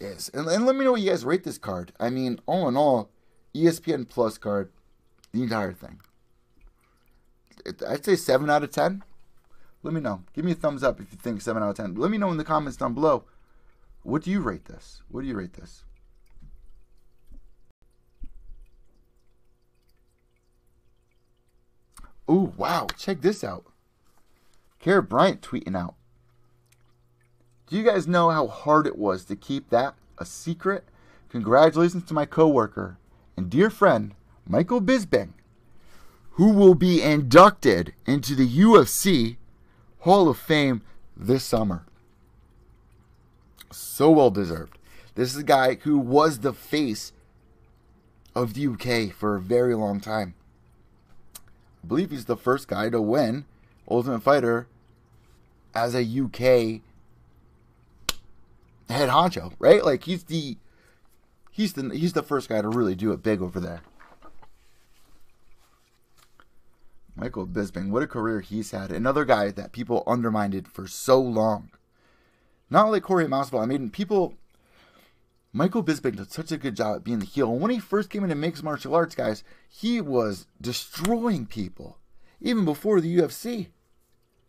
is. 0.00 0.28
And, 0.30 0.48
and 0.48 0.66
let 0.66 0.74
me 0.74 0.84
know 0.84 0.92
what 0.92 1.02
you 1.02 1.10
guys 1.10 1.24
rate 1.24 1.44
this 1.44 1.56
card. 1.56 1.92
I 2.00 2.10
mean, 2.10 2.40
all 2.46 2.66
in 2.66 2.76
all, 2.76 3.10
ESPN 3.54 4.08
Plus 4.08 4.36
card 4.36 4.72
the 5.32 5.42
entire 5.42 5.72
thing. 5.72 6.00
I'd 7.86 8.04
say 8.04 8.16
7 8.16 8.48
out 8.48 8.64
of 8.64 8.70
10. 8.70 9.02
Let 9.82 9.94
me 9.94 10.00
know. 10.00 10.22
Give 10.34 10.44
me 10.44 10.52
a 10.52 10.54
thumbs 10.54 10.82
up 10.82 11.00
if 11.00 11.12
you 11.12 11.18
think 11.18 11.40
7 11.40 11.62
out 11.62 11.70
of 11.70 11.76
10. 11.76 11.94
Let 11.94 12.10
me 12.10 12.18
know 12.18 12.30
in 12.30 12.36
the 12.36 12.44
comments 12.44 12.76
down 12.76 12.94
below. 12.94 13.24
What 14.02 14.22
do 14.22 14.30
you 14.30 14.40
rate 14.40 14.64
this? 14.64 15.02
What 15.08 15.22
do 15.22 15.26
you 15.26 15.36
rate 15.36 15.54
this? 15.54 15.84
Oh, 22.28 22.52
wow. 22.56 22.86
Check 22.96 23.20
this 23.20 23.42
out. 23.44 23.66
Karyn 24.82 25.08
Bryant 25.08 25.42
tweeting 25.42 25.76
out. 25.76 25.94
Do 27.66 27.76
you 27.76 27.84
guys 27.84 28.06
know 28.06 28.30
how 28.30 28.46
hard 28.48 28.86
it 28.86 28.98
was 28.98 29.24
to 29.26 29.36
keep 29.36 29.70
that 29.70 29.94
a 30.18 30.24
secret? 30.24 30.84
Congratulations 31.28 32.04
to 32.04 32.14
my 32.14 32.26
coworker 32.26 32.98
and 33.36 33.48
dear 33.48 33.70
friend, 33.70 34.14
Michael 34.46 34.80
Bisping, 34.80 35.30
who 36.32 36.50
will 36.50 36.74
be 36.74 37.02
inducted 37.02 37.92
into 38.06 38.34
the 38.34 38.48
UFC 38.48 39.36
Hall 40.00 40.28
of 40.28 40.38
Fame 40.38 40.82
this 41.16 41.44
summer. 41.44 41.84
So 43.70 44.10
well 44.10 44.30
deserved. 44.30 44.78
This 45.14 45.32
is 45.34 45.40
a 45.40 45.44
guy 45.44 45.74
who 45.74 45.98
was 45.98 46.40
the 46.40 46.52
face 46.52 47.12
of 48.34 48.54
the 48.54 48.66
UK 48.66 49.12
for 49.14 49.36
a 49.36 49.40
very 49.40 49.74
long 49.74 50.00
time. 50.00 50.34
I 51.36 51.86
believe 51.86 52.10
he's 52.10 52.26
the 52.26 52.36
first 52.36 52.68
guy 52.68 52.90
to 52.90 53.00
win 53.00 53.44
Ultimate 53.88 54.22
Fighter 54.22 54.66
as 55.74 55.94
a 55.94 56.00
UK 56.00 56.80
head 58.88 59.08
honcho, 59.08 59.52
right? 59.58 59.84
Like 59.84 60.04
he's 60.04 60.24
the 60.24 60.56
he's 61.50 61.72
the 61.74 61.90
he's 61.90 62.12
the 62.12 62.22
first 62.22 62.48
guy 62.48 62.60
to 62.62 62.68
really 62.68 62.94
do 62.94 63.12
it 63.12 63.22
big 63.22 63.40
over 63.40 63.60
there. 63.60 63.82
Michael 67.20 67.46
Bisping, 67.46 67.90
what 67.90 68.02
a 68.02 68.06
career 68.06 68.40
he's 68.40 68.70
had. 68.70 68.90
Another 68.90 69.26
guy 69.26 69.50
that 69.50 69.72
people 69.72 70.02
undermined 70.06 70.66
for 70.66 70.86
so 70.86 71.20
long. 71.20 71.70
Not 72.70 72.90
like 72.90 73.04
Jorge 73.04 73.26
Masvidal. 73.26 73.62
I 73.62 73.66
mean, 73.66 73.90
people. 73.90 74.36
Michael 75.52 75.84
Bisping 75.84 76.16
did 76.16 76.32
such 76.32 76.50
a 76.50 76.56
good 76.56 76.76
job 76.76 76.96
at 76.96 77.04
being 77.04 77.18
the 77.18 77.26
heel. 77.26 77.54
When 77.54 77.70
he 77.70 77.78
first 77.78 78.08
came 78.08 78.22
into 78.22 78.36
mixed 78.36 78.62
martial 78.62 78.94
arts, 78.94 79.14
guys, 79.14 79.44
he 79.68 80.00
was 80.00 80.46
destroying 80.62 81.44
people. 81.44 81.98
Even 82.40 82.64
before 82.64 83.02
the 83.02 83.14
UFC. 83.14 83.66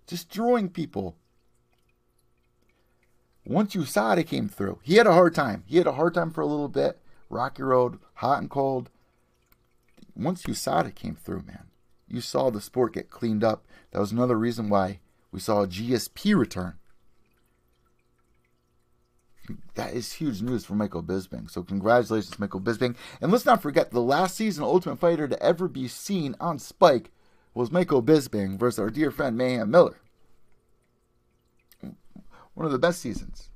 Destroying 0.07 0.69
people. 0.69 1.17
Once 3.43 3.75
USADA 3.75 4.25
came 4.25 4.47
through, 4.47 4.79
he 4.81 4.95
had 4.95 5.07
a 5.07 5.13
hard 5.13 5.35
time. 5.35 5.63
He 5.65 5.75
had 5.75 5.87
a 5.87 5.93
hard 5.93 6.13
time 6.13 6.31
for 6.31 6.39
a 6.39 6.45
little 6.45 6.69
bit. 6.69 6.99
Rocky 7.29 7.63
Road, 7.63 7.99
hot 8.15 8.39
and 8.39 8.49
cold. 8.49 8.89
Once 10.15 10.43
USADA 10.43 10.95
came 10.95 11.15
through, 11.15 11.43
man 11.45 11.70
you 12.11 12.21
saw 12.21 12.49
the 12.49 12.61
sport 12.61 12.93
get 12.93 13.09
cleaned 13.09 13.43
up. 13.43 13.65
That 13.91 13.99
was 13.99 14.11
another 14.11 14.37
reason 14.37 14.69
why 14.69 14.99
we 15.31 15.39
saw 15.39 15.61
a 15.61 15.67
GSP 15.67 16.37
return. 16.37 16.73
That 19.75 19.93
is 19.93 20.13
huge 20.13 20.41
news 20.41 20.65
for 20.65 20.75
Michael 20.75 21.03
Bisping. 21.03 21.49
So 21.49 21.63
congratulations, 21.63 22.37
Michael 22.37 22.61
Bisping. 22.61 22.95
And 23.21 23.31
let's 23.31 23.45
not 23.45 23.61
forget 23.61 23.91
the 23.91 24.01
last 24.01 24.35
season 24.35 24.63
Ultimate 24.63 24.99
Fighter 24.99 25.27
to 25.27 25.41
ever 25.41 25.67
be 25.67 25.87
seen 25.87 26.35
on 26.39 26.59
Spike 26.59 27.11
was 27.53 27.71
Michael 27.71 28.03
Bisping 28.03 28.59
versus 28.59 28.79
our 28.79 28.89
dear 28.89 29.11
friend 29.11 29.37
Mayhem 29.37 29.71
Miller. 29.71 29.99
One 32.53 32.65
of 32.65 32.71
the 32.71 32.79
best 32.79 33.01
seasons. 33.01 33.49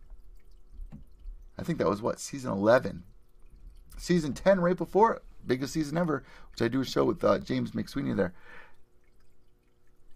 I 1.58 1.64
think 1.64 1.78
that 1.80 1.90
was 1.90 2.02
what 2.02 2.20
season 2.20 2.52
11, 2.52 3.04
season 3.98 4.34
10 4.34 4.60
right 4.60 4.76
before 4.76 5.14
it 5.14 5.24
biggest 5.48 5.74
season 5.74 5.98
ever, 5.98 6.24
which 6.52 6.62
I 6.62 6.68
do 6.68 6.82
a 6.82 6.86
show 6.86 7.06
with 7.06 7.24
uh, 7.24 7.40
James 7.40 7.72
McSweeney 7.72 8.16
there. 8.16 8.34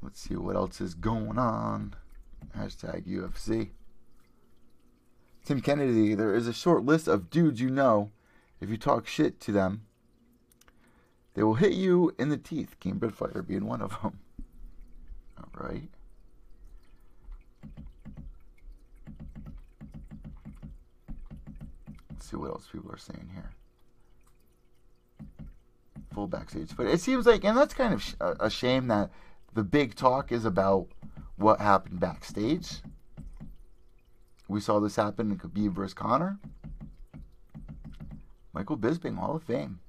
Let's 0.02 0.22
see 0.22 0.36
what 0.36 0.56
else 0.56 0.80
is 0.82 0.94
going 0.94 1.38
on. 1.38 1.96
Hashtag 2.58 3.06
UFC. 3.08 3.70
Tim 5.46 5.62
Kennedy, 5.62 6.16
there 6.16 6.34
is 6.34 6.48
a 6.48 6.54
short 6.54 6.86
list 6.86 7.08
of 7.08 7.30
dudes 7.30 7.60
you 7.60 7.70
know. 7.70 8.12
If 8.62 8.70
you 8.70 8.78
talk 8.78 9.08
shit 9.08 9.40
to 9.42 9.52
them, 9.52 9.86
they 11.34 11.44
will 11.44 11.56
hit 11.56 11.74
you 11.74 12.14
in 12.20 12.30
the 12.30 12.38
teeth. 12.38 12.76
King 12.80 13.00
Fighter 13.00 13.42
being 13.42 13.66
one 13.66 13.82
of 13.82 14.02
them. 14.02 14.20
All 15.38 15.64
right. 15.66 15.90
Let's 22.10 22.30
see 22.30 22.36
what 22.36 22.52
else 22.52 22.68
people 22.72 22.92
are 22.92 22.98
saying 22.98 23.30
here 23.34 23.54
backstage 26.28 26.76
But 26.76 26.88
It 26.88 27.02
seems 27.02 27.26
like, 27.26 27.44
and 27.44 27.58
that's 27.58 27.74
kind 27.74 27.94
of 27.94 28.16
a 28.40 28.50
shame 28.50 28.88
that 28.88 29.10
the 29.54 29.64
big 29.64 29.96
talk 29.96 30.32
is 30.32 30.46
about 30.46 30.88
what 31.36 31.60
happened 31.60 32.00
backstage. 32.00 32.82
We 34.48 34.60
saw 34.60 34.80
this 34.80 34.96
happen 34.96 35.32
in 35.32 35.38
Khabib 35.38 35.74
versus 35.74 35.94
Conor. 35.94 36.40
Michael 38.54 38.78
Bisping, 38.78 39.18
Hall 39.18 39.36
of 39.36 39.44
Fame. 39.44 39.80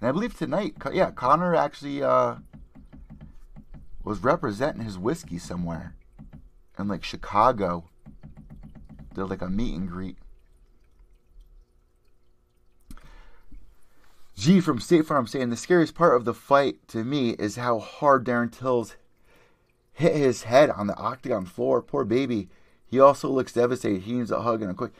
And 0.00 0.08
I 0.08 0.12
believe 0.12 0.36
tonight, 0.36 0.74
yeah, 0.92 1.10
Conor 1.10 1.54
actually 1.54 2.02
uh, 2.02 2.36
was 4.04 4.22
representing 4.22 4.84
his 4.84 4.98
whiskey 4.98 5.38
somewhere 5.38 5.94
in 6.78 6.88
like 6.88 7.04
Chicago. 7.04 7.84
Did 9.14 9.24
like 9.24 9.42
a 9.42 9.48
meet 9.48 9.76
and 9.76 9.88
greet. 9.88 10.16
G 14.36 14.60
from 14.60 14.80
State 14.80 15.06
Farm 15.06 15.26
saying 15.26 15.50
the 15.50 15.56
scariest 15.56 15.94
part 15.94 16.16
of 16.16 16.24
the 16.24 16.34
fight 16.34 16.76
to 16.88 17.04
me 17.04 17.30
is 17.30 17.56
how 17.56 17.78
hard 17.78 18.24
Darren 18.24 18.50
Tills 18.50 18.96
hit 19.92 20.16
his 20.16 20.44
head 20.44 20.70
on 20.70 20.86
the 20.86 20.96
octagon 20.96 21.44
floor. 21.44 21.82
Poor 21.82 22.04
baby. 22.04 22.48
He 22.86 22.98
also 22.98 23.28
looks 23.28 23.52
devastated. 23.52 24.02
He 24.02 24.12
needs 24.12 24.30
a 24.30 24.42
hug 24.42 24.62
and 24.62 24.70
a 24.70 24.74
quick 24.74 24.92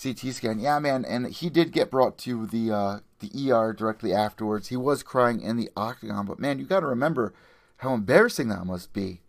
CT 0.00 0.18
scan. 0.34 0.58
Yeah, 0.58 0.78
man, 0.78 1.04
and 1.04 1.26
he 1.26 1.50
did 1.50 1.72
get 1.72 1.90
brought 1.90 2.18
to 2.18 2.46
the 2.46 2.72
uh, 2.72 3.00
the 3.20 3.52
ER 3.52 3.72
directly 3.72 4.12
afterwards. 4.12 4.68
He 4.68 4.76
was 4.76 5.02
crying 5.02 5.40
in 5.40 5.56
the 5.56 5.70
octagon, 5.76 6.26
but 6.26 6.38
man, 6.38 6.58
you 6.58 6.64
got 6.64 6.80
to 6.80 6.86
remember 6.86 7.34
how 7.78 7.94
embarrassing 7.94 8.48
that 8.48 8.64
must 8.64 8.92
be. 8.92 9.20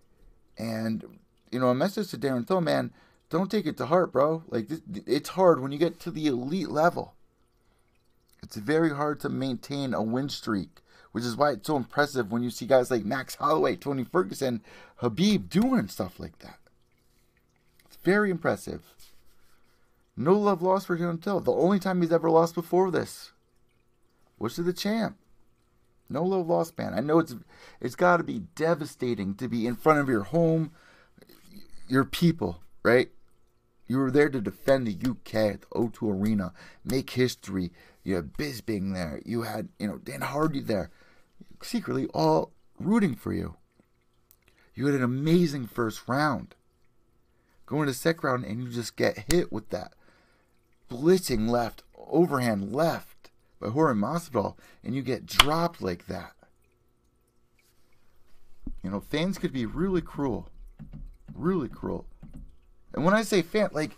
And 0.58 1.20
you 1.52 1.60
know, 1.60 1.70
a 1.70 1.76
message 1.76 2.10
to 2.12 2.18
Darren 2.18 2.48
Till, 2.48 2.62
man, 2.62 2.92
don't 3.30 3.52
take 3.52 3.66
it 3.66 3.78
to 3.78 3.88
heart, 3.88 4.12
bro. 4.12 4.44
Like 4.48 4.70
it's 5.06 5.30
hard 5.30 5.60
when 5.60 5.72
you 5.72 5.78
get 5.78 6.00
to 6.02 6.12
the 6.12 6.28
elite 6.28 6.70
level. 6.70 7.15
It's 8.46 8.58
very 8.58 8.92
hard 8.92 9.20
to 9.22 9.30
maintain 9.30 9.96
a 9.96 10.04
win 10.04 10.30
streak, 10.30 10.82
which 11.14 11.24
is 11.24 11.36
why 11.36 11.54
it's 11.54 11.66
so 11.66 11.78
impressive 11.78 12.32
when 12.32 12.44
you 12.44 12.52
see 12.52 12.68
guys 12.68 12.92
like 12.92 13.04
Max 13.04 13.34
Holloway, 13.34 13.76
Tony 13.76 14.04
Ferguson, 14.04 14.62
Khabib 15.02 15.50
doing 15.50 15.88
stuff 15.88 16.20
like 16.20 16.38
that. 16.40 16.60
It's 17.88 17.98
very 18.04 18.30
impressive. 18.30 18.84
No 20.16 20.34
love 20.34 20.62
lost 20.62 20.86
for 20.86 20.96
Darren 20.96 21.22
Till. 21.22 21.40
The 21.40 21.52
only 21.52 21.80
time 21.80 22.02
he's 22.04 22.12
ever 22.12 22.30
lost 22.30 22.54
before 22.54 22.92
this 22.92 23.32
was 24.38 24.54
to 24.56 24.64
the 24.64 24.74
champ. 24.74 25.18
No 26.08 26.24
love 26.24 26.48
lost, 26.48 26.78
man. 26.78 26.94
I 26.94 27.00
know 27.00 27.18
it's 27.18 27.34
it's 27.82 27.96
got 27.96 28.18
to 28.18 28.24
be 28.24 28.44
devastating 28.54 29.34
to 29.36 29.48
be 29.48 29.66
in 29.66 29.76
front 29.76 30.00
of 30.00 30.08
your 30.08 30.22
home, 30.22 30.70
your 31.88 32.06
people, 32.06 32.62
right? 32.84 33.10
You 33.88 33.98
were 33.98 34.12
there 34.12 34.30
to 34.30 34.40
defend 34.40 34.86
the 34.86 35.10
UK 35.10 35.36
at 35.36 35.62
the 35.62 35.68
O2 35.68 36.22
Arena, 36.22 36.54
make 36.84 37.10
history. 37.10 37.72
You 38.06 38.16
had 38.16 38.34
Bisping 38.34 38.94
there. 38.94 39.22
You 39.26 39.42
had, 39.42 39.68
you 39.78 39.88
know, 39.88 39.98
Dan 39.98 40.22
Hardy 40.22 40.62
there. 40.62 40.92
Secretly 41.62 42.06
all 42.14 42.54
rooting 42.80 43.16
for 43.16 43.34
you. 43.34 43.56
You 44.76 44.86
had 44.86 44.96
an 44.96 45.04
amazing 45.04 45.68
first 45.68 46.08
round. 46.08 46.56
Going 47.66 47.88
to 47.88 47.94
second 47.94 48.24
round 48.24 48.46
and 48.46 48.64
you 48.64 48.70
just 48.70 48.96
get 48.96 49.26
hit 49.32 49.52
with 49.52 49.70
that 49.72 49.94
blitzing 50.90 51.50
left, 51.50 51.84
overhand 51.98 52.74
left 52.74 53.32
by 53.60 53.70
Jorge 53.70 54.00
Masvidal, 54.00 54.56
and 54.84 54.96
you 54.96 55.02
get 55.02 55.26
dropped 55.26 55.82
like 55.82 56.08
that. 56.08 56.34
You 58.84 58.92
know, 58.92 59.00
fans 59.00 59.38
could 59.38 59.52
be 59.52 59.66
really 59.66 60.02
cruel. 60.02 60.50
Really 61.34 61.70
cruel. 61.70 62.06
And 62.94 63.04
when 63.04 63.14
I 63.14 63.24
say 63.24 63.42
fan, 63.42 63.70
like, 63.74 63.98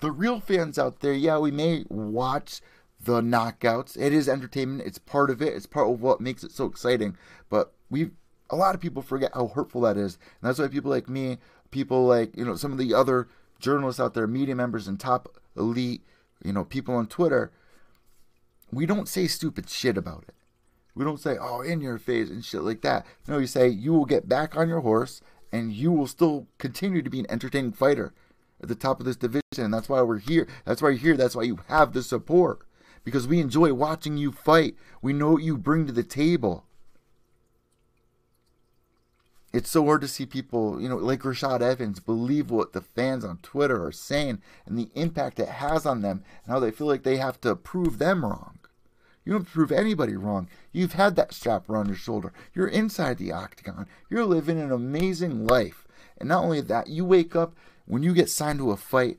the 0.00 0.10
real 0.10 0.40
fans 0.40 0.78
out 0.78 1.00
there, 1.00 1.12
yeah, 1.12 1.38
we 1.38 1.50
may 1.50 1.84
watch 1.88 2.60
the 3.02 3.20
knockouts. 3.20 3.96
It 3.98 4.12
is 4.12 4.28
entertainment. 4.28 4.86
It's 4.86 4.98
part 4.98 5.30
of 5.30 5.40
it. 5.40 5.54
It's 5.54 5.66
part 5.66 5.88
of 5.88 6.02
what 6.02 6.20
makes 6.20 6.44
it 6.44 6.52
so 6.52 6.66
exciting. 6.66 7.16
But 7.48 7.72
we, 7.88 8.10
a 8.50 8.56
lot 8.56 8.74
of 8.74 8.80
people 8.80 9.02
forget 9.02 9.32
how 9.34 9.48
hurtful 9.48 9.82
that 9.82 9.96
is, 9.96 10.18
and 10.40 10.48
that's 10.48 10.58
why 10.58 10.68
people 10.68 10.90
like 10.90 11.08
me, 11.08 11.38
people 11.70 12.04
like 12.04 12.36
you 12.36 12.44
know 12.44 12.56
some 12.56 12.72
of 12.72 12.78
the 12.78 12.94
other 12.94 13.28
journalists 13.58 14.00
out 14.00 14.14
there, 14.14 14.26
media 14.26 14.54
members, 14.54 14.88
and 14.88 14.98
top 14.98 15.36
elite, 15.56 16.02
you 16.44 16.52
know, 16.52 16.64
people 16.64 16.94
on 16.94 17.06
Twitter, 17.06 17.52
we 18.72 18.86
don't 18.86 19.08
say 19.08 19.26
stupid 19.26 19.68
shit 19.68 19.96
about 19.96 20.24
it. 20.28 20.34
We 20.94 21.04
don't 21.04 21.20
say, 21.20 21.36
oh, 21.40 21.60
in 21.60 21.80
your 21.80 21.98
face 21.98 22.30
and 22.30 22.44
shit 22.44 22.62
like 22.62 22.82
that. 22.82 23.06
No, 23.28 23.38
you 23.38 23.46
say, 23.46 23.68
you 23.68 23.92
will 23.92 24.06
get 24.06 24.28
back 24.28 24.56
on 24.56 24.68
your 24.68 24.80
horse 24.80 25.20
and 25.52 25.72
you 25.72 25.92
will 25.92 26.06
still 26.06 26.46
continue 26.58 27.02
to 27.02 27.10
be 27.10 27.20
an 27.20 27.30
entertaining 27.30 27.72
fighter 27.72 28.12
at 28.62 28.68
the 28.68 28.74
top 28.74 29.00
of 29.00 29.06
this 29.06 29.16
division. 29.16 29.42
And 29.56 29.74
that's 29.74 29.88
why 29.88 30.02
we're 30.02 30.18
here. 30.18 30.46
That's 30.64 30.82
why 30.82 30.90
you're 30.90 30.98
here. 30.98 31.16
That's 31.16 31.36
why 31.36 31.42
you 31.42 31.58
have 31.68 31.92
the 31.92 32.02
support. 32.02 32.60
Because 33.04 33.26
we 33.26 33.40
enjoy 33.40 33.72
watching 33.72 34.16
you 34.16 34.32
fight. 34.32 34.76
We 35.02 35.12
know 35.12 35.32
what 35.32 35.42
you 35.42 35.56
bring 35.56 35.86
to 35.86 35.92
the 35.92 36.02
table 36.02 36.64
it's 39.52 39.70
so 39.70 39.84
hard 39.84 40.00
to 40.00 40.08
see 40.08 40.26
people, 40.26 40.80
you 40.80 40.88
know, 40.88 40.96
like 40.96 41.20
Rashad 41.20 41.60
Evans, 41.60 41.98
believe 41.98 42.50
what 42.50 42.72
the 42.72 42.80
fans 42.80 43.24
on 43.24 43.38
Twitter 43.38 43.84
are 43.84 43.92
saying 43.92 44.40
and 44.64 44.78
the 44.78 44.90
impact 44.94 45.40
it 45.40 45.48
has 45.48 45.84
on 45.84 46.02
them 46.02 46.22
and 46.44 46.52
how 46.52 46.60
they 46.60 46.70
feel 46.70 46.86
like 46.86 47.02
they 47.02 47.16
have 47.16 47.40
to 47.40 47.56
prove 47.56 47.98
them 47.98 48.24
wrong. 48.24 48.58
You 49.24 49.32
don't 49.32 49.44
prove 49.44 49.72
anybody 49.72 50.16
wrong. 50.16 50.48
You've 50.72 50.94
had 50.94 51.16
that 51.16 51.34
strap 51.34 51.68
around 51.68 51.88
your 51.88 51.96
shoulder. 51.96 52.32
You're 52.54 52.68
inside 52.68 53.18
the 53.18 53.32
octagon. 53.32 53.86
You're 54.08 54.24
living 54.24 54.58
an 54.58 54.72
amazing 54.72 55.46
life. 55.46 55.86
And 56.18 56.28
not 56.28 56.44
only 56.44 56.60
that, 56.60 56.88
you 56.88 57.04
wake 57.04 57.34
up 57.34 57.54
when 57.90 58.02
you 58.02 58.14
get 58.14 58.30
signed 58.30 58.58
to 58.58 58.70
a 58.70 58.76
fight. 58.76 59.18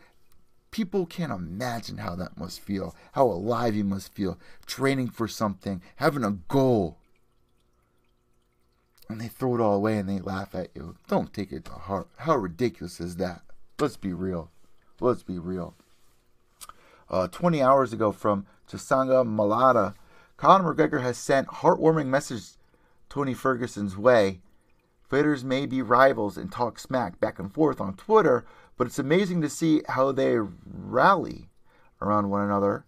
People 0.71 1.05
can't 1.05 1.33
imagine 1.33 1.97
how 1.97 2.15
that 2.15 2.37
must 2.37 2.61
feel, 2.61 2.95
how 3.11 3.25
alive 3.25 3.75
you 3.75 3.83
must 3.83 4.13
feel, 4.13 4.39
training 4.65 5.09
for 5.09 5.27
something, 5.27 5.81
having 5.97 6.23
a 6.23 6.37
goal 6.47 6.97
and 9.11 9.19
they 9.19 9.27
throw 9.27 9.55
it 9.55 9.61
all 9.61 9.75
away 9.75 9.97
and 9.97 10.09
they 10.09 10.19
laugh 10.19 10.55
at 10.55 10.69
you. 10.73 10.95
Don't 11.07 11.33
take 11.33 11.51
it 11.51 11.65
to 11.65 11.71
heart. 11.71 12.07
How 12.17 12.35
ridiculous 12.37 12.99
is 12.99 13.17
that? 13.17 13.41
Let's 13.79 13.97
be 13.97 14.13
real. 14.13 14.49
Let's 14.99 15.23
be 15.23 15.37
real. 15.37 15.75
Uh, 17.09 17.27
20 17.27 17.61
hours 17.61 17.91
ago 17.91 18.11
from 18.11 18.45
Chisanga 18.69 19.25
Malata, 19.27 19.93
Conor 20.37 20.73
McGregor 20.73 21.01
has 21.01 21.17
sent 21.17 21.47
heartwarming 21.47 22.07
message 22.07 22.51
Tony 23.09 23.33
Ferguson's 23.33 23.97
way. 23.97 24.39
Fighters 25.09 25.43
may 25.43 25.65
be 25.65 25.81
rivals 25.81 26.37
and 26.37 26.49
talk 26.51 26.79
smack 26.79 27.19
back 27.19 27.37
and 27.37 27.53
forth 27.53 27.81
on 27.81 27.95
Twitter, 27.95 28.45
but 28.81 28.87
it's 28.87 28.97
amazing 28.97 29.41
to 29.41 29.47
see 29.47 29.83
how 29.89 30.11
they 30.11 30.39
rally 30.39 31.51
around 32.01 32.31
one 32.31 32.41
another 32.41 32.83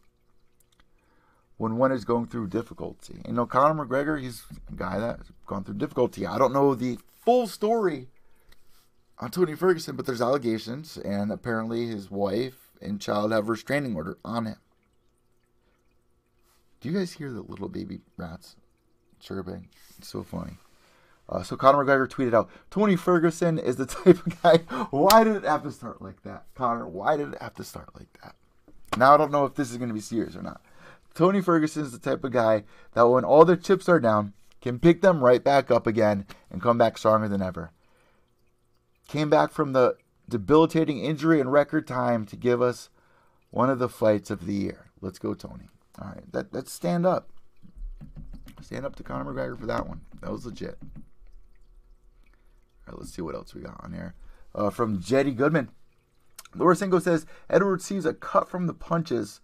when 1.58 1.78
one 1.78 1.92
is 1.92 2.04
going 2.04 2.26
through 2.26 2.48
difficulty. 2.48 3.22
You 3.28 3.34
know, 3.34 3.46
Conor 3.46 3.86
McGregor, 3.86 4.20
he's 4.20 4.44
a 4.72 4.76
guy 4.76 4.98
that's 4.98 5.30
gone 5.46 5.64
through 5.64 5.76
difficulty. 5.76 6.26
I 6.26 6.40
don't 6.40 6.52
know 6.52 6.74
the 6.74 6.98
full 7.24 7.46
story 7.46 8.08
on 9.20 9.30
Tony 9.30 9.54
Ferguson, 9.54 9.96
but 9.96 10.08
there's 10.08 10.20
allegations, 10.20 10.98
and 10.98 11.32
apparently 11.32 11.86
his 11.86 12.10
wife 12.10 12.72
and 12.82 13.00
child 13.00 13.32
have 13.32 13.48
restraining 13.48 13.96
order 13.96 14.18
on 14.26 14.48
him. 14.48 14.58
Do 16.82 16.90
you 16.90 16.98
guys 16.98 17.12
hear 17.12 17.32
the 17.32 17.44
little 17.44 17.70
baby 17.70 18.00
rats 18.18 18.56
chirping? 19.20 19.68
It's 20.00 20.08
so 20.08 20.24
funny. 20.24 20.58
Uh, 21.30 21.42
so 21.42 21.56
Conor 21.56 21.84
McGregor 21.84 22.08
tweeted 22.08 22.34
out, 22.34 22.50
Tony 22.70 22.96
Ferguson 22.96 23.58
is 23.58 23.78
the 23.78 23.86
type 24.04 24.26
of 24.26 24.42
guy. 24.42 24.58
Why 24.90 25.24
did 25.24 25.38
it 25.38 25.44
have 25.44 25.64
to 25.64 25.72
start 25.72 26.02
like 26.02 26.22
that, 26.24 26.46
Conor? 26.56 26.88
Why 26.88 27.18
did 27.18 27.34
it 27.34 27.42
have 27.42 27.56
to 27.56 27.64
start 27.64 27.90
like 27.96 28.12
that? 28.22 28.36
Now 28.98 29.14
I 29.14 29.18
don't 29.18 29.32
know 29.32 29.46
if 29.46 29.56
this 29.56 29.72
is 29.72 29.78
going 29.78 29.90
to 29.90 29.96
be 29.96 30.02
serious 30.02 30.36
or 30.36 30.42
not. 30.42 30.62
Tony 31.14 31.42
Ferguson 31.42 31.84
is 31.84 31.92
the 31.92 32.00
type 32.00 32.24
of 32.24 32.32
guy 32.32 32.64
that 32.94 33.08
when 33.08 33.24
all 33.24 33.46
their 33.46 33.56
chips 33.56 33.88
are 33.88 34.00
down, 34.00 34.34
can 34.62 34.80
pick 34.80 35.02
them 35.02 35.24
right 35.24 35.44
back 35.44 35.70
up 35.70 35.86
again 35.86 36.26
and 36.50 36.62
come 36.62 36.78
back 36.78 36.98
stronger 36.98 37.28
than 37.28 37.42
ever. 37.42 37.72
Came 39.08 39.30
back 39.30 39.52
from 39.52 39.74
the 39.74 39.98
debilitating 40.30 41.00
injury 41.04 41.40
in 41.40 41.50
record 41.50 41.86
time 41.86 42.26
to 42.26 42.36
give 42.36 42.62
us 42.62 42.90
one 43.52 43.70
of 43.70 43.80
the 43.80 43.90
fights 43.90 44.32
of 44.32 44.46
the 44.46 44.54
year. 44.54 44.90
Let's 45.02 45.20
go, 45.20 45.34
Tony. 45.34 45.68
All 46.02 46.08
right, 46.08 46.32
that, 46.32 46.54
let's 46.54 46.72
stand 46.72 47.06
up. 47.06 47.30
Stand 48.62 48.86
up 48.86 48.96
to 48.96 49.04
Conor 49.04 49.32
McGregor 49.32 49.60
for 49.60 49.66
that 49.66 49.88
one. 49.88 50.02
That 50.22 50.32
was 50.32 50.46
legit. 50.46 50.80
All 52.88 52.94
right, 52.94 53.00
let's 53.00 53.14
see 53.14 53.22
what 53.22 53.36
else 53.36 53.54
we 53.54 53.62
got 53.62 53.84
on 53.84 53.94
here. 53.94 54.16
Uh, 54.54 54.70
from 54.70 55.00
Jed 55.02 55.28
I. 55.28 55.32
Goodman. 55.32 55.70
Laura 56.56 56.76
Sanko 56.76 57.00
says 57.00 57.26
Edward 57.50 57.82
sees 57.82 58.06
a 58.06 58.14
cut 58.14 58.48
from 58.48 58.68
the 58.68 58.74
punches 58.74 59.42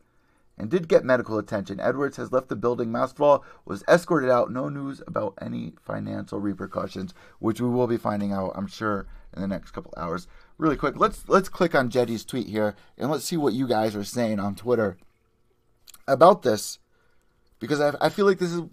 and 0.58 0.70
did 0.70 0.90
get 0.90 1.06
medical 1.06 1.40
attention. 1.40 1.80
Edwards 1.80 2.18
has 2.18 2.32
left 2.32 2.50
the 2.50 2.56
building. 2.56 2.90
Masvidal 2.90 3.44
was 3.66 3.84
escorted 3.88 4.30
out. 4.30 4.52
No 4.52 4.70
news 4.70 5.02
about 5.08 5.34
any 5.42 5.74
financial 5.82 6.40
repercussions, 6.40 7.14
which 7.40 7.62
we 7.62 7.70
will 7.70 7.88
be 7.88 7.98
finding 7.98 8.34
out, 8.34 8.52
I'm 8.56 8.68
sure, 8.68 9.08
in 9.34 9.42
the 9.42 9.48
next 9.48 9.72
couple 9.72 9.94
hours. 9.98 10.28
Really 10.58 10.76
quick, 10.76 11.00
let's 11.00 11.28
let's 11.30 11.48
click 11.48 11.74
on 11.74 11.90
Jetty's 11.90 12.26
tweet 12.26 12.48
here 12.48 12.76
and 12.98 13.10
let's 13.10 13.24
see 13.24 13.38
what 13.38 13.54
you 13.54 13.68
guys 13.68 13.96
are 13.96 14.04
saying 14.04 14.40
on 14.40 14.56
Twitter 14.56 14.98
about 16.08 16.42
this, 16.42 16.80
because 17.60 17.80
I, 17.80 17.94
I 18.02 18.10
feel 18.10 18.26
like 18.26 18.40
this 18.40 18.52
is 18.52 18.64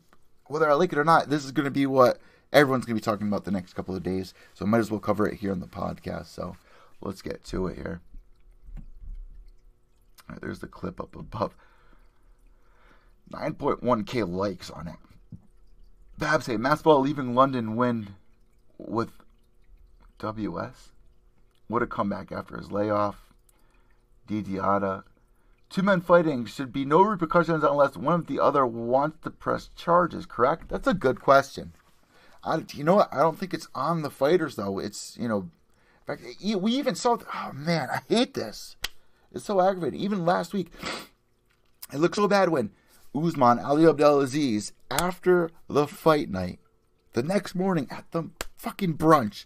whether 0.46 0.68
I 0.68 0.74
like 0.74 0.92
it 0.92 0.98
or 0.98 1.04
not, 1.04 1.30
this 1.30 1.44
is 1.44 1.52
going 1.52 1.64
to 1.64 1.70
be 1.70 1.86
what 1.86 2.18
everyone's 2.52 2.84
going 2.84 2.96
to 2.96 3.00
be 3.00 3.04
talking 3.04 3.28
about 3.28 3.44
the 3.44 3.50
next 3.50 3.74
couple 3.74 3.94
of 3.94 4.02
days. 4.02 4.34
So 4.54 4.64
I 4.64 4.68
might 4.68 4.78
as 4.78 4.90
well 4.90 5.00
cover 5.00 5.26
it 5.26 5.38
here 5.38 5.52
on 5.52 5.60
the 5.60 5.66
podcast. 5.66 6.26
So 6.26 6.56
let's 7.00 7.22
get 7.22 7.44
to 7.44 7.66
it 7.66 7.76
here. 7.76 8.00
There's 10.40 10.58
the 10.60 10.66
clip 10.66 11.00
up 11.00 11.14
above. 11.14 11.54
9.1k 13.32 14.28
likes 14.28 14.70
on 14.70 14.88
it. 14.88 14.96
Babs 16.18 16.46
say 16.46 16.56
Masvidal 16.56 17.02
leaving 17.02 17.34
London 17.34 17.76
when 17.76 18.14
with 18.78 19.10
WS. 20.18 20.92
What 21.68 21.82
a 21.82 21.86
comeback 21.86 22.32
after 22.32 22.56
his 22.56 22.72
layoff. 22.72 23.16
Didiata. 24.28 25.04
Two 25.68 25.82
men 25.82 26.00
fighting 26.00 26.46
should 26.46 26.72
be 26.72 26.84
no 26.84 27.02
repercussions 27.02 27.64
unless 27.64 27.96
one 27.96 28.14
of 28.14 28.26
the 28.28 28.40
other 28.40 28.64
wants 28.64 29.18
to 29.24 29.30
press 29.30 29.68
charges, 29.76 30.24
correct? 30.24 30.68
That's 30.68 30.86
a 30.86 30.94
good 30.94 31.20
question. 31.20 31.72
I, 32.46 32.64
you 32.72 32.84
know 32.84 32.94
what? 32.94 33.12
I 33.12 33.18
don't 33.18 33.38
think 33.38 33.52
it's 33.52 33.68
on 33.74 34.02
the 34.02 34.10
fighters, 34.10 34.56
though. 34.56 34.78
It's, 34.78 35.16
you 35.20 35.28
know, 35.28 35.50
in 36.08 36.16
fact, 36.16 36.22
we 36.40 36.72
even 36.72 36.94
saw, 36.94 37.18
oh 37.34 37.52
man, 37.52 37.88
I 37.90 38.00
hate 38.08 38.34
this. 38.34 38.76
It's 39.32 39.44
so 39.44 39.60
aggravating. 39.60 40.00
Even 40.00 40.24
last 40.24 40.54
week, 40.54 40.68
it 41.92 41.98
looked 41.98 42.16
so 42.16 42.28
bad 42.28 42.48
when 42.50 42.70
Usman, 43.14 43.58
Ali 43.58 43.86
Abdelaziz, 43.86 44.72
after 44.90 45.50
the 45.68 45.86
fight 45.86 46.30
night, 46.30 46.60
the 47.14 47.22
next 47.22 47.54
morning 47.54 47.88
at 47.90 48.10
the 48.12 48.30
fucking 48.56 48.96
brunch, 48.96 49.44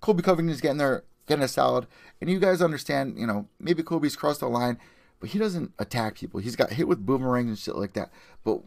Colby 0.00 0.22
Covington's 0.22 0.60
getting 0.60 0.78
there, 0.78 1.04
getting 1.26 1.44
a 1.44 1.48
salad, 1.48 1.86
and 2.20 2.28
you 2.28 2.40
guys 2.40 2.60
understand, 2.60 3.18
you 3.18 3.26
know, 3.26 3.48
maybe 3.60 3.82
Colby's 3.82 4.16
crossed 4.16 4.40
the 4.40 4.48
line, 4.48 4.78
but 5.20 5.30
he 5.30 5.38
doesn't 5.38 5.72
attack 5.78 6.16
people. 6.16 6.40
He's 6.40 6.56
got 6.56 6.72
hit 6.72 6.88
with 6.88 7.06
boomerangs 7.06 7.48
and 7.48 7.58
shit 7.58 7.76
like 7.76 7.92
that. 7.92 8.10
But 8.44 8.62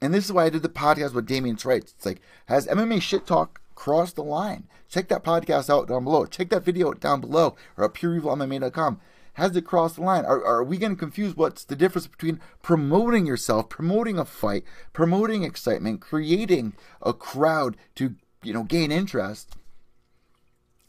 and 0.00 0.14
this 0.14 0.24
is 0.24 0.32
why 0.32 0.46
I 0.46 0.50
did 0.50 0.62
the 0.62 0.68
podcast 0.68 1.12
with 1.12 1.26
Damien 1.26 1.56
Trites. 1.56 1.94
It's 1.94 2.06
like, 2.06 2.20
has 2.46 2.66
MMA 2.66 3.02
shit 3.02 3.26
talk 3.26 3.60
crossed 3.74 4.16
the 4.16 4.24
line? 4.24 4.66
Check 4.88 5.08
that 5.08 5.24
podcast 5.24 5.70
out 5.70 5.88
down 5.88 6.04
below. 6.04 6.26
Check 6.26 6.48
that 6.50 6.64
video 6.64 6.92
down 6.92 7.20
below 7.20 7.56
or 7.76 7.84
at 7.84 7.94
pureevilmma.com. 7.94 9.00
Has 9.34 9.54
it 9.54 9.64
crossed 9.64 9.96
the 9.96 10.02
line? 10.02 10.24
Are, 10.24 10.44
are 10.44 10.64
we 10.64 10.78
getting 10.78 10.96
confused? 10.96 11.36
What's 11.36 11.64
the 11.64 11.76
difference 11.76 12.06
between 12.06 12.40
promoting 12.62 13.26
yourself, 13.26 13.68
promoting 13.68 14.18
a 14.18 14.24
fight, 14.24 14.64
promoting 14.92 15.44
excitement, 15.44 16.00
creating 16.00 16.74
a 17.00 17.12
crowd 17.12 17.76
to 17.94 18.16
you 18.42 18.52
know 18.52 18.64
gain 18.64 18.90
interest, 18.90 19.56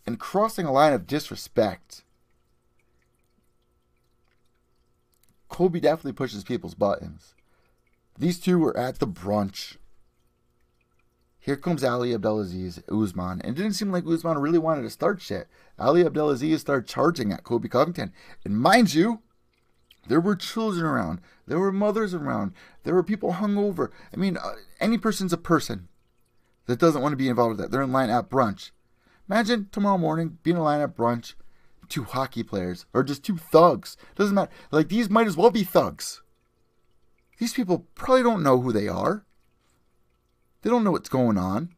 and 0.06 0.20
crossing 0.20 0.66
a 0.66 0.72
line 0.72 0.94
of 0.94 1.06
disrespect? 1.06 2.04
Colby 5.48 5.80
definitely 5.80 6.14
pushes 6.14 6.44
people's 6.44 6.76
buttons. 6.76 7.36
These 8.22 8.40
two 8.40 8.60
were 8.60 8.78
at 8.78 9.00
the 9.00 9.08
brunch. 9.08 9.78
Here 11.40 11.56
comes 11.56 11.84
Ali 11.84 12.14
Abdelaziz, 12.14 12.80
Usman. 12.88 13.42
And 13.42 13.58
it 13.58 13.60
didn't 13.60 13.74
seem 13.74 13.92
like 13.92 14.06
Usman 14.06 14.38
really 14.38 14.60
wanted 14.60 14.84
to 14.84 14.92
start 14.92 15.20
shit. 15.20 15.48
Ali 15.80 16.06
Abdelaziz 16.06 16.62
started 16.62 16.88
charging 16.88 17.34
at 17.34 17.44
Colby 17.44 17.68
Covington. 17.68 18.14
And 18.46 18.60
mind 18.60 18.94
you, 18.94 19.24
there 20.08 20.22
were 20.22 20.36
children 20.36 20.86
around. 20.86 21.20
There 21.48 21.58
were 21.58 21.72
mothers 21.72 22.14
around. 22.14 22.54
There 22.84 22.94
were 22.94 23.02
people 23.02 23.34
hungover. 23.34 23.90
I 24.14 24.18
mean, 24.18 24.38
uh, 24.38 24.52
any 24.80 25.00
person's 25.00 25.34
a 25.34 25.38
person 25.38 25.88
that 26.68 26.78
doesn't 26.78 27.02
want 27.02 27.14
to 27.14 27.18
be 27.18 27.28
involved 27.28 27.58
with 27.58 27.60
that. 27.60 27.72
They're 27.72 27.82
in 27.82 27.92
line 27.92 28.12
at 28.12 28.30
brunch. 28.30 28.70
Imagine 29.28 29.68
tomorrow 29.72 29.98
morning 29.98 30.38
being 30.44 30.58
in 30.58 30.64
line 30.64 30.82
at 30.82 30.96
brunch, 30.96 31.34
two 31.90 32.04
hockey 32.04 32.44
players 32.44 32.86
or 32.94 33.04
just 33.04 33.26
two 33.26 33.38
thugs. 33.38 33.98
Doesn't 34.16 34.36
matter. 34.36 34.52
Like 34.70 34.90
these 34.90 35.10
might 35.10 35.26
as 35.26 35.36
well 35.36 35.50
be 35.50 35.64
thugs. 35.64 36.22
These 37.42 37.54
people 37.54 37.88
probably 37.96 38.22
don't 38.22 38.44
know 38.44 38.62
who 38.62 38.72
they 38.72 38.88
are. 38.88 39.26
They 40.62 40.70
don't 40.70 40.84
know 40.84 40.92
what's 40.92 41.10
going 41.10 41.40
on. 41.40 41.74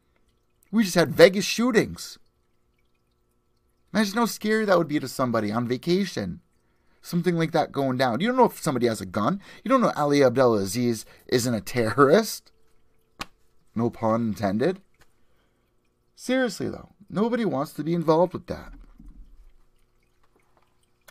We 0.74 0.84
just 0.84 0.96
had 0.96 1.16
Vegas 1.16 1.46
shootings. 1.46 2.20
Imagine 3.94 4.18
how 4.18 4.26
scary 4.26 4.66
that 4.66 4.78
would 4.78 4.90
be 4.90 5.00
to 5.00 5.08
somebody 5.08 5.54
on 5.54 5.66
vacation. 5.66 6.42
Something 7.02 7.38
like 7.38 7.54
that 7.54 7.72
going 7.72 7.96
down. 7.96 8.20
You 8.20 8.28
don't 8.28 8.36
know 8.36 8.44
if 8.44 8.62
somebody 8.62 8.88
has 8.88 9.00
a 9.00 9.06
gun. 9.06 9.40
You 9.64 9.70
don't 9.70 9.80
know 9.80 9.94
Ali 9.96 10.22
Abdelaziz 10.22 11.06
isn't 11.28 11.54
a 11.54 11.62
terrorist. 11.62 12.52
No 13.74 13.90
pun 13.90 14.28
intended. 14.28 14.82
Seriously, 16.14 16.68
though, 16.68 16.90
nobody 17.10 17.46
wants 17.46 17.72
to 17.72 17.86
be 17.86 17.94
involved 17.94 18.34
with 18.34 18.48
that. 18.48 18.74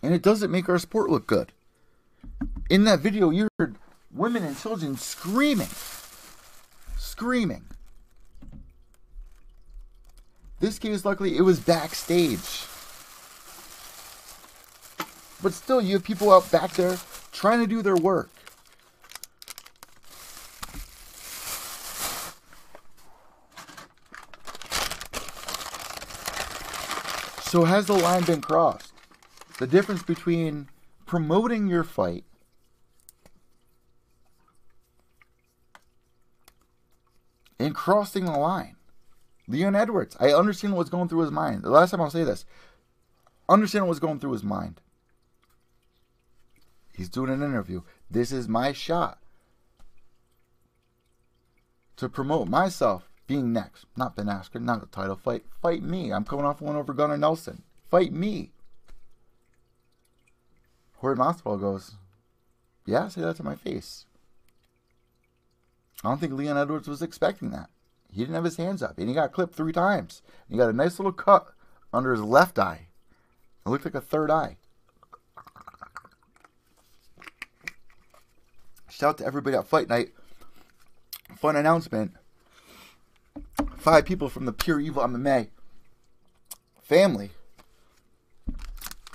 And 0.02 0.12
it 0.12 0.20
doesn't 0.20 0.50
make 0.50 0.68
our 0.68 0.78
sport 0.78 1.08
look 1.08 1.26
good. 1.26 1.52
In 2.68 2.84
that 2.84 3.00
video, 3.00 3.30
you 3.30 3.48
heard 3.58 3.78
women 4.12 4.44
and 4.44 4.58
children 4.58 4.96
screaming. 4.96 5.68
Screaming. 6.96 7.64
This 10.60 10.78
case, 10.78 11.04
luckily, 11.04 11.36
it 11.36 11.42
was 11.42 11.58
backstage. 11.58 12.66
But 15.42 15.52
still, 15.52 15.80
you 15.80 15.94
have 15.94 16.04
people 16.04 16.32
out 16.32 16.50
back 16.52 16.72
there 16.74 16.98
trying 17.32 17.60
to 17.60 17.66
do 17.66 17.82
their 17.82 17.96
work. 17.96 18.30
So, 27.42 27.64
has 27.64 27.86
the 27.86 27.94
line 27.94 28.22
been 28.24 28.40
crossed? 28.40 28.92
The 29.58 29.66
difference 29.66 30.02
between 30.02 30.68
promoting 31.06 31.66
your 31.66 31.84
fight 31.84 32.24
and 37.62 37.74
crossing 37.74 38.24
the 38.24 38.32
line. 38.32 38.76
Leon 39.48 39.74
Edwards, 39.74 40.16
I 40.18 40.32
understand 40.32 40.74
what's 40.74 40.90
going 40.90 41.08
through 41.08 41.20
his 41.20 41.30
mind. 41.30 41.62
The 41.62 41.70
last 41.70 41.90
time 41.90 42.00
I'll 42.00 42.10
say 42.10 42.24
this, 42.24 42.44
understand 43.48 43.86
what's 43.86 44.00
going 44.00 44.18
through 44.18 44.32
his 44.32 44.44
mind. 44.44 44.80
He's 46.94 47.08
doing 47.08 47.30
an 47.30 47.42
interview. 47.42 47.82
This 48.10 48.32
is 48.32 48.48
my 48.48 48.72
shot 48.72 49.18
to 51.96 52.08
promote 52.08 52.48
myself 52.48 53.08
being 53.26 53.52
next. 53.52 53.86
Not 53.96 54.16
Ben 54.16 54.26
Askren, 54.26 54.62
not 54.62 54.82
a 54.82 54.86
title 54.86 55.16
fight. 55.16 55.44
Fight 55.60 55.82
me. 55.82 56.12
I'm 56.12 56.24
coming 56.24 56.44
off 56.44 56.60
one 56.60 56.76
over 56.76 56.92
Gunnar 56.92 57.16
Nelson. 57.16 57.62
Fight 57.90 58.12
me. 58.12 58.52
Jorge 60.96 61.20
Masvidal 61.20 61.60
goes, 61.60 61.94
yeah, 62.86 63.08
say 63.08 63.22
that 63.22 63.36
to 63.36 63.42
my 63.42 63.54
face. 63.54 64.06
I 66.02 66.08
don't 66.08 66.18
think 66.18 66.32
Leon 66.32 66.58
Edwards 66.58 66.88
was 66.88 67.02
expecting 67.02 67.50
that. 67.50 67.70
He 68.10 68.20
didn't 68.20 68.34
have 68.34 68.44
his 68.44 68.56
hands 68.56 68.82
up, 68.82 68.98
and 68.98 69.08
he 69.08 69.14
got 69.14 69.32
clipped 69.32 69.54
three 69.54 69.72
times. 69.72 70.22
He 70.48 70.56
got 70.56 70.68
a 70.68 70.74
nice 70.74 70.98
little 70.98 71.12
cut 71.12 71.54
under 71.92 72.12
his 72.12 72.22
left 72.22 72.58
eye. 72.58 72.88
It 73.64 73.68
looked 73.68 73.84
like 73.84 73.94
a 73.94 74.00
third 74.00 74.30
eye. 74.30 74.56
Shout 78.90 79.10
out 79.10 79.18
to 79.18 79.26
everybody 79.26 79.56
at 79.56 79.66
Fight 79.66 79.88
Night. 79.88 80.12
Fun 81.36 81.56
announcement. 81.56 82.12
Five 83.76 84.04
people 84.04 84.28
from 84.28 84.44
the 84.44 84.52
Pure 84.52 84.80
Evil 84.80 85.02
MMA 85.02 85.48
family 86.82 87.30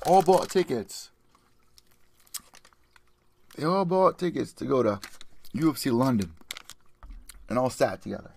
all 0.05 0.21
bought 0.21 0.49
tickets. 0.49 1.11
They 3.55 3.65
all 3.65 3.85
bought 3.85 4.17
tickets 4.17 4.51
to 4.53 4.65
go 4.65 4.81
to 4.81 4.99
UFC 5.55 5.91
London 5.91 6.33
and 7.49 7.57
all 7.57 7.69
sat 7.69 8.01
together. 8.01 8.31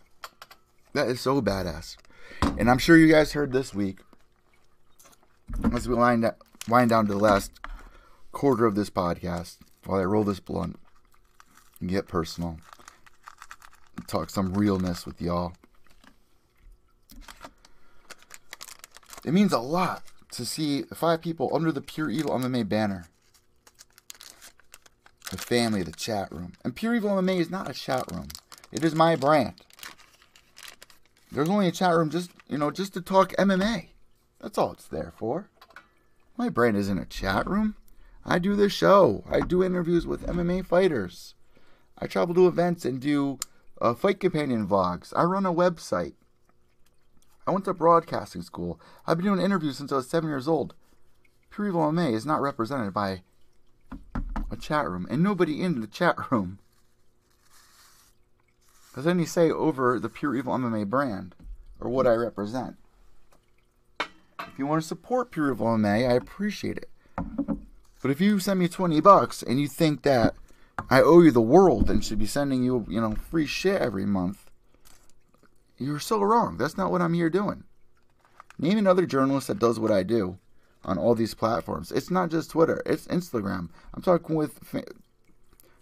That 0.92 1.08
is 1.08 1.20
so 1.20 1.40
badass. 1.40 1.96
And 2.58 2.70
I'm 2.70 2.78
sure 2.78 2.96
you 2.96 3.10
guys 3.10 3.32
heard 3.32 3.52
this 3.52 3.74
week, 3.74 4.00
as 5.72 5.88
we 5.88 5.94
wind, 5.94 6.24
up, 6.24 6.42
wind 6.68 6.90
down 6.90 7.06
to 7.06 7.12
the 7.12 7.18
last 7.18 7.52
quarter 8.32 8.66
of 8.66 8.74
this 8.74 8.90
podcast, 8.90 9.58
while 9.84 10.00
I 10.00 10.04
roll 10.04 10.24
this 10.24 10.40
blunt 10.40 10.78
and 11.80 11.90
get 11.90 12.08
personal, 12.08 12.58
and 13.96 14.06
talk 14.08 14.30
some 14.30 14.54
realness 14.54 15.06
with 15.06 15.20
y'all. 15.20 15.54
It 19.24 19.32
means 19.32 19.52
a 19.52 19.58
lot 19.58 20.02
to 20.32 20.46
see 20.46 20.82
five 20.94 21.20
people 21.20 21.50
under 21.52 21.72
the 21.72 21.80
Pure 21.80 22.10
Evil 22.10 22.38
MMA 22.38 22.68
banner. 22.68 23.06
The 25.30 25.36
family, 25.36 25.82
the 25.82 25.92
chat 25.92 26.32
room. 26.32 26.54
And 26.64 26.74
Pure 26.74 26.96
Evil 26.96 27.10
MMA 27.10 27.38
is 27.38 27.50
not 27.50 27.70
a 27.70 27.74
chat 27.74 28.10
room. 28.10 28.28
It 28.72 28.84
is 28.84 28.94
my 28.94 29.16
brand. 29.16 29.54
There's 31.32 31.48
only 31.48 31.68
a 31.68 31.72
chat 31.72 31.94
room 31.94 32.10
just, 32.10 32.30
you 32.48 32.58
know, 32.58 32.70
just 32.70 32.94
to 32.94 33.00
talk 33.00 33.32
MMA. 33.36 33.88
That's 34.40 34.58
all 34.58 34.72
it's 34.72 34.86
there 34.86 35.12
for. 35.16 35.48
My 36.36 36.48
brand 36.48 36.76
isn't 36.76 36.98
a 36.98 37.04
chat 37.04 37.46
room. 37.48 37.76
I 38.24 38.38
do 38.38 38.54
this 38.54 38.72
show. 38.72 39.24
I 39.30 39.40
do 39.40 39.62
interviews 39.62 40.06
with 40.06 40.26
MMA 40.26 40.66
fighters. 40.66 41.34
I 41.98 42.06
travel 42.06 42.34
to 42.34 42.46
events 42.46 42.84
and 42.84 43.00
do 43.00 43.38
uh, 43.80 43.94
fight 43.94 44.20
companion 44.20 44.66
vlogs. 44.66 45.12
I 45.16 45.24
run 45.24 45.46
a 45.46 45.52
website. 45.52 46.14
I 47.46 47.50
went 47.50 47.64
to 47.64 47.74
broadcasting 47.74 48.42
school. 48.42 48.80
I've 49.06 49.16
been 49.16 49.26
doing 49.26 49.40
interviews 49.40 49.76
since 49.76 49.92
I 49.92 49.96
was 49.96 50.08
seven 50.08 50.30
years 50.30 50.48
old. 50.48 50.74
Pure 51.50 51.68
Evil 51.68 51.92
MMA 51.92 52.12
is 52.12 52.26
not 52.26 52.40
represented 52.40 52.94
by 52.94 53.22
a 54.50 54.56
chat 54.56 54.88
room, 54.88 55.06
and 55.10 55.22
nobody 55.22 55.60
in 55.60 55.80
the 55.80 55.86
chat 55.86 56.30
room 56.30 56.58
has 58.94 59.06
any 59.06 59.24
say 59.24 59.50
over 59.50 59.98
the 59.98 60.08
Pure 60.08 60.36
Evil 60.36 60.54
MMA 60.54 60.88
brand 60.88 61.34
or 61.80 61.90
what 61.90 62.06
I 62.06 62.14
represent. 62.14 62.76
If 64.00 64.58
you 64.58 64.66
want 64.66 64.82
to 64.82 64.88
support 64.88 65.30
Pure 65.30 65.52
Evil 65.52 65.66
MMA, 65.68 66.08
I 66.08 66.14
appreciate 66.14 66.78
it. 66.78 66.90
But 68.02 68.10
if 68.10 68.20
you 68.20 68.38
send 68.38 68.58
me 68.58 68.68
20 68.68 69.00
bucks 69.00 69.42
and 69.42 69.60
you 69.60 69.68
think 69.68 70.02
that 70.02 70.34
I 70.88 71.02
owe 71.02 71.20
you 71.20 71.30
the 71.30 71.40
world 71.40 71.90
and 71.90 72.04
should 72.04 72.18
be 72.18 72.26
sending 72.26 72.64
you, 72.64 72.86
you 72.88 73.00
know, 73.00 73.14
free 73.14 73.46
shit 73.46 73.80
every 73.80 74.06
month, 74.06 74.50
you're 75.76 76.00
so 76.00 76.20
wrong. 76.20 76.56
That's 76.56 76.76
not 76.76 76.90
what 76.90 77.02
I'm 77.02 77.14
here 77.14 77.30
doing. 77.30 77.64
Name 78.58 78.78
another 78.78 79.06
journalist 79.06 79.48
that 79.48 79.58
does 79.58 79.78
what 79.78 79.90
I 79.90 80.02
do 80.02 80.38
on 80.84 80.98
all 80.98 81.14
these 81.14 81.34
platforms. 81.34 81.92
It's 81.92 82.10
not 82.10 82.30
just 82.30 82.50
Twitter, 82.50 82.82
it's 82.86 83.06
Instagram. 83.06 83.68
I'm 83.94 84.02
talking 84.02 84.36
with 84.36 84.60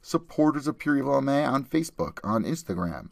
supporters 0.02 0.66
of 0.66 0.78
Pure 0.78 0.98
Evil 0.98 1.20
MMA 1.20 1.48
on 1.48 1.64
Facebook, 1.64 2.18
on 2.24 2.44
Instagram. 2.44 3.08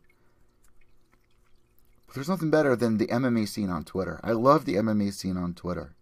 But 2.07 2.15
there's 2.15 2.29
nothing 2.29 2.51
better 2.51 2.77
than 2.77 2.99
the 2.99 3.09
MMA 3.09 3.49
scene 3.49 3.71
on 3.71 3.85
Twitter. 3.85 4.21
I 4.23 4.33
love 4.33 4.65
the 4.65 4.77
MMA 4.77 5.13
scene 5.13 5.37
on 5.37 5.55
Twitter. 5.55 5.95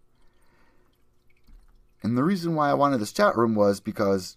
And 2.02 2.18
the 2.18 2.24
reason 2.24 2.54
why 2.54 2.70
I 2.70 2.74
wanted 2.74 2.98
this 2.98 3.12
chat 3.12 3.36
room 3.36 3.54
was 3.54 3.80
because 3.80 4.36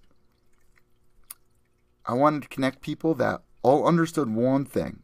I 2.06 2.14
wanted 2.14 2.44
to 2.44 2.48
connect 2.48 2.82
people 2.82 3.14
that 3.16 3.42
all 3.62 3.86
understood 3.86 4.30
one 4.30 4.64
thing. 4.64 5.02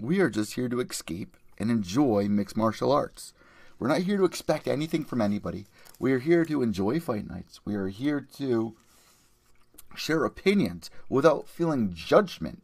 We 0.00 0.20
are 0.20 0.30
just 0.30 0.54
here 0.54 0.68
to 0.68 0.80
escape 0.80 1.36
and 1.58 1.70
enjoy 1.70 2.28
mixed 2.28 2.56
martial 2.56 2.90
arts. 2.90 3.32
We're 3.78 3.88
not 3.88 4.02
here 4.02 4.16
to 4.16 4.24
expect 4.24 4.66
anything 4.66 5.04
from 5.04 5.20
anybody. 5.20 5.66
We 6.00 6.12
are 6.12 6.18
here 6.18 6.44
to 6.44 6.62
enjoy 6.62 6.98
fight 6.98 7.28
nights. 7.28 7.60
We 7.64 7.76
are 7.76 7.88
here 7.88 8.20
to 8.38 8.74
share 9.94 10.24
opinions 10.24 10.90
without 11.08 11.48
feeling 11.48 11.92
judgment, 11.94 12.62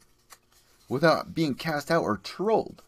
without 0.89 1.35
being 1.35 1.55
cast 1.55 1.91
out 1.91 2.03
or 2.03 2.17
trolled. 2.17 2.83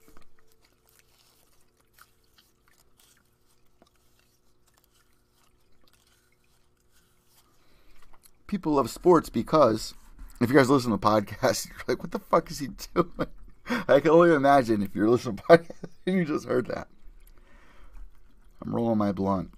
People 8.47 8.75
love 8.75 8.89
sports 8.91 9.29
because 9.29 9.95
if 10.41 10.51
you 10.51 10.57
guys 10.57 10.71
listen 10.71 10.93
to 10.93 10.99
podcasts, 10.99 11.67
you're 11.69 11.79
like, 11.89 12.03
what 12.03 12.13
the 12.13 12.19
fuck 12.19 12.51
is 12.51 12.61
he 12.61 12.69
doing? 12.95 13.29
I 13.89 14.01
can 14.01 14.11
only 14.11 14.33
imagine 14.33 14.83
if 14.83 14.95
you're 14.95 15.11
listening 15.11 15.37
to 15.37 15.43
podcasts 15.43 15.91
and 16.07 16.17
you 16.17 16.25
just 16.25 16.47
heard 16.47 16.67
that. 16.67 16.89
I'm 18.63 18.75
rolling 18.75 18.99
my 18.99 19.13
blunt. 19.13 19.51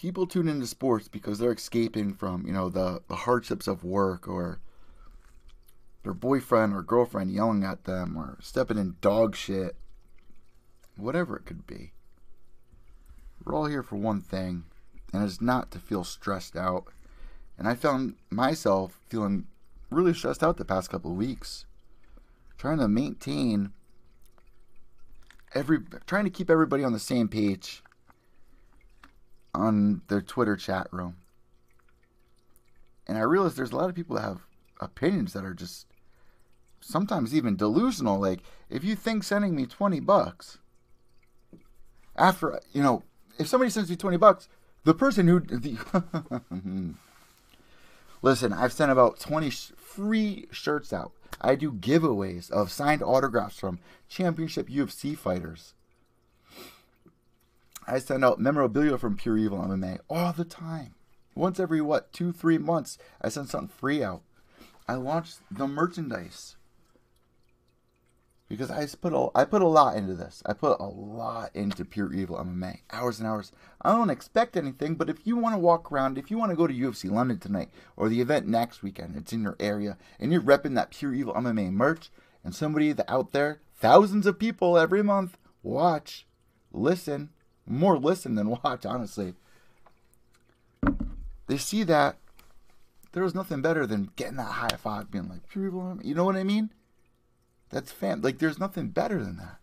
People 0.00 0.26
tune 0.26 0.48
into 0.48 0.66
sports 0.66 1.08
because 1.08 1.38
they're 1.38 1.52
escaping 1.52 2.14
from, 2.14 2.46
you 2.46 2.54
know, 2.54 2.70
the, 2.70 3.02
the 3.08 3.16
hardships 3.16 3.68
of 3.68 3.84
work 3.84 4.26
or 4.26 4.58
their 6.04 6.14
boyfriend 6.14 6.72
or 6.72 6.82
girlfriend 6.82 7.30
yelling 7.30 7.64
at 7.64 7.84
them 7.84 8.16
or 8.16 8.38
stepping 8.40 8.78
in 8.78 8.96
dog 9.02 9.36
shit. 9.36 9.76
Whatever 10.96 11.36
it 11.36 11.44
could 11.44 11.66
be. 11.66 11.92
We're 13.44 13.54
all 13.54 13.66
here 13.66 13.82
for 13.82 13.96
one 13.96 14.22
thing, 14.22 14.64
and 15.12 15.22
it's 15.22 15.42
not 15.42 15.70
to 15.72 15.78
feel 15.78 16.02
stressed 16.02 16.56
out. 16.56 16.84
And 17.58 17.68
I 17.68 17.74
found 17.74 18.14
myself 18.30 18.98
feeling 19.06 19.48
really 19.90 20.14
stressed 20.14 20.42
out 20.42 20.56
the 20.56 20.64
past 20.64 20.88
couple 20.88 21.10
of 21.10 21.18
weeks. 21.18 21.66
Trying 22.56 22.78
to 22.78 22.88
maintain 22.88 23.72
every 25.54 25.80
trying 26.06 26.24
to 26.24 26.30
keep 26.30 26.48
everybody 26.48 26.84
on 26.84 26.94
the 26.94 26.98
same 26.98 27.28
page 27.28 27.82
on 29.54 30.02
their 30.08 30.20
Twitter 30.20 30.56
chat 30.56 30.88
room. 30.92 31.16
And 33.06 33.18
I 33.18 33.22
realized 33.22 33.56
there's 33.56 33.72
a 33.72 33.76
lot 33.76 33.88
of 33.88 33.96
people 33.96 34.16
that 34.16 34.22
have 34.22 34.46
opinions 34.80 35.32
that 35.32 35.44
are 35.44 35.54
just 35.54 35.86
sometimes 36.80 37.34
even 37.34 37.56
delusional. 37.56 38.20
Like, 38.20 38.40
if 38.68 38.84
you 38.84 38.94
think 38.94 39.24
sending 39.24 39.56
me 39.56 39.66
20 39.66 40.00
bucks, 40.00 40.58
after, 42.16 42.60
you 42.72 42.82
know, 42.82 43.02
if 43.38 43.48
somebody 43.48 43.70
sends 43.70 43.90
me 43.90 43.96
20 43.96 44.16
bucks, 44.16 44.48
the 44.84 44.94
person 44.94 45.26
who. 45.26 45.40
The 45.50 46.94
Listen, 48.22 48.52
I've 48.52 48.74
sent 48.74 48.92
about 48.92 49.18
20 49.18 49.48
free 49.50 50.46
shirts 50.50 50.92
out. 50.92 51.12
I 51.40 51.54
do 51.54 51.72
giveaways 51.72 52.50
of 52.50 52.70
signed 52.70 53.02
autographs 53.02 53.58
from 53.58 53.78
championship 54.10 54.68
UFC 54.68 55.16
fighters. 55.16 55.72
I 57.86 57.98
send 57.98 58.24
out 58.24 58.40
memorabilia 58.40 58.98
from 58.98 59.16
Pure 59.16 59.38
Evil 59.38 59.58
MMA 59.58 59.98
all 60.08 60.32
the 60.32 60.44
time. 60.44 60.94
Once 61.34 61.58
every, 61.58 61.80
what, 61.80 62.12
two, 62.12 62.32
three 62.32 62.58
months, 62.58 62.98
I 63.20 63.28
send 63.28 63.48
something 63.48 63.68
free 63.68 64.02
out. 64.02 64.22
I 64.86 64.94
launched 64.94 65.38
the 65.50 65.66
merchandise 65.68 66.56
because 68.50 68.68
I 68.68 68.84
put 69.00 69.12
a 69.12 69.28
I 69.34 69.44
put 69.44 69.62
a 69.62 69.68
lot 69.68 69.96
into 69.96 70.14
this. 70.14 70.42
I 70.44 70.52
put 70.52 70.80
a 70.80 70.86
lot 70.86 71.54
into 71.54 71.84
Pure 71.84 72.12
Evil 72.12 72.36
MMA, 72.36 72.80
hours 72.90 73.20
and 73.20 73.28
hours. 73.28 73.52
I 73.80 73.92
don't 73.92 74.10
expect 74.10 74.56
anything, 74.56 74.96
but 74.96 75.08
if 75.08 75.24
you 75.24 75.36
want 75.36 75.54
to 75.54 75.60
walk 75.60 75.90
around, 75.90 76.18
if 76.18 76.30
you 76.30 76.36
want 76.36 76.50
to 76.50 76.56
go 76.56 76.66
to 76.66 76.74
UFC 76.74 77.08
London 77.08 77.38
tonight 77.38 77.70
or 77.96 78.08
the 78.08 78.20
event 78.20 78.48
next 78.48 78.82
weekend, 78.82 79.16
it's 79.16 79.32
in 79.32 79.44
your 79.44 79.56
area, 79.60 79.96
and 80.18 80.32
you're 80.32 80.42
repping 80.42 80.74
that 80.74 80.90
Pure 80.90 81.14
Evil 81.14 81.34
MMA 81.34 81.70
merch, 81.70 82.10
and 82.42 82.52
somebody 82.52 82.92
out 83.06 83.30
there, 83.30 83.60
thousands 83.76 84.26
of 84.26 84.40
people 84.40 84.76
every 84.76 85.02
month 85.02 85.38
watch, 85.62 86.26
listen, 86.72 87.30
more 87.70 87.98
listen 87.98 88.34
than 88.34 88.50
watch, 88.64 88.84
honestly. 88.84 89.34
They 91.46 91.56
see 91.56 91.82
that 91.84 92.16
there 93.12 93.24
was 93.24 93.34
nothing 93.34 93.60
better 93.62 93.86
than 93.86 94.10
getting 94.16 94.36
that 94.36 94.44
high 94.44 94.76
five, 94.76 95.10
being 95.10 95.28
like 95.28 95.42
You 95.54 96.14
know 96.14 96.24
what 96.24 96.36
I 96.36 96.44
mean? 96.44 96.70
That's 97.70 97.92
fam. 97.92 98.20
Like, 98.20 98.38
there's 98.38 98.58
nothing 98.58 98.88
better 98.88 99.22
than 99.22 99.36
that. 99.38 99.56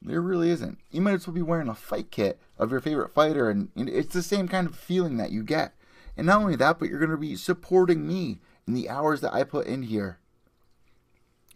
There 0.00 0.20
really 0.20 0.50
isn't. 0.50 0.78
You 0.90 1.00
might 1.00 1.14
as 1.14 1.26
well 1.26 1.34
be 1.34 1.42
wearing 1.42 1.68
a 1.68 1.74
fight 1.74 2.10
kit 2.10 2.40
of 2.58 2.72
your 2.72 2.80
favorite 2.80 3.12
fighter, 3.12 3.48
and 3.48 3.70
it's 3.76 4.12
the 4.12 4.22
same 4.22 4.48
kind 4.48 4.66
of 4.66 4.74
feeling 4.74 5.16
that 5.16 5.30
you 5.30 5.44
get. 5.44 5.74
And 6.16 6.26
not 6.26 6.40
only 6.40 6.56
that, 6.56 6.78
but 6.78 6.88
you're 6.88 6.98
going 6.98 7.10
to 7.10 7.16
be 7.16 7.36
supporting 7.36 8.06
me 8.06 8.40
in 8.66 8.74
the 8.74 8.88
hours 8.88 9.20
that 9.20 9.32
I 9.32 9.44
put 9.44 9.66
in 9.66 9.82
here. 9.82 10.18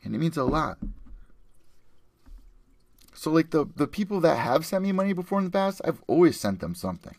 And 0.05 0.14
it 0.14 0.18
means 0.18 0.37
a 0.37 0.45
lot. 0.45 0.79
So, 3.16 3.30
like, 3.30 3.50
the, 3.50 3.66
the 3.74 3.86
people 3.86 4.20
that 4.20 4.36
have 4.36 4.66
sent 4.66 4.84
me 4.84 4.92
money 4.92 5.14
before 5.14 5.38
in 5.38 5.46
the 5.46 5.50
past, 5.50 5.80
I've 5.84 6.02
always 6.06 6.38
sent 6.38 6.60
them 6.60 6.74
something. 6.74 7.16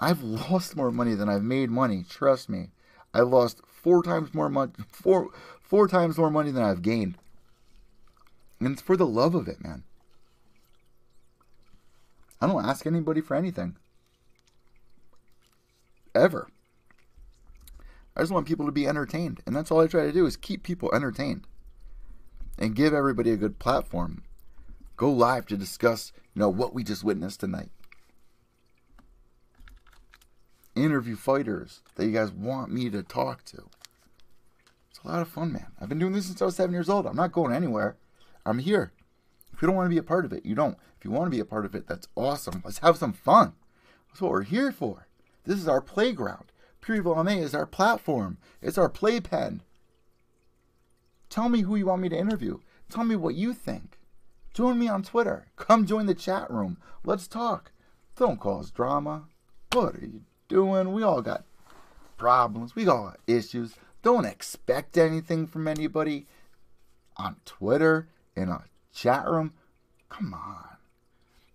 I've 0.00 0.22
lost 0.50 0.76
more 0.76 0.92
money 0.92 1.14
than 1.14 1.28
I've 1.28 1.42
made 1.42 1.70
money. 1.70 2.04
Trust 2.08 2.48
me. 2.48 2.68
I've 3.14 3.28
lost 3.28 3.62
four 3.66 4.02
times 4.02 4.34
more 4.34 4.48
money, 4.48 4.72
four 4.90 5.30
four 5.62 5.88
times 5.88 6.18
more 6.18 6.30
money 6.30 6.50
than 6.50 6.62
I've 6.62 6.82
gained, 6.82 7.16
and 8.60 8.72
it's 8.72 8.82
for 8.82 8.96
the 8.96 9.06
love 9.06 9.34
of 9.34 9.46
it, 9.48 9.62
man. 9.62 9.84
I 12.40 12.46
don't 12.48 12.64
ask 12.64 12.86
anybody 12.86 13.20
for 13.20 13.34
anything, 13.36 13.76
ever. 16.14 16.48
I 18.16 18.20
just 18.20 18.32
want 18.32 18.46
people 18.46 18.66
to 18.66 18.72
be 18.72 18.86
entertained, 18.86 19.40
and 19.46 19.54
that's 19.54 19.70
all 19.70 19.80
I 19.80 19.86
try 19.86 20.04
to 20.04 20.12
do 20.12 20.26
is 20.26 20.36
keep 20.36 20.62
people 20.62 20.92
entertained, 20.94 21.46
and 22.58 22.76
give 22.76 22.94
everybody 22.94 23.30
a 23.30 23.36
good 23.36 23.58
platform. 23.58 24.22
Go 24.96 25.10
live 25.10 25.46
to 25.46 25.56
discuss, 25.56 26.12
you 26.34 26.40
know, 26.40 26.48
what 26.48 26.74
we 26.74 26.84
just 26.84 27.04
witnessed 27.04 27.40
tonight 27.40 27.70
interview 30.74 31.16
fighters 31.16 31.82
that 31.94 32.06
you 32.06 32.12
guys 32.12 32.32
want 32.32 32.72
me 32.72 32.90
to 32.90 33.02
talk 33.02 33.44
to. 33.44 33.64
It's 34.90 35.00
a 35.04 35.08
lot 35.08 35.22
of 35.22 35.28
fun, 35.28 35.52
man. 35.52 35.66
I've 35.80 35.88
been 35.88 35.98
doing 35.98 36.12
this 36.12 36.26
since 36.26 36.40
I 36.42 36.46
was 36.46 36.56
seven 36.56 36.72
years 36.72 36.88
old. 36.88 37.06
I'm 37.06 37.16
not 37.16 37.32
going 37.32 37.54
anywhere. 37.54 37.96
I'm 38.44 38.58
here. 38.58 38.92
If 39.52 39.62
you 39.62 39.66
don't 39.66 39.76
want 39.76 39.86
to 39.86 39.94
be 39.94 39.98
a 39.98 40.02
part 40.02 40.24
of 40.24 40.32
it, 40.32 40.44
you 40.44 40.54
don't. 40.54 40.76
If 40.98 41.04
you 41.04 41.10
want 41.10 41.26
to 41.26 41.36
be 41.36 41.40
a 41.40 41.44
part 41.44 41.64
of 41.64 41.74
it, 41.74 41.86
that's 41.86 42.08
awesome. 42.16 42.62
Let's 42.64 42.78
have 42.78 42.96
some 42.96 43.12
fun. 43.12 43.52
That's 44.08 44.20
what 44.20 44.32
we're 44.32 44.42
here 44.42 44.72
for. 44.72 45.06
This 45.44 45.58
is 45.58 45.68
our 45.68 45.80
playground. 45.80 46.46
Pure 46.80 46.98
Evil 46.98 47.28
is 47.28 47.54
our 47.54 47.66
platform. 47.66 48.38
It's 48.60 48.78
our 48.78 48.88
playpen. 48.88 49.62
Tell 51.34 51.48
me 51.48 51.62
who 51.62 51.74
you 51.74 51.86
want 51.86 52.00
me 52.00 52.08
to 52.10 52.16
interview. 52.16 52.60
Tell 52.88 53.02
me 53.02 53.16
what 53.16 53.34
you 53.34 53.54
think. 53.54 53.98
Join 54.52 54.78
me 54.78 54.86
on 54.86 55.02
Twitter. 55.02 55.48
Come 55.56 55.84
join 55.84 56.06
the 56.06 56.14
chat 56.14 56.48
room. 56.48 56.76
Let's 57.04 57.26
talk. 57.26 57.72
Don't 58.14 58.38
cause 58.38 58.70
drama. 58.70 59.24
What 59.72 59.96
are 59.96 60.00
you 60.00 60.20
doing? 60.46 60.92
We 60.92 61.02
all 61.02 61.22
got 61.22 61.42
problems. 62.16 62.76
We 62.76 62.86
all 62.86 63.06
got 63.06 63.18
issues. 63.26 63.74
Don't 64.04 64.26
expect 64.26 64.96
anything 64.96 65.48
from 65.48 65.66
anybody 65.66 66.28
on 67.16 67.34
Twitter, 67.44 68.06
in 68.36 68.48
a 68.48 68.62
chat 68.94 69.26
room. 69.26 69.54
Come 70.10 70.34
on. 70.34 70.76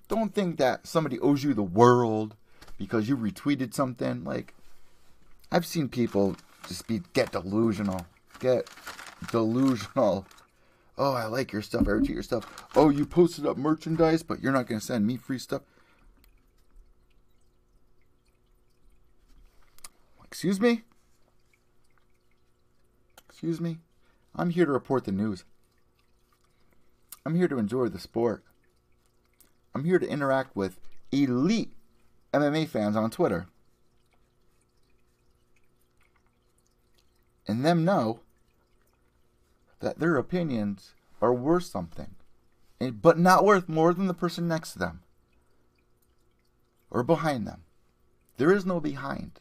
Don't 0.09 0.35
think 0.35 0.57
that 0.57 0.87
somebody 0.87 1.17
owes 1.21 1.45
you 1.45 1.53
the 1.53 1.63
world 1.63 2.35
because 2.77 3.07
you 3.07 3.15
retweeted 3.15 3.73
something. 3.73 4.25
Like, 4.25 4.53
I've 5.53 5.65
seen 5.65 5.87
people 5.87 6.35
just 6.67 6.85
be 6.85 7.01
get 7.13 7.31
delusional. 7.31 8.05
Get 8.41 8.69
delusional. 9.31 10.25
Oh, 10.97 11.13
I 11.13 11.25
like 11.25 11.51
your 11.51 11.61
stuff. 11.61 11.83
I 11.83 11.91
retweet 11.91 12.09
your 12.09 12.23
stuff. 12.23 12.67
Oh, 12.75 12.89
you 12.89 13.05
posted 13.05 13.45
up 13.45 13.57
merchandise, 13.57 14.23
but 14.23 14.41
you're 14.41 14.51
not 14.51 14.67
going 14.67 14.79
to 14.79 14.85
send 14.85 15.07
me 15.07 15.17
free 15.17 15.39
stuff. 15.39 15.61
Excuse 20.25 20.59
me? 20.59 20.83
Excuse 23.29 23.59
me? 23.59 23.79
I'm 24.35 24.49
here 24.51 24.65
to 24.65 24.71
report 24.71 25.05
the 25.05 25.11
news. 25.11 25.43
I'm 27.25 27.35
here 27.35 27.47
to 27.47 27.57
enjoy 27.57 27.87
the 27.87 27.99
sport. 27.99 28.43
I'm 29.73 29.85
here 29.85 29.99
to 29.99 30.07
interact 30.07 30.55
with 30.55 30.79
elite 31.11 31.73
MMA 32.33 32.67
fans 32.67 32.95
on 32.95 33.09
Twitter. 33.09 33.47
and 37.49 37.65
them 37.65 37.83
know 37.83 38.19
that 39.79 39.99
their 39.99 40.15
opinions 40.15 40.93
are 41.21 41.33
worth 41.33 41.65
something, 41.65 42.15
but 42.79 43.17
not 43.17 43.43
worth 43.43 43.67
more 43.67 43.93
than 43.93 44.07
the 44.07 44.13
person 44.13 44.47
next 44.47 44.73
to 44.73 44.79
them 44.79 45.01
or 46.91 47.03
behind 47.03 47.47
them. 47.47 47.63
There 48.37 48.51
is 48.51 48.65
no 48.65 48.79
behind. 48.79 49.39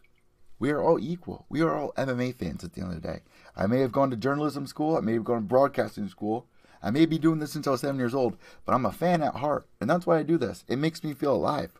We 0.59 0.71
are 0.71 0.83
all 0.83 0.99
equal. 0.99 1.47
We 1.49 1.63
are 1.63 1.75
all 1.75 1.93
MMA 1.97 2.35
fans 2.35 2.65
at 2.65 2.73
the 2.73 2.81
end 2.81 2.93
of 2.93 3.01
the 3.01 3.09
day. 3.09 3.21
I 3.57 3.67
may 3.67 3.81
have 3.81 3.93
gone 3.93 4.11
to 4.11 4.17
journalism 4.17 4.67
school. 4.67 4.97
I 4.97 5.01
may 5.01 5.15
have 5.15 5.25
gone 5.25 5.43
to 5.43 5.47
broadcasting 5.47 6.09
school. 6.09 6.47
I 6.83 6.91
may 6.91 7.07
be 7.07 7.19
doing 7.19 7.39
this 7.39 7.53
since 7.53 7.67
I 7.67 7.71
was 7.71 7.81
seven 7.81 7.99
years 7.99 8.15
old, 8.15 8.37
but 8.65 8.75
I'm 8.75 8.87
a 8.87 8.93
fan 8.93 9.23
at 9.23 9.37
heart. 9.37 9.67
And 9.81 9.89
that's 9.89 10.07
why 10.07 10.19
I 10.19 10.23
do 10.23 10.37
this. 10.37 10.65
It 10.69 10.77
makes 10.77 11.03
me 11.03 11.15
feel 11.15 11.35
alive. 11.35 11.73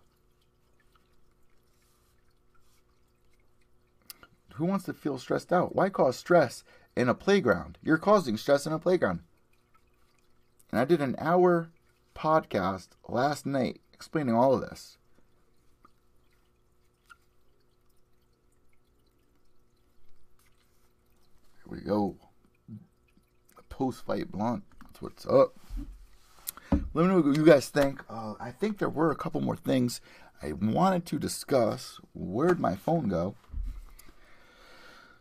Who 4.55 4.65
wants 4.65 4.87
to 4.87 4.93
feel 4.93 5.19
stressed 5.19 5.53
out? 5.53 5.75
Why 5.75 5.89
cause 5.89 6.17
stress 6.17 6.65
in 6.99 7.09
a 7.09 7.15
playground? 7.15 7.79
You're 7.81 7.97
causing 7.97 8.37
stress 8.37 8.67
in 8.67 8.73
a 8.73 8.79
playground. 8.79 9.21
And 10.73 10.81
I 10.81 10.85
did 10.85 11.01
an 11.01 11.15
hour 11.19 11.71
podcast 12.15 12.89
last 13.09 13.47
night 13.47 13.81
explaining 13.93 14.35
all 14.35 14.53
of 14.53 14.63
this. 14.63 14.99
Here 21.57 21.67
we 21.69 21.81
go. 21.81 22.17
Post 23.69 24.05
fight 24.05 24.33
blunt. 24.33 24.65
That's 24.83 25.01
what's 25.01 25.27
up. 25.27 25.57
Let 26.73 26.83
me 26.95 27.07
know 27.07 27.21
what 27.21 27.37
you 27.37 27.45
guys 27.45 27.69
think. 27.69 28.03
Uh, 28.11 28.35
I 28.41 28.51
think 28.51 28.79
there 28.79 28.89
were 28.89 29.13
a 29.13 29.17
couple 29.17 29.41
more 29.41 29.57
things 29.57 30.01
I 30.43 30.53
wanted 30.53 31.07
to 31.07 31.19
discuss. 31.21 32.01
Where'd 32.13 32.59
my 32.59 32.75
phone 32.75 33.09
go? 33.09 33.37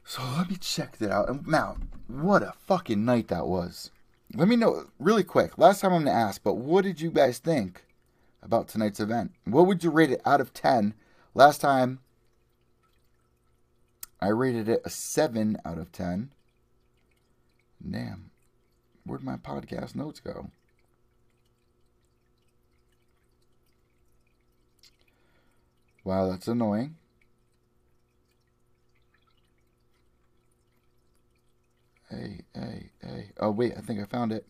So 0.09 0.23
let 0.37 0.49
me 0.49 0.55
check 0.55 0.97
that 0.97 1.11
out. 1.11 1.27
And 1.27 1.45
now, 1.45 1.75
what 2.07 2.41
a 2.41 2.53
fucking 2.65 3.03
night 3.03 3.27
that 3.27 3.45
was. 3.45 3.91
Let 4.33 4.47
me 4.47 4.55
know 4.55 4.85
really 4.99 5.25
quick. 5.25 5.57
Last 5.57 5.81
time 5.81 5.91
I'm 5.91 6.05
gonna 6.05 6.17
ask, 6.17 6.41
but 6.41 6.53
what 6.53 6.85
did 6.85 7.01
you 7.01 7.11
guys 7.11 7.39
think 7.39 7.83
about 8.41 8.69
tonight's 8.69 9.01
event? 9.01 9.33
What 9.43 9.67
would 9.67 9.83
you 9.83 9.89
rate 9.89 10.11
it 10.11 10.21
out 10.25 10.39
of 10.39 10.53
ten? 10.53 10.93
Last 11.33 11.59
time 11.59 11.99
I 14.21 14.29
rated 14.29 14.69
it 14.69 14.81
a 14.85 14.89
seven 14.89 15.57
out 15.65 15.77
of 15.77 15.91
ten. 15.91 16.31
Damn. 17.87 18.31
Where'd 19.05 19.23
my 19.23 19.35
podcast 19.35 19.93
notes 19.93 20.21
go? 20.21 20.51
Wow, 26.05 26.29
that's 26.29 26.47
annoying. 26.47 26.95
Hey, 32.09 32.41
hey, 32.53 32.91
hey. 33.01 33.31
Oh, 33.39 33.51
wait, 33.51 33.73
I 33.77 33.81
think 33.81 33.99
I 33.99 34.05
found 34.05 34.31
it. 34.31 34.45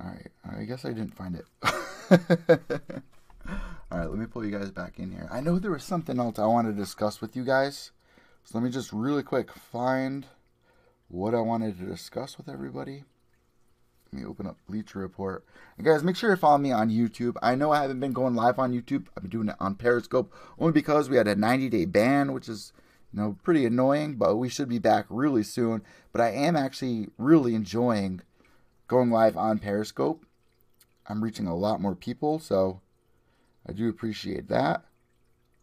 Alright, 0.00 0.30
I 0.44 0.64
guess 0.64 0.84
I 0.84 0.88
didn't 0.88 1.16
find 1.16 1.36
it. 1.36 1.44
Alright, 3.90 4.10
let 4.10 4.18
me 4.18 4.26
pull 4.26 4.44
you 4.44 4.56
guys 4.56 4.70
back 4.70 4.98
in 4.98 5.10
here. 5.10 5.28
I 5.30 5.40
know 5.40 5.58
there 5.58 5.70
was 5.70 5.84
something 5.84 6.18
else 6.18 6.38
I 6.38 6.46
wanted 6.46 6.76
to 6.76 6.82
discuss 6.82 7.20
with 7.20 7.36
you 7.36 7.44
guys. 7.44 7.90
So 8.44 8.58
let 8.58 8.64
me 8.64 8.70
just 8.70 8.92
really 8.92 9.22
quick 9.22 9.52
find 9.52 10.26
what 11.08 11.34
I 11.34 11.40
wanted 11.40 11.78
to 11.78 11.84
discuss 11.84 12.36
with 12.36 12.48
everybody. 12.48 13.04
Let 14.12 14.22
me 14.22 14.26
open 14.26 14.46
up 14.46 14.56
Bleacher 14.68 15.00
Report. 15.00 15.44
And 15.76 15.86
guys, 15.86 16.02
make 16.02 16.16
sure 16.16 16.30
you 16.30 16.36
follow 16.36 16.58
me 16.58 16.72
on 16.72 16.90
YouTube. 16.90 17.36
I 17.42 17.54
know 17.54 17.72
I 17.72 17.82
haven't 17.82 18.00
been 18.00 18.12
going 18.12 18.34
live 18.34 18.58
on 18.58 18.72
YouTube. 18.72 19.06
I've 19.16 19.22
been 19.22 19.30
doing 19.30 19.48
it 19.48 19.56
on 19.60 19.74
Periscope 19.74 20.32
only 20.58 20.72
because 20.72 21.10
we 21.10 21.16
had 21.16 21.28
a 21.28 21.34
90 21.34 21.68
day 21.68 21.84
ban, 21.84 22.32
which 22.32 22.48
is 22.48 22.72
you 23.12 23.20
know 23.20 23.36
pretty 23.42 23.64
annoying, 23.64 24.16
but 24.16 24.36
we 24.36 24.48
should 24.48 24.68
be 24.68 24.78
back 24.78 25.06
really 25.08 25.42
soon. 25.42 25.82
But 26.12 26.20
I 26.20 26.30
am 26.30 26.56
actually 26.56 27.08
really 27.16 27.54
enjoying 27.54 28.22
going 28.86 29.10
live 29.10 29.36
on 29.36 29.58
Periscope. 29.58 30.24
I'm 31.06 31.24
reaching 31.24 31.46
a 31.46 31.56
lot 31.56 31.80
more 31.80 31.94
people, 31.94 32.38
so 32.38 32.80
I 33.66 33.72
do 33.72 33.88
appreciate 33.88 34.48
that. 34.48 34.84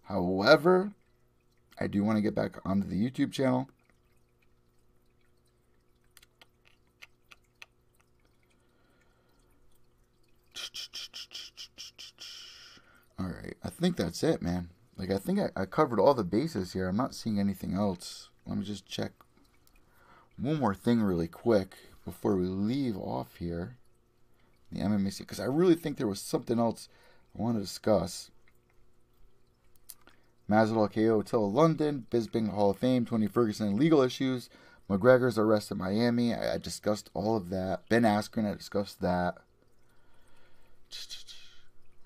However, 0.04 0.94
I 1.80 1.88
do 1.88 2.04
want 2.04 2.18
to 2.18 2.22
get 2.22 2.36
back 2.36 2.58
onto 2.66 2.88
the 2.88 2.96
YouTube 2.96 3.32
channel. 3.32 3.70
All 13.18 13.28
right, 13.28 13.56
I 13.64 13.70
think 13.70 13.98
that's 13.98 14.24
it, 14.24 14.42
man. 14.42 14.70
Like, 14.98 15.12
I 15.12 15.18
think 15.18 15.40
I, 15.40 15.50
I 15.56 15.66
covered 15.66 16.00
all 16.00 16.14
the 16.14 16.24
bases 16.24 16.74
here. 16.74 16.88
I'm 16.88 16.98
not 16.98 17.16
seeing 17.16 17.40
anything 17.40 17.74
else. 17.74 18.30
Let 18.46 18.58
me 18.58 18.64
just 18.64 18.86
check 18.86 19.12
one 20.38 20.60
more 20.60 20.76
thing 20.76 21.02
really 21.02 21.28
quick 21.28 21.76
before 22.04 22.36
we 22.36 22.46
leave 22.46 22.98
off 22.98 23.36
here. 23.38 23.78
The 24.72 24.80
MMA 24.80 25.18
because 25.18 25.40
I 25.40 25.46
really 25.46 25.76
think 25.76 25.98
there 25.98 26.08
was 26.08 26.20
something 26.20 26.60
else 26.60 26.90
I 27.38 27.42
want 27.42 27.58
to 27.58 27.62
discuss. 27.62 28.32
Masvidal 30.50 30.94
KO 30.94 31.22
till 31.22 31.52
London, 31.52 32.06
Bisping 32.12 32.50
Hall 32.50 32.72
of 32.72 32.78
Fame, 32.78 33.06
Tony 33.06 33.28
Ferguson 33.28 33.78
legal 33.78 34.02
issues, 34.02 34.50
McGregor's 34.90 35.38
arrest 35.38 35.72
in 35.72 35.78
Miami. 35.78 36.34
I, 36.34 36.56
I 36.56 36.58
discussed 36.58 37.10
all 37.14 37.36
of 37.36 37.50
that. 37.50 37.88
Ben 37.90 38.04
Askren, 38.04 38.52
I 38.52 38.56
discussed 38.56 39.02
that. 39.02 39.36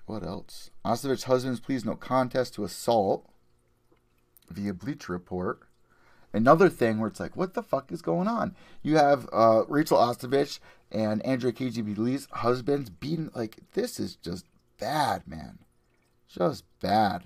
What 0.06 0.22
else? 0.22 0.69
Ostovich 0.84 1.24
husband's 1.24 1.60
pleas 1.60 1.84
no 1.84 1.94
contest 1.94 2.54
to 2.54 2.64
assault 2.64 3.28
via 4.48 4.72
Bleacher 4.72 5.12
Report. 5.12 5.60
Another 6.32 6.68
thing 6.68 6.98
where 6.98 7.08
it's 7.08 7.20
like, 7.20 7.36
what 7.36 7.54
the 7.54 7.62
fuck 7.62 7.90
is 7.90 8.02
going 8.02 8.28
on? 8.28 8.54
You 8.82 8.96
have 8.96 9.28
uh, 9.32 9.64
Rachel 9.68 9.98
Ostovich 9.98 10.60
and 10.92 11.24
Andrea 11.26 11.52
KGB 11.52 11.98
Lee's 11.98 12.28
husbands 12.30 12.88
beating 12.88 13.30
like 13.34 13.58
this 13.72 13.98
is 13.98 14.16
just 14.16 14.46
bad, 14.78 15.26
man. 15.26 15.58
Just 16.28 16.64
bad. 16.80 17.24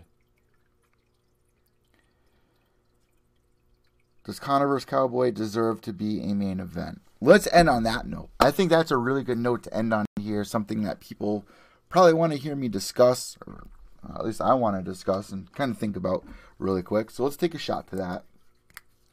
Does 4.24 4.40
Conor 4.40 4.66
vs. 4.68 4.86
Cowboy 4.86 5.32
deserve 5.32 5.82
to 5.82 5.92
be 5.92 6.22
a 6.22 6.34
main 6.34 6.58
event? 6.58 7.02
Let's 7.20 7.46
end 7.52 7.68
on 7.68 7.82
that 7.82 8.06
note. 8.06 8.30
I 8.40 8.50
think 8.50 8.70
that's 8.70 8.90
a 8.90 8.96
really 8.96 9.22
good 9.22 9.38
note 9.38 9.64
to 9.64 9.74
end 9.74 9.92
on 9.92 10.06
here. 10.18 10.44
Something 10.44 10.82
that 10.84 11.00
people 11.00 11.46
probably 11.94 12.12
want 12.12 12.32
to 12.32 12.38
hear 12.40 12.56
me 12.56 12.66
discuss, 12.66 13.38
or 13.46 13.68
uh, 14.04 14.18
at 14.18 14.24
least 14.24 14.40
I 14.40 14.52
want 14.54 14.76
to 14.76 14.82
discuss 14.82 15.30
and 15.30 15.50
kind 15.52 15.70
of 15.70 15.78
think 15.78 15.94
about 15.94 16.24
really 16.58 16.82
quick. 16.82 17.08
So 17.08 17.22
let's 17.22 17.36
take 17.36 17.54
a 17.54 17.58
shot 17.58 17.86
to 17.90 17.96
that. 17.96 18.24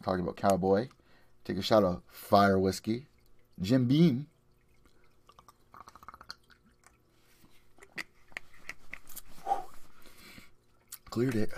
Talking 0.03 0.23
about 0.23 0.35
Cowboy. 0.35 0.87
Take 1.45 1.57
a 1.57 1.61
shot 1.61 1.83
of 1.83 2.01
fire 2.09 2.57
whiskey. 2.57 3.05
Jim 3.61 3.87
Beam. 3.87 4.25
Cleared 11.11 11.35
it. 11.35 11.51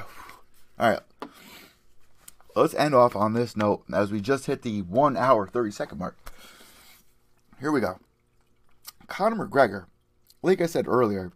All 0.78 0.90
right. 0.90 1.00
Let's 2.54 2.74
end 2.74 2.94
off 2.94 3.16
on 3.16 3.32
this 3.32 3.56
note 3.56 3.86
as 3.94 4.12
we 4.12 4.20
just 4.20 4.48
hit 4.48 4.62
the 4.62 4.82
one 4.82 5.16
hour, 5.16 5.48
30 5.48 5.72
second 5.72 6.00
mark. 6.00 6.18
Here 7.62 7.72
we 7.72 7.80
go. 7.80 7.98
Conor 9.08 9.48
McGregor, 9.48 9.86
like 10.44 10.62
I 10.62 10.68
said 10.68 10.88
earlier, 10.88 11.32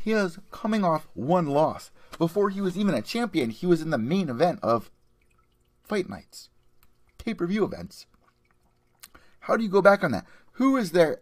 he 0.00 0.12
is 0.12 0.38
coming 0.50 0.84
off 0.84 1.08
one 1.14 1.46
loss. 1.46 1.90
Before 2.16 2.48
he 2.48 2.60
was 2.60 2.78
even 2.78 2.94
a 2.94 3.02
champion, 3.02 3.50
he 3.50 3.66
was 3.66 3.82
in 3.82 3.90
the 3.90 3.98
main 3.98 4.30
event 4.30 4.60
of 4.62 4.90
fight 5.82 6.08
nights, 6.08 6.48
pay 7.18 7.34
per 7.34 7.46
view 7.46 7.64
events. 7.64 8.06
How 9.40 9.56
do 9.56 9.62
you 9.62 9.68
go 9.68 9.82
back 9.82 10.02
on 10.02 10.12
that? 10.12 10.24
Who 10.52 10.76
is 10.76 10.92
there 10.92 11.20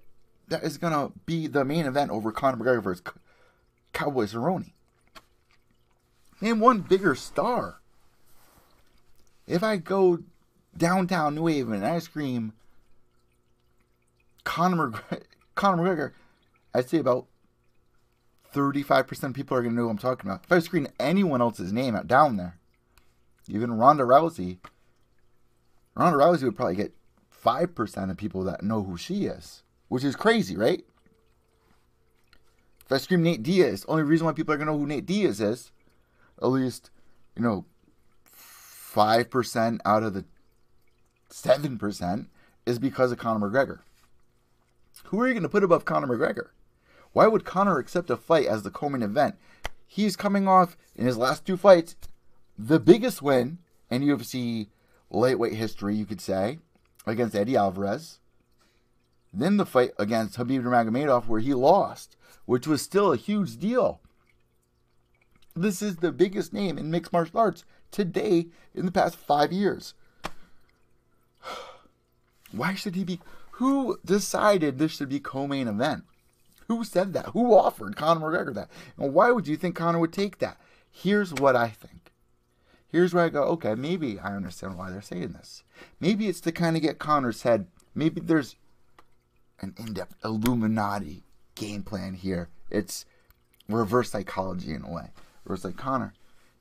that 0.49 0.63
is 0.63 0.79
going 0.79 0.93
to 0.93 1.13
be 1.27 1.47
the 1.47 1.65
main 1.65 1.87
event 1.87 2.11
over 2.11 2.31
Conor 2.31 2.59
McGregor 2.59 2.83
versus 2.83 3.03
Cowboy 3.93 4.27
Cerrone? 4.27 4.71
Name 6.41 6.61
one 6.61 6.81
bigger 6.81 7.15
star. 7.15 7.81
If 9.47 9.63
I 9.63 9.79
go 9.79 10.21
downtown 10.77 11.35
New 11.35 11.47
Haven 11.47 11.75
and 11.75 11.87
I 11.87 11.99
scream 11.99 12.53
Conor 14.45 14.91
McGregor, 14.91 15.23
Conor 15.55 15.83
McGregor, 15.83 16.13
I'd 16.75 16.89
say 16.89 16.99
about 16.99 17.27
35% 18.53 19.23
of 19.25 19.35
people 19.35 19.57
are 19.57 19.63
going 19.63 19.75
to 19.75 19.77
know 19.77 19.85
who 19.85 19.91
I'm 19.91 19.99
talking 19.99 20.29
about. 20.29 20.45
If 20.45 20.53
I 20.53 20.59
scream 20.59 20.89
anyone 20.99 21.41
else's 21.41 21.73
name 21.73 21.95
out 21.95 22.07
down 22.07 22.37
there, 22.37 22.59
even 23.49 23.79
Ronda 23.79 24.05
Rousey, 24.05 24.59
Ronda 25.95 26.19
Rousey 26.19 26.45
would 26.45 26.57
probably 26.57 26.77
get 26.77 26.95
5% 27.45 28.11
of 28.11 28.17
people 28.17 28.43
that 28.45 28.63
know 28.63 28.83
who 28.83 28.97
she 28.97 29.27
is, 29.27 29.63
which 29.89 30.05
is 30.05 30.17
crazy, 30.17 30.57
right? 30.57 30.85
If 32.85 32.93
I 32.93 32.99
scream 32.99 33.23
Nate 33.23 33.43
Diaz, 33.43 33.83
the 33.83 33.89
only 33.89 34.03
reason 34.03 34.27
why 34.27 34.33
people 34.33 34.55
are 34.55 34.57
going 34.57 34.67
to 34.67 34.73
know 34.73 34.79
who 34.79 34.87
Nate 34.87 35.07
Diaz 35.07 35.41
is, 35.41 35.73
at 36.41 36.49
least, 36.49 36.91
you 37.37 37.43
know, 37.43 37.65
5% 38.95 39.79
out 39.85 40.03
of 40.03 40.15
the 40.15 40.25
7% 41.31 42.27
is 42.67 42.79
because 42.79 43.13
of 43.13 43.19
Conor 43.19 43.51
McGregor. 43.51 43.81
Who 45.05 45.21
are 45.21 45.27
you 45.27 45.35
going 45.35 45.43
to 45.43 45.49
put 45.49 45.65
above 45.65 45.85
Conor 45.85 46.07
McGregor? 46.07 46.49
Why 47.15 47.29
would 47.29 47.45
Conor 47.45 47.79
accept 47.79 48.11
a 48.11 48.17
fight 48.17 48.47
as 48.47 48.65
the 48.65 48.71
co-main 48.71 49.03
event? 49.03 49.37
He's 49.87 50.17
coming 50.17 50.49
off 50.49 50.77
in 50.97 51.07
his 51.07 51.17
last 51.17 51.47
two 51.47 51.57
fights 51.57 51.95
the 52.59 52.81
biggest 52.81 53.23
win 53.23 53.59
in 53.89 54.03
UFC 54.03 54.69
lightweight 55.11 55.55
history, 55.55 55.95
you 55.95 56.07
could 56.07 56.21
say, 56.21 56.59
against 57.07 57.37
Eddie 57.37 57.57
Alvarez. 57.57 58.19
Then 59.33 59.57
the 59.57 59.67
fight 59.67 59.93
against 59.97 60.37
Khabib 60.37 60.63
Nurmagomedov, 60.63 61.27
where 61.27 61.41
he 61.41 61.55
lost, 61.55 62.17
which 62.47 62.67
was 62.67 62.83
still 62.83 63.13
a 63.13 63.17
huge 63.17 63.59
deal. 63.59 64.01
This 65.55 65.83
is 65.83 65.97
the 65.97 66.13
biggest 66.13 66.53
name 66.53 66.79
in 66.79 66.91
mixed 66.91 67.13
martial 67.13 67.39
arts 67.39 67.65
today 67.93 68.49
in 68.75 68.87
the 68.87 68.93
past 68.93 69.15
five 69.15 69.53
years. 69.53 69.95
Why 72.51 72.75
should 72.75 72.97
he 72.97 73.05
be? 73.05 73.21
Who 73.53 74.01
decided 74.05 74.79
this 74.79 74.97
should 74.97 75.09
be 75.09 75.21
co-main 75.21 75.69
event? 75.69 76.05
Who 76.69 76.85
said 76.85 77.13
that? 77.13 77.27
Who 77.27 77.55
offered 77.55 77.97
Conor 77.97 78.21
McGregor 78.21 78.55
that? 78.55 78.71
And 78.99 79.13
why 79.13 79.31
would 79.31 79.47
you 79.47 79.57
think 79.57 79.77
Conor 79.77 79.99
would 79.99 80.13
take 80.13 80.39
that? 80.39 80.61
Here's 80.91 81.33
what 81.35 81.57
I 81.57 81.69
think. 81.69 82.13
Here's 82.89 83.13
where 83.13 83.25
I 83.25 83.29
go, 83.29 83.43
okay, 83.45 83.75
maybe 83.75 84.21
I 84.21 84.37
understand 84.37 84.79
why 84.79 84.91
they're 84.91 85.03
saying 85.03 85.33
this. 85.33 85.65
Maybe 85.99 86.29
it's 86.29 86.41
to 86.43 86.53
kind 86.53 86.77
of 86.77 86.83
get 86.83 87.01
Conor's 87.01 87.43
head. 87.43 87.67
Maybe 87.95 88.21
there's 88.21 88.55
an 89.61 89.75
in-depth 89.79 90.15
Illuminati 90.25 91.25
game 91.57 91.83
plan 91.83 92.15
here. 92.15 92.49
It's 92.71 93.05
reverse 93.69 94.11
psychology 94.11 94.73
in 94.73 94.85
a 94.85 94.91
way. 94.91 95.11
Where 95.43 95.55
it's 95.55 95.65
like, 95.65 95.77
Conor, 95.77 96.15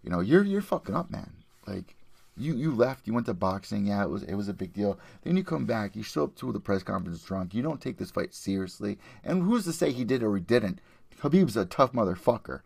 you 0.03 0.09
know, 0.09 0.19
you're 0.19 0.43
you're 0.43 0.61
fucking 0.61 0.95
up, 0.95 1.11
man. 1.11 1.33
Like 1.67 1.95
you 2.35 2.55
you 2.55 2.73
left, 2.73 3.07
you 3.07 3.13
went 3.13 3.25
to 3.27 3.33
boxing, 3.33 3.85
yeah, 3.85 4.03
it 4.03 4.09
was 4.09 4.23
it 4.23 4.35
was 4.35 4.47
a 4.47 4.53
big 4.53 4.73
deal. 4.73 4.99
Then 5.23 5.37
you 5.37 5.43
come 5.43 5.65
back, 5.65 5.95
you 5.95 6.03
show 6.03 6.23
up 6.23 6.35
to 6.35 6.51
the 6.51 6.59
press 6.59 6.83
conference 6.83 7.23
drunk, 7.23 7.53
you 7.53 7.61
don't 7.61 7.81
take 7.81 7.97
this 7.97 8.11
fight 8.11 8.33
seriously. 8.33 8.97
And 9.23 9.43
who's 9.43 9.65
to 9.65 9.73
say 9.73 9.91
he 9.91 10.03
did 10.03 10.23
or 10.23 10.35
he 10.35 10.41
didn't? 10.41 10.79
Khabib's 11.19 11.55
a 11.55 11.65
tough 11.65 11.93
motherfucker. 11.93 12.61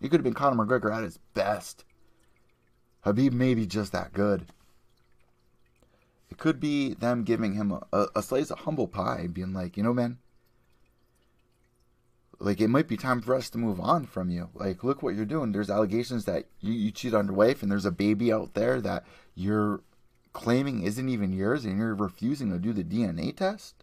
He 0.00 0.08
could 0.08 0.18
have 0.18 0.24
been 0.24 0.34
Conor 0.34 0.64
McGregor 0.64 0.94
at 0.94 1.04
his 1.04 1.18
best. 1.34 1.84
Habib 3.02 3.32
may 3.32 3.54
be 3.54 3.66
just 3.66 3.92
that 3.92 4.12
good. 4.12 4.46
It 6.30 6.38
could 6.38 6.60
be 6.60 6.94
them 6.94 7.24
giving 7.24 7.54
him 7.54 7.72
a, 7.72 7.86
a, 7.92 8.06
a 8.16 8.22
slice 8.22 8.50
of 8.50 8.60
humble 8.60 8.88
pie, 8.88 9.28
being 9.32 9.52
like, 9.52 9.76
you 9.76 9.82
know, 9.82 9.94
man, 9.94 10.18
like 12.40 12.60
it 12.60 12.68
might 12.68 12.86
be 12.86 12.96
time 12.96 13.20
for 13.20 13.34
us 13.34 13.50
to 13.50 13.58
move 13.58 13.80
on 13.80 14.06
from 14.06 14.30
you. 14.30 14.48
Like, 14.54 14.84
look 14.84 15.02
what 15.02 15.16
you're 15.16 15.24
doing. 15.24 15.52
There's 15.52 15.70
allegations 15.70 16.24
that 16.26 16.46
you, 16.60 16.72
you 16.72 16.90
cheat 16.90 17.14
on 17.14 17.26
your 17.26 17.34
wife, 17.34 17.62
and 17.62 17.70
there's 17.70 17.84
a 17.84 17.90
baby 17.90 18.32
out 18.32 18.54
there 18.54 18.80
that 18.80 19.04
you're 19.34 19.80
claiming 20.32 20.82
isn't 20.82 21.08
even 21.08 21.32
yours, 21.32 21.64
and 21.64 21.78
you're 21.78 21.94
refusing 21.94 22.50
to 22.52 22.58
do 22.58 22.72
the 22.72 22.84
DNA 22.84 23.36
test. 23.36 23.74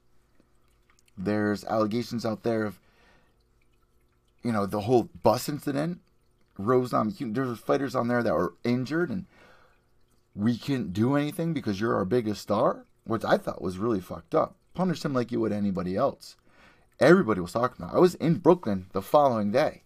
There's 1.17 1.65
allegations 1.65 2.25
out 2.25 2.43
there 2.43 2.63
of, 2.63 2.79
you 4.41 4.51
know, 4.51 4.65
the 4.65 4.81
whole 4.81 5.09
bus 5.21 5.49
incident. 5.49 5.99
Rose 6.57 6.93
on 6.93 7.13
there's 7.19 7.59
fighters 7.59 7.95
on 7.95 8.07
there 8.07 8.23
that 8.23 8.33
were 8.33 8.53
injured, 8.63 9.09
and 9.09 9.25
we 10.33 10.57
can't 10.57 10.93
do 10.93 11.17
anything 11.17 11.53
because 11.53 11.81
you're 11.81 11.95
our 11.95 12.05
biggest 12.05 12.41
star, 12.41 12.85
which 13.03 13.25
I 13.25 13.37
thought 13.37 13.61
was 13.61 13.77
really 13.77 13.99
fucked 13.99 14.33
up. 14.33 14.55
Punish 14.73 15.03
him 15.03 15.13
like 15.13 15.33
you 15.33 15.41
would 15.41 15.51
anybody 15.51 15.97
else 15.97 16.37
everybody 16.99 17.41
was 17.41 17.53
talking 17.53 17.83
about. 17.83 17.95
I 17.95 17.99
was 17.99 18.15
in 18.15 18.35
Brooklyn 18.35 18.87
the 18.93 19.01
following 19.01 19.51
day. 19.51 19.83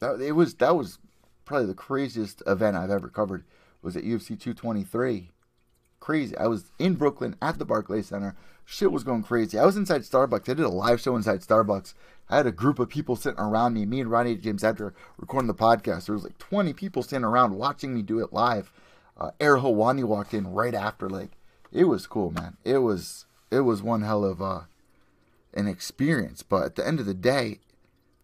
That 0.00 0.20
it 0.20 0.32
was 0.32 0.54
that 0.56 0.76
was 0.76 0.98
probably 1.44 1.66
the 1.66 1.74
craziest 1.74 2.42
event 2.46 2.76
I've 2.76 2.90
ever 2.90 3.08
covered. 3.08 3.44
Was 3.82 3.96
at 3.96 4.04
UFC 4.04 4.28
223. 4.28 5.30
Crazy. 6.00 6.36
I 6.36 6.46
was 6.46 6.70
in 6.78 6.94
Brooklyn 6.94 7.36
at 7.40 7.58
the 7.58 7.64
Barclays 7.64 8.08
Center. 8.08 8.36
Shit 8.64 8.92
was 8.92 9.04
going 9.04 9.22
crazy. 9.22 9.58
I 9.58 9.66
was 9.66 9.76
inside 9.76 10.02
Starbucks. 10.02 10.48
I 10.48 10.54
did 10.54 10.60
a 10.60 10.68
live 10.68 11.00
show 11.00 11.16
inside 11.16 11.40
Starbucks. 11.40 11.92
I 12.30 12.38
had 12.38 12.46
a 12.46 12.52
group 12.52 12.78
of 12.78 12.88
people 12.88 13.16
sitting 13.16 13.38
around 13.38 13.74
me. 13.74 13.84
Me 13.84 14.00
and 14.00 14.10
Ronnie 14.10 14.36
James 14.36 14.64
after 14.64 14.94
recording 15.18 15.48
the 15.48 15.54
podcast. 15.54 16.06
There 16.06 16.14
was 16.14 16.24
like 16.24 16.38
20 16.38 16.72
people 16.72 17.02
sitting 17.02 17.24
around 17.24 17.56
watching 17.56 17.94
me 17.94 18.00
do 18.00 18.20
it 18.20 18.32
live. 18.32 18.72
Uh, 19.18 19.30
Ariel 19.38 19.62
Helwani 19.62 20.04
walked 20.04 20.32
in 20.32 20.46
right 20.46 20.74
after. 20.74 21.10
Like 21.10 21.32
it 21.70 21.84
was 21.84 22.06
cool, 22.06 22.30
man. 22.30 22.56
It 22.64 22.78
was 22.78 23.26
it 23.50 23.60
was 23.60 23.82
one 23.82 24.02
hell 24.02 24.24
of 24.24 24.40
a, 24.40 24.68
an 25.52 25.66
experience. 25.66 26.42
But 26.42 26.64
at 26.64 26.74
the 26.76 26.86
end 26.86 27.00
of 27.00 27.06
the 27.06 27.14
day, 27.14 27.60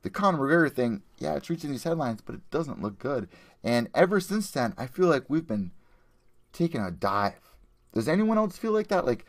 the 0.03 0.11
Conor 0.11 0.39
McGregor 0.39 0.73
thing, 0.73 1.03
yeah, 1.19 1.35
it's 1.35 1.51
reaching 1.51 1.71
these 1.71 1.85
headlines, 1.85 2.21
but 2.21 2.35
it 2.35 2.51
doesn't 2.51 2.83
look 2.83 2.99
good. 2.99 3.29
And 3.63 3.89
ever 3.95 4.21
since 4.21 4.51
then, 4.51 4.75
I 4.79 4.87
feel 4.87 5.07
like 5.07 5.29
we've 5.29 5.47
been 5.47 5.73
taking 6.53 6.81
a 6.81 6.91
dive. 6.91 7.55
Does 7.93 8.09
anyone 8.09 8.39
else 8.39 8.57
feel 8.57 8.73
like 8.73 8.89
that? 8.89 9.05
Like, 9.05 9.27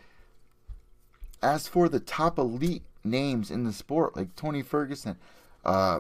as 1.42 1.68
for 1.68 1.90
the 1.90 2.00
top 2.00 2.38
elite 2.38 2.84
names 3.04 3.52
in 3.52 3.64
the 3.64 3.74
sport, 3.74 4.16
like 4.16 4.36
Tony 4.36 4.62
Ferguson, 4.62 5.18
uh, 5.66 6.00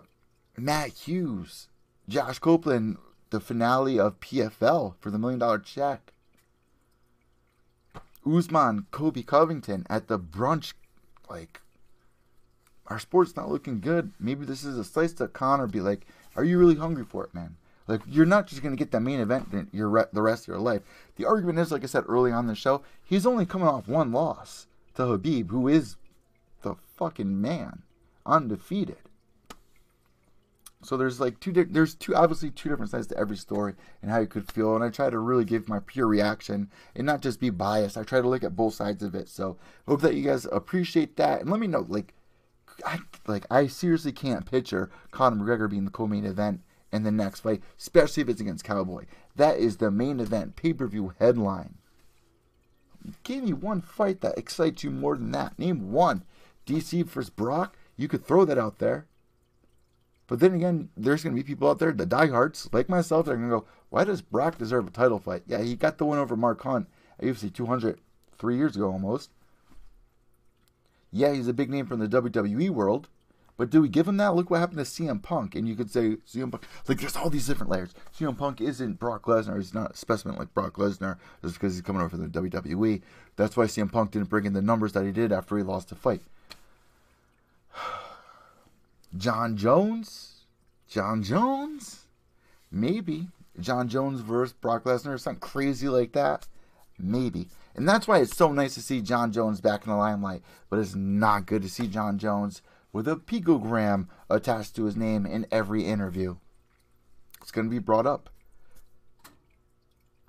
Matt 0.57 0.91
Hughes, 0.91 1.67
Josh 2.07 2.39
Copeland, 2.39 2.97
the 3.31 3.39
finale 3.39 3.99
of 3.99 4.19
PFL 4.19 4.95
for 4.99 5.09
the 5.09 5.17
million 5.17 5.39
dollar 5.39 5.59
check. 5.59 6.13
Usman, 8.25 8.85
Colby 8.91 9.23
Covington 9.23 9.85
at 9.89 10.07
the 10.07 10.19
brunch, 10.19 10.73
like, 11.29 11.61
our 12.87 12.99
sport's 12.99 13.35
not 13.35 13.49
looking 13.49 13.79
good. 13.79 14.11
Maybe 14.19 14.45
this 14.45 14.63
is 14.63 14.77
a 14.77 14.83
slice 14.83 15.13
to 15.13 15.27
Conor. 15.27 15.67
Be 15.67 15.79
like, 15.79 16.05
are 16.35 16.43
you 16.43 16.57
really 16.59 16.75
hungry 16.75 17.05
for 17.05 17.23
it, 17.23 17.33
man? 17.33 17.55
Like, 17.87 18.01
you're 18.07 18.25
not 18.25 18.47
just 18.47 18.61
gonna 18.61 18.75
get 18.75 18.91
that 18.91 19.01
main 19.01 19.19
event 19.19 19.69
your 19.71 19.89
re- 19.89 20.05
the 20.13 20.21
rest 20.21 20.43
of 20.43 20.47
your 20.49 20.59
life. 20.59 20.81
The 21.15 21.25
argument 21.25 21.59
is, 21.59 21.71
like 21.71 21.83
I 21.83 21.87
said 21.87 22.03
early 22.07 22.31
on 22.31 22.47
the 22.47 22.55
show, 22.55 22.83
he's 23.03 23.25
only 23.25 23.45
coming 23.45 23.67
off 23.67 23.87
one 23.87 24.11
loss 24.11 24.67
to 24.95 25.03
Khabib, 25.03 25.49
who 25.49 25.67
is 25.67 25.95
the 26.61 26.75
fucking 26.95 27.41
man, 27.41 27.81
undefeated. 28.25 29.09
So 30.83 30.97
there's 30.97 31.19
like 31.19 31.39
two 31.39 31.51
di- 31.51 31.63
there's 31.63 31.93
two 31.93 32.15
obviously 32.15 32.49
two 32.49 32.69
different 32.69 32.91
sides 32.91 33.07
to 33.07 33.17
every 33.17 33.37
story 33.37 33.75
and 34.01 34.09
how 34.09 34.19
you 34.19 34.27
could 34.27 34.51
feel 34.51 34.75
and 34.75 34.83
I 34.83 34.89
try 34.89 35.09
to 35.09 35.19
really 35.19 35.45
give 35.45 35.69
my 35.69 35.79
pure 35.79 36.07
reaction 36.07 36.71
and 36.95 37.05
not 37.05 37.21
just 37.21 37.39
be 37.39 37.49
biased. 37.49 37.97
I 37.97 38.03
try 38.03 38.21
to 38.21 38.27
look 38.27 38.43
at 38.43 38.55
both 38.55 38.73
sides 38.73 39.03
of 39.03 39.13
it. 39.13 39.29
So 39.29 39.57
hope 39.87 40.01
that 40.01 40.15
you 40.15 40.23
guys 40.23 40.45
appreciate 40.51 41.17
that 41.17 41.41
and 41.41 41.49
let 41.49 41.59
me 41.59 41.67
know 41.67 41.85
like 41.87 42.13
I 42.85 42.99
like 43.27 43.45
I 43.51 43.67
seriously 43.67 44.11
can't 44.11 44.49
picture 44.49 44.89
Conor 45.11 45.43
McGregor 45.43 45.69
being 45.69 45.85
the 45.85 45.91
co-main 45.91 46.25
event 46.25 46.61
in 46.91 47.03
the 47.03 47.11
next 47.11 47.41
fight, 47.41 47.61
especially 47.77 48.23
if 48.23 48.29
it's 48.29 48.41
against 48.41 48.65
Cowboy. 48.65 49.05
That 49.35 49.57
is 49.57 49.77
the 49.77 49.91
main 49.91 50.19
event 50.19 50.55
pay-per-view 50.55 51.13
headline. 51.19 51.75
Give 53.23 53.43
me 53.43 53.53
one 53.53 53.81
fight 53.81 54.21
that 54.21 54.37
excites 54.37 54.83
you 54.83 54.91
more 54.91 55.15
than 55.15 55.31
that. 55.31 55.57
Name 55.57 55.91
one. 55.91 56.23
DC 56.67 57.05
versus 57.05 57.29
Brock. 57.29 57.77
You 57.97 58.07
could 58.07 58.25
throw 58.25 58.45
that 58.45 58.57
out 58.57 58.79
there. 58.79 59.07
But 60.31 60.39
then 60.39 60.53
again, 60.53 60.87
there's 60.95 61.23
going 61.23 61.35
to 61.35 61.43
be 61.43 61.45
people 61.45 61.69
out 61.69 61.79
there, 61.79 61.91
the 61.91 62.05
diehards, 62.05 62.69
like 62.71 62.87
myself, 62.87 63.25
that 63.25 63.33
are 63.33 63.35
going 63.35 63.49
to 63.49 63.57
go, 63.57 63.65
why 63.89 64.05
does 64.05 64.21
Brock 64.21 64.57
deserve 64.57 64.87
a 64.87 64.89
title 64.89 65.19
fight? 65.19 65.43
Yeah, 65.45 65.61
he 65.61 65.75
got 65.75 65.97
the 65.97 66.05
win 66.05 66.19
over 66.19 66.37
Mark 66.37 66.61
Hunt 66.61 66.87
at 67.19 67.25
UFC 67.25 67.53
200 67.53 67.99
three 68.39 68.55
years 68.55 68.77
ago 68.77 68.89
almost. 68.89 69.29
Yeah, 71.11 71.33
he's 71.33 71.49
a 71.49 71.53
big 71.53 71.69
name 71.69 71.85
from 71.85 71.99
the 71.99 72.07
WWE 72.07 72.69
world. 72.69 73.09
But 73.57 73.71
do 73.71 73.81
we 73.81 73.89
give 73.89 74.07
him 74.07 74.15
that? 74.17 74.33
Look 74.33 74.49
what 74.49 74.61
happened 74.61 74.77
to 74.77 74.85
CM 74.85 75.21
Punk. 75.21 75.53
And 75.53 75.67
you 75.67 75.75
could 75.75 75.91
say 75.91 76.15
CM 76.25 76.49
Punk, 76.49 76.63
like 76.87 77.01
there's 77.01 77.17
all 77.17 77.29
these 77.29 77.47
different 77.47 77.69
layers. 77.69 77.93
CM 78.17 78.37
Punk 78.37 78.61
isn't 78.61 78.99
Brock 78.99 79.23
Lesnar. 79.23 79.57
He's 79.57 79.73
not 79.73 79.91
a 79.91 79.97
specimen 79.97 80.37
like 80.37 80.53
Brock 80.53 80.75
Lesnar 80.75 81.17
just 81.41 81.55
because 81.55 81.73
he's 81.73 81.81
coming 81.81 82.01
over 82.01 82.11
from 82.11 82.21
the 82.21 82.41
WWE. 82.41 83.01
That's 83.35 83.57
why 83.57 83.65
CM 83.65 83.91
Punk 83.91 84.11
didn't 84.11 84.29
bring 84.29 84.45
in 84.45 84.53
the 84.53 84.61
numbers 84.61 84.93
that 84.93 85.03
he 85.03 85.11
did 85.11 85.33
after 85.33 85.57
he 85.57 85.63
lost 85.63 85.89
the 85.89 85.95
fight. 85.95 86.21
Jon 89.15 89.57
Jones? 89.57 90.45
Jon 90.87 91.23
Jones? 91.23 92.05
Maybe. 92.71 93.27
Jon 93.59 93.87
Jones 93.87 94.21
versus 94.21 94.53
Brock 94.53 94.85
Lesnar, 94.85 95.13
or 95.13 95.17
something 95.17 95.41
crazy 95.41 95.89
like 95.89 96.13
that? 96.13 96.47
Maybe. 96.97 97.47
And 97.75 97.87
that's 97.87 98.07
why 98.07 98.19
it's 98.19 98.35
so 98.35 98.51
nice 98.51 98.73
to 98.75 98.81
see 98.81 99.01
Jon 99.01 99.31
Jones 99.31 99.61
back 99.61 99.85
in 99.85 99.91
the 99.91 99.97
limelight. 99.97 100.41
But 100.69 100.79
it's 100.79 100.95
not 100.95 101.45
good 101.45 101.61
to 101.61 101.69
see 101.69 101.87
Jon 101.87 102.17
Jones 102.17 102.61
with 102.93 103.07
a 103.07 103.15
picogram 103.15 104.07
attached 104.29 104.75
to 104.75 104.85
his 104.85 104.95
name 104.95 105.25
in 105.25 105.47
every 105.51 105.85
interview. 105.85 106.37
It's 107.41 107.51
going 107.51 107.67
to 107.67 107.71
be 107.71 107.79
brought 107.79 108.05
up. 108.05 108.29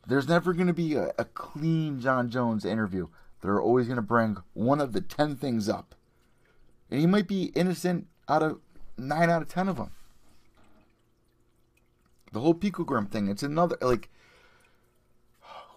There's 0.06 0.28
never 0.28 0.52
going 0.52 0.66
to 0.66 0.72
be 0.72 0.94
a, 0.94 1.12
a 1.18 1.24
clean 1.24 2.00
Jon 2.00 2.30
Jones 2.30 2.64
interview. 2.64 3.08
They're 3.40 3.60
always 3.60 3.86
going 3.86 3.96
to 3.96 4.02
bring 4.02 4.38
one 4.54 4.80
of 4.80 4.92
the 4.92 5.00
10 5.00 5.36
things 5.36 5.68
up. 5.68 5.94
And 6.90 7.00
he 7.00 7.06
might 7.06 7.28
be 7.28 7.52
innocent 7.54 8.06
out 8.28 8.42
of 8.42 8.60
nine 8.96 9.30
out 9.30 9.42
of 9.42 9.48
ten 9.48 9.68
of 9.68 9.76
them. 9.76 9.90
The 12.32 12.40
whole 12.40 12.54
picogram 12.54 13.10
thing, 13.10 13.28
it's 13.28 13.42
another 13.42 13.76
like 13.80 14.08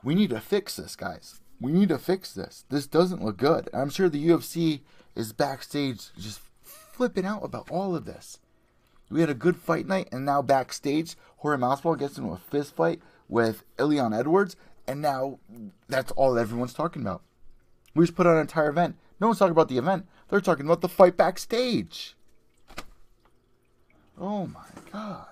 we 0.04 0.16
need 0.16 0.30
to 0.30 0.40
fix 0.40 0.78
this, 0.78 0.96
guys. 0.96 1.42
We 1.60 1.72
need 1.72 1.90
to 1.90 1.98
fix 1.98 2.34
this. 2.34 2.66
This 2.70 2.88
doesn't 2.88 3.24
look 3.24 3.38
good. 3.38 3.70
I'm 3.74 3.90
sure 3.90 4.08
the 4.08 4.28
UFC 4.28 4.82
is 5.16 5.34
backstage 5.34 6.10
just 6.18 6.42
flipping 6.64 7.26
out 7.26 7.44
about 7.44 7.70
all 7.72 7.96
of 7.96 8.06
this. 8.06 8.40
We 9.10 9.22
had 9.22 9.30
a 9.30 9.36
good 9.36 9.58
fight 9.58 9.88
night, 9.88 10.10
and 10.12 10.26
now 10.26 10.42
backstage, 10.42 11.16
Jorge 11.38 11.62
Masvidal 11.62 12.00
gets 12.00 12.18
into 12.18 12.32
a 12.32 12.38
fist 12.38 12.76
fight 12.76 13.02
with 13.28 13.64
Leon 13.78 14.14
Edwards, 14.14 14.56
and 14.88 15.02
now 15.02 15.40
that's 15.88 16.12
all 16.14 16.38
everyone's 16.38 16.74
talking 16.74 17.02
about. 17.02 17.22
We 17.94 18.06
just 18.06 18.16
put 18.16 18.28
on 18.28 18.36
an 18.36 18.42
entire 18.42 18.70
event. 18.70 18.96
No 19.20 19.28
one's 19.28 19.40
talking 19.40 19.52
about 19.52 19.70
the 19.70 19.78
event. 19.78 20.06
They're 20.30 20.42
talking 20.42 20.66
about 20.66 20.82
the 20.82 20.90
fight 20.90 21.16
backstage. 21.16 22.16
Oh 24.20 24.48
my 24.48 24.66
god. 24.92 25.28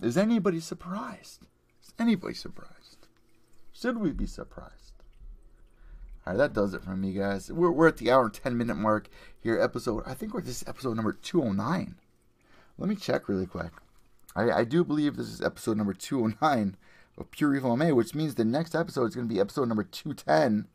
Is 0.00 0.16
anybody 0.16 0.60
surprised? 0.60 1.42
Is 1.82 1.92
anybody 1.98 2.34
surprised? 2.34 3.06
Should 3.72 3.98
we 3.98 4.12
be 4.12 4.26
surprised? 4.26 4.92
All 6.24 6.32
right, 6.32 6.38
that 6.38 6.52
does 6.52 6.72
it 6.72 6.82
for 6.82 6.96
me, 6.96 7.12
guys. 7.12 7.50
We're, 7.50 7.70
we're 7.70 7.88
at 7.88 7.96
the 7.96 8.10
hour 8.10 8.24
and 8.24 8.34
10 8.34 8.56
minute 8.56 8.76
mark 8.76 9.08
here, 9.40 9.60
episode. 9.60 10.04
I 10.06 10.14
think 10.14 10.34
we're 10.34 10.40
this 10.40 10.64
episode 10.68 10.94
number 10.94 11.12
209. 11.12 11.96
Let 12.78 12.88
me 12.88 12.94
check 12.94 13.28
really 13.28 13.46
quick. 13.46 13.72
I, 14.36 14.50
I 14.50 14.64
do 14.64 14.84
believe 14.84 15.16
this 15.16 15.28
is 15.28 15.40
episode 15.40 15.76
number 15.76 15.92
209 15.92 16.76
of 17.18 17.30
Pure 17.30 17.56
Evil 17.56 17.76
MMA, 17.76 17.94
which 17.94 18.14
means 18.14 18.34
the 18.34 18.44
next 18.44 18.74
episode 18.74 19.06
is 19.06 19.14
going 19.14 19.28
to 19.28 19.34
be 19.34 19.40
episode 19.40 19.68
number 19.68 19.84
210. 19.84 20.68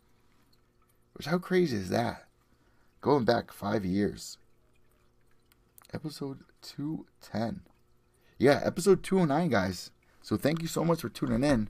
Which, 1.14 1.28
how 1.28 1.38
crazy 1.38 1.78
is 1.78 1.90
that? 1.90 2.26
Going 3.02 3.24
back 3.26 3.52
five 3.52 3.86
years. 3.86 4.38
Episode 5.94 6.40
210. 6.62 7.62
Yeah, 8.38 8.62
episode 8.64 9.04
209, 9.04 9.50
guys. 9.50 9.92
So 10.22 10.36
thank 10.36 10.62
you 10.62 10.68
so 10.68 10.84
much 10.84 11.02
for 11.02 11.10
tuning 11.10 11.44
in. 11.44 11.70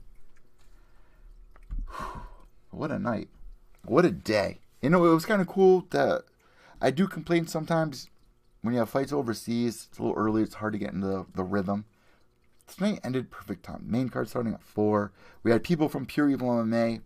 What 2.70 2.90
a 2.90 2.98
night. 2.98 3.28
What 3.86 4.04
a 4.04 4.10
day. 4.10 4.58
You 4.82 4.90
know, 4.90 5.04
it 5.06 5.14
was 5.14 5.24
kind 5.24 5.40
of 5.40 5.46
cool 5.46 5.86
that 5.90 6.24
I 6.82 6.90
do 6.90 7.08
complain 7.08 7.46
sometimes 7.46 8.10
when 8.60 8.74
you 8.74 8.80
have 8.80 8.90
fights 8.90 9.10
overseas. 9.12 9.86
It's 9.88 9.98
a 9.98 10.02
little 10.02 10.16
early. 10.16 10.42
It's 10.42 10.56
hard 10.56 10.74
to 10.74 10.78
get 10.78 10.92
into 10.92 11.06
the, 11.06 11.26
the 11.34 11.44
rhythm. 11.44 11.86
Tonight 12.66 13.00
ended 13.02 13.30
perfect 13.30 13.64
time. 13.64 13.84
Main 13.86 14.10
card 14.10 14.28
starting 14.28 14.52
at 14.52 14.62
4. 14.62 15.10
We 15.42 15.50
had 15.50 15.64
people 15.64 15.88
from 15.88 16.04
Pure 16.04 16.28
Evil 16.28 16.50
MMA 16.50 17.00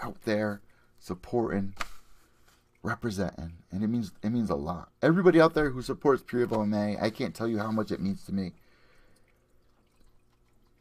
out 0.00 0.22
there 0.22 0.60
supporting, 1.00 1.74
representing, 2.82 3.52
and 3.70 3.82
it 3.82 3.88
means 3.88 4.12
it 4.22 4.30
means 4.30 4.50
a 4.50 4.54
lot. 4.54 4.90
Everybody 5.00 5.40
out 5.40 5.54
there 5.54 5.70
who 5.70 5.82
supports 5.82 6.22
Pure 6.26 6.42
Evil 6.42 6.58
MMA, 6.58 7.00
I 7.02 7.10
can't 7.10 7.34
tell 7.34 7.48
you 7.48 7.58
how 7.58 7.70
much 7.70 7.90
it 7.90 8.00
means 8.00 8.24
to 8.24 8.32
me. 8.32 8.52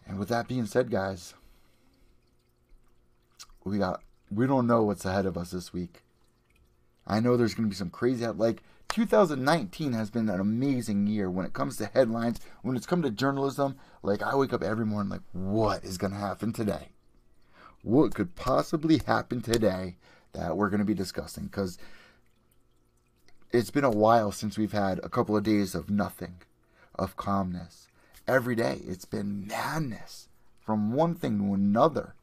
And 0.08 0.18
with 0.18 0.30
that 0.30 0.48
being 0.48 0.66
said, 0.66 0.90
guys, 0.90 1.36
we 3.64 3.78
got 3.78 4.02
we 4.32 4.48
don't 4.48 4.68
know 4.68 4.84
what's 4.84 5.06
ahead 5.06 5.26
of 5.26 5.38
us 5.38 5.52
this 5.52 5.74
week. 5.74 6.04
I 7.06 7.20
know 7.20 7.36
there's 7.36 7.54
going 7.54 7.68
to 7.68 7.74
be 7.74 7.76
some 7.76 7.90
crazy 7.90 8.26
like 8.26 8.64
2019 8.90 9.94
has 9.94 10.10
been 10.10 10.30
an 10.30 10.40
amazing 10.40 11.08
year 11.08 11.30
when 11.30 11.46
it 11.46 11.54
comes 11.54 11.78
to 11.78 11.86
headlines, 11.86 12.40
when 12.62 12.76
it's 12.76 12.86
come 12.86 13.02
to 13.02 13.12
journalism. 13.12 13.78
Like 14.04 14.22
I 14.22 14.36
wake 14.36 14.54
up 14.54 14.64
every 14.64 14.86
morning 14.86 15.10
like 15.10 15.22
what 15.32 15.84
is 15.84 15.98
going 15.98 16.12
to 16.12 16.20
happen 16.20 16.52
today? 16.52 16.90
What 17.84 18.14
could 18.14 18.36
possibly 18.36 19.02
happen 19.06 19.42
today 19.42 19.98
that 20.34 20.56
we're 20.56 20.70
going 20.70 20.80
to 20.80 20.86
be 20.86 20.94
discussing 20.94 21.50
cuz 21.50 21.78
it's 23.52 23.72
been 23.72 23.84
a 23.84 23.92
while 23.92 24.32
since 24.32 24.58
we've 24.58 24.72
had 24.72 25.00
a 25.00 25.10
couple 25.10 25.36
of 25.36 25.44
days 25.44 25.76
of 25.76 25.90
nothing, 25.90 26.36
of 26.96 27.18
calmness. 27.18 27.88
Every 28.28 28.56
day 28.56 28.82
it's 28.88 29.06
been 29.06 29.48
madness 29.48 30.30
from 30.66 30.94
one 30.94 31.16
thing 31.16 31.40
to 31.40 31.54
another. 31.54 32.16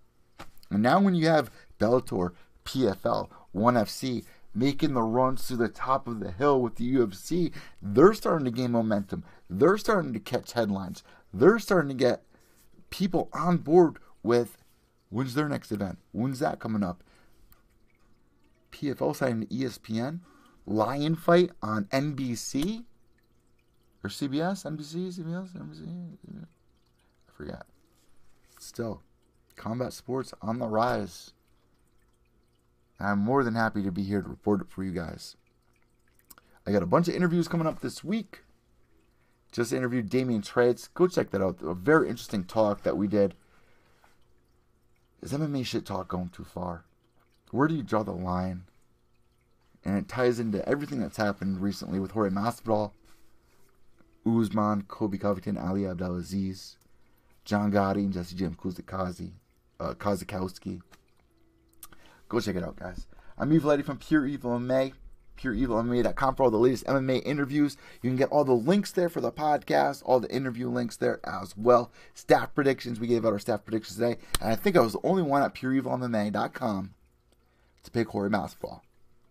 And 0.70 0.82
now 0.82 1.00
when 1.00 1.14
you 1.14 1.26
have 1.28 1.50
Bellator, 1.78 2.32
PFL, 2.64 3.28
ONE 3.52 3.74
FC 3.74 4.24
making 4.54 4.94
the 4.94 5.02
runs 5.02 5.46
to 5.46 5.56
the 5.56 5.68
top 5.68 6.08
of 6.08 6.20
the 6.20 6.30
hill 6.30 6.60
with 6.60 6.76
the 6.76 6.94
UFC, 6.94 7.52
they're 7.80 8.14
starting 8.14 8.44
to 8.44 8.50
gain 8.50 8.72
momentum. 8.72 9.24
They're 9.48 9.78
starting 9.78 10.12
to 10.12 10.20
catch 10.20 10.52
headlines. 10.52 11.02
They're 11.32 11.58
starting 11.58 11.88
to 11.90 11.94
get 11.94 12.22
people 12.90 13.28
on 13.32 13.58
board 13.58 13.98
with 14.22 14.56
when's 15.10 15.34
their 15.34 15.48
next 15.48 15.72
event? 15.72 15.98
When's 16.12 16.40
that 16.40 16.58
coming 16.58 16.82
up? 16.82 17.02
PFL 18.72 19.14
signing 19.16 19.46
ESPN, 19.48 20.20
Lion 20.66 21.16
Fight 21.16 21.50
on 21.62 21.84
NBC 21.86 22.84
or 24.04 24.10
CBS, 24.10 24.64
NBC, 24.64 25.18
CBS, 25.18 25.56
NBC. 25.56 26.16
I 27.28 27.32
forget. 27.32 27.66
Still, 28.58 29.02
combat 29.56 29.92
sports 29.92 30.34
on 30.42 30.58
the 30.58 30.66
rise. 30.66 31.32
I'm 33.00 33.18
more 33.18 33.44
than 33.44 33.54
happy 33.54 33.82
to 33.82 33.92
be 33.92 34.02
here 34.02 34.22
to 34.22 34.28
report 34.28 34.60
it 34.60 34.70
for 34.70 34.82
you 34.82 34.92
guys. 34.92 35.36
I 36.66 36.72
got 36.72 36.82
a 36.82 36.86
bunch 36.86 37.08
of 37.08 37.14
interviews 37.14 37.48
coming 37.48 37.66
up 37.66 37.80
this 37.80 38.02
week. 38.02 38.42
Just 39.52 39.72
interviewed 39.72 40.10
Damian 40.10 40.42
Trades. 40.42 40.88
Go 40.88 41.06
check 41.06 41.30
that 41.30 41.40
out. 41.40 41.62
A 41.62 41.74
very 41.74 42.08
interesting 42.08 42.44
talk 42.44 42.82
that 42.82 42.96
we 42.96 43.06
did. 43.06 43.34
Is 45.22 45.32
MMA 45.32 45.64
shit 45.64 45.86
talk 45.86 46.08
going 46.08 46.28
too 46.28 46.44
far? 46.44 46.84
Where 47.50 47.68
do 47.68 47.74
you 47.74 47.82
draw 47.82 48.02
the 48.02 48.12
line? 48.12 48.64
And 49.84 49.96
it 49.96 50.08
ties 50.08 50.38
into 50.38 50.66
everything 50.68 51.00
that's 51.00 51.16
happened 51.16 51.62
recently 51.62 51.98
with 51.98 52.10
Jorge 52.10 52.30
Masvidal, 52.30 52.92
Usman, 54.26 54.82
Colby 54.82 55.18
Covington, 55.18 55.56
Ali 55.56 55.86
Abdelaziz, 55.86 56.76
John 57.44 57.72
Gotti, 57.72 58.04
and 58.04 58.12
Jesse 58.12 58.36
James 58.36 58.56
Kuzikazi, 58.56 59.30
uh. 59.80 59.94
Go 62.28 62.40
check 62.40 62.56
it 62.56 62.64
out, 62.64 62.76
guys. 62.76 63.06
I'm 63.38 63.52
Evil 63.52 63.70
Eddie 63.70 63.82
from 63.82 63.96
Pure 63.96 64.26
Evil 64.26 64.58
MMA, 64.58 64.92
pureevilmma.com 65.40 66.34
for 66.34 66.42
all 66.42 66.50
the 66.50 66.58
latest 66.58 66.84
MMA 66.84 67.22
interviews. 67.24 67.78
You 68.02 68.10
can 68.10 68.16
get 68.16 68.28
all 68.30 68.44
the 68.44 68.52
links 68.52 68.92
there 68.92 69.08
for 69.08 69.22
the 69.22 69.32
podcast, 69.32 70.02
all 70.04 70.20
the 70.20 70.34
interview 70.34 70.68
links 70.68 70.96
there 70.96 71.20
as 71.24 71.56
well. 71.56 71.90
Staff 72.12 72.54
predictions, 72.54 73.00
we 73.00 73.06
gave 73.06 73.24
out 73.24 73.32
our 73.32 73.38
staff 73.38 73.64
predictions 73.64 73.96
today, 73.96 74.18
and 74.40 74.50
I 74.50 74.56
think 74.56 74.76
I 74.76 74.80
was 74.80 74.92
the 74.94 75.00
only 75.04 75.22
one 75.22 75.42
at 75.42 75.54
pureevilmma.com 75.54 76.94
to 77.82 77.90
pick 77.90 78.08
Jorge 78.08 78.30
Masvidal, 78.30 78.80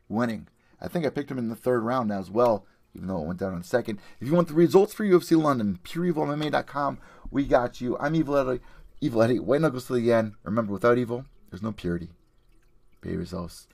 winning. 0.09 0.47
I 0.81 0.87
think 0.87 1.05
I 1.05 1.09
picked 1.09 1.31
him 1.31 1.37
in 1.37 1.49
the 1.49 1.55
third 1.55 1.83
round 1.83 2.11
as 2.11 2.29
well, 2.29 2.65
even 2.93 3.07
though 3.07 3.21
it 3.21 3.27
went 3.27 3.39
down 3.39 3.53
in 3.53 3.63
second. 3.63 3.99
If 4.19 4.27
you 4.27 4.33
want 4.33 4.47
the 4.47 4.53
results 4.53 4.93
for 4.93 5.05
UFC 5.05 5.41
London, 5.41 5.79
pureevilmma.com, 5.83 6.99
we 7.31 7.45
got 7.45 7.81
you. 7.81 7.97
I'm 7.99 8.15
Evil 8.15 8.37
Eddie. 8.37 8.61
Evil 9.01 9.21
Eddie, 9.21 9.39
white 9.39 9.61
knuckles 9.61 9.87
to 9.87 9.93
the 9.93 10.11
end. 10.11 10.33
Remember, 10.43 10.73
without 10.73 10.97
evil, 10.97 11.25
there's 11.49 11.61
no 11.61 11.71
purity. 11.71 12.09
Be 13.01 13.11
yourselves. 13.11 13.67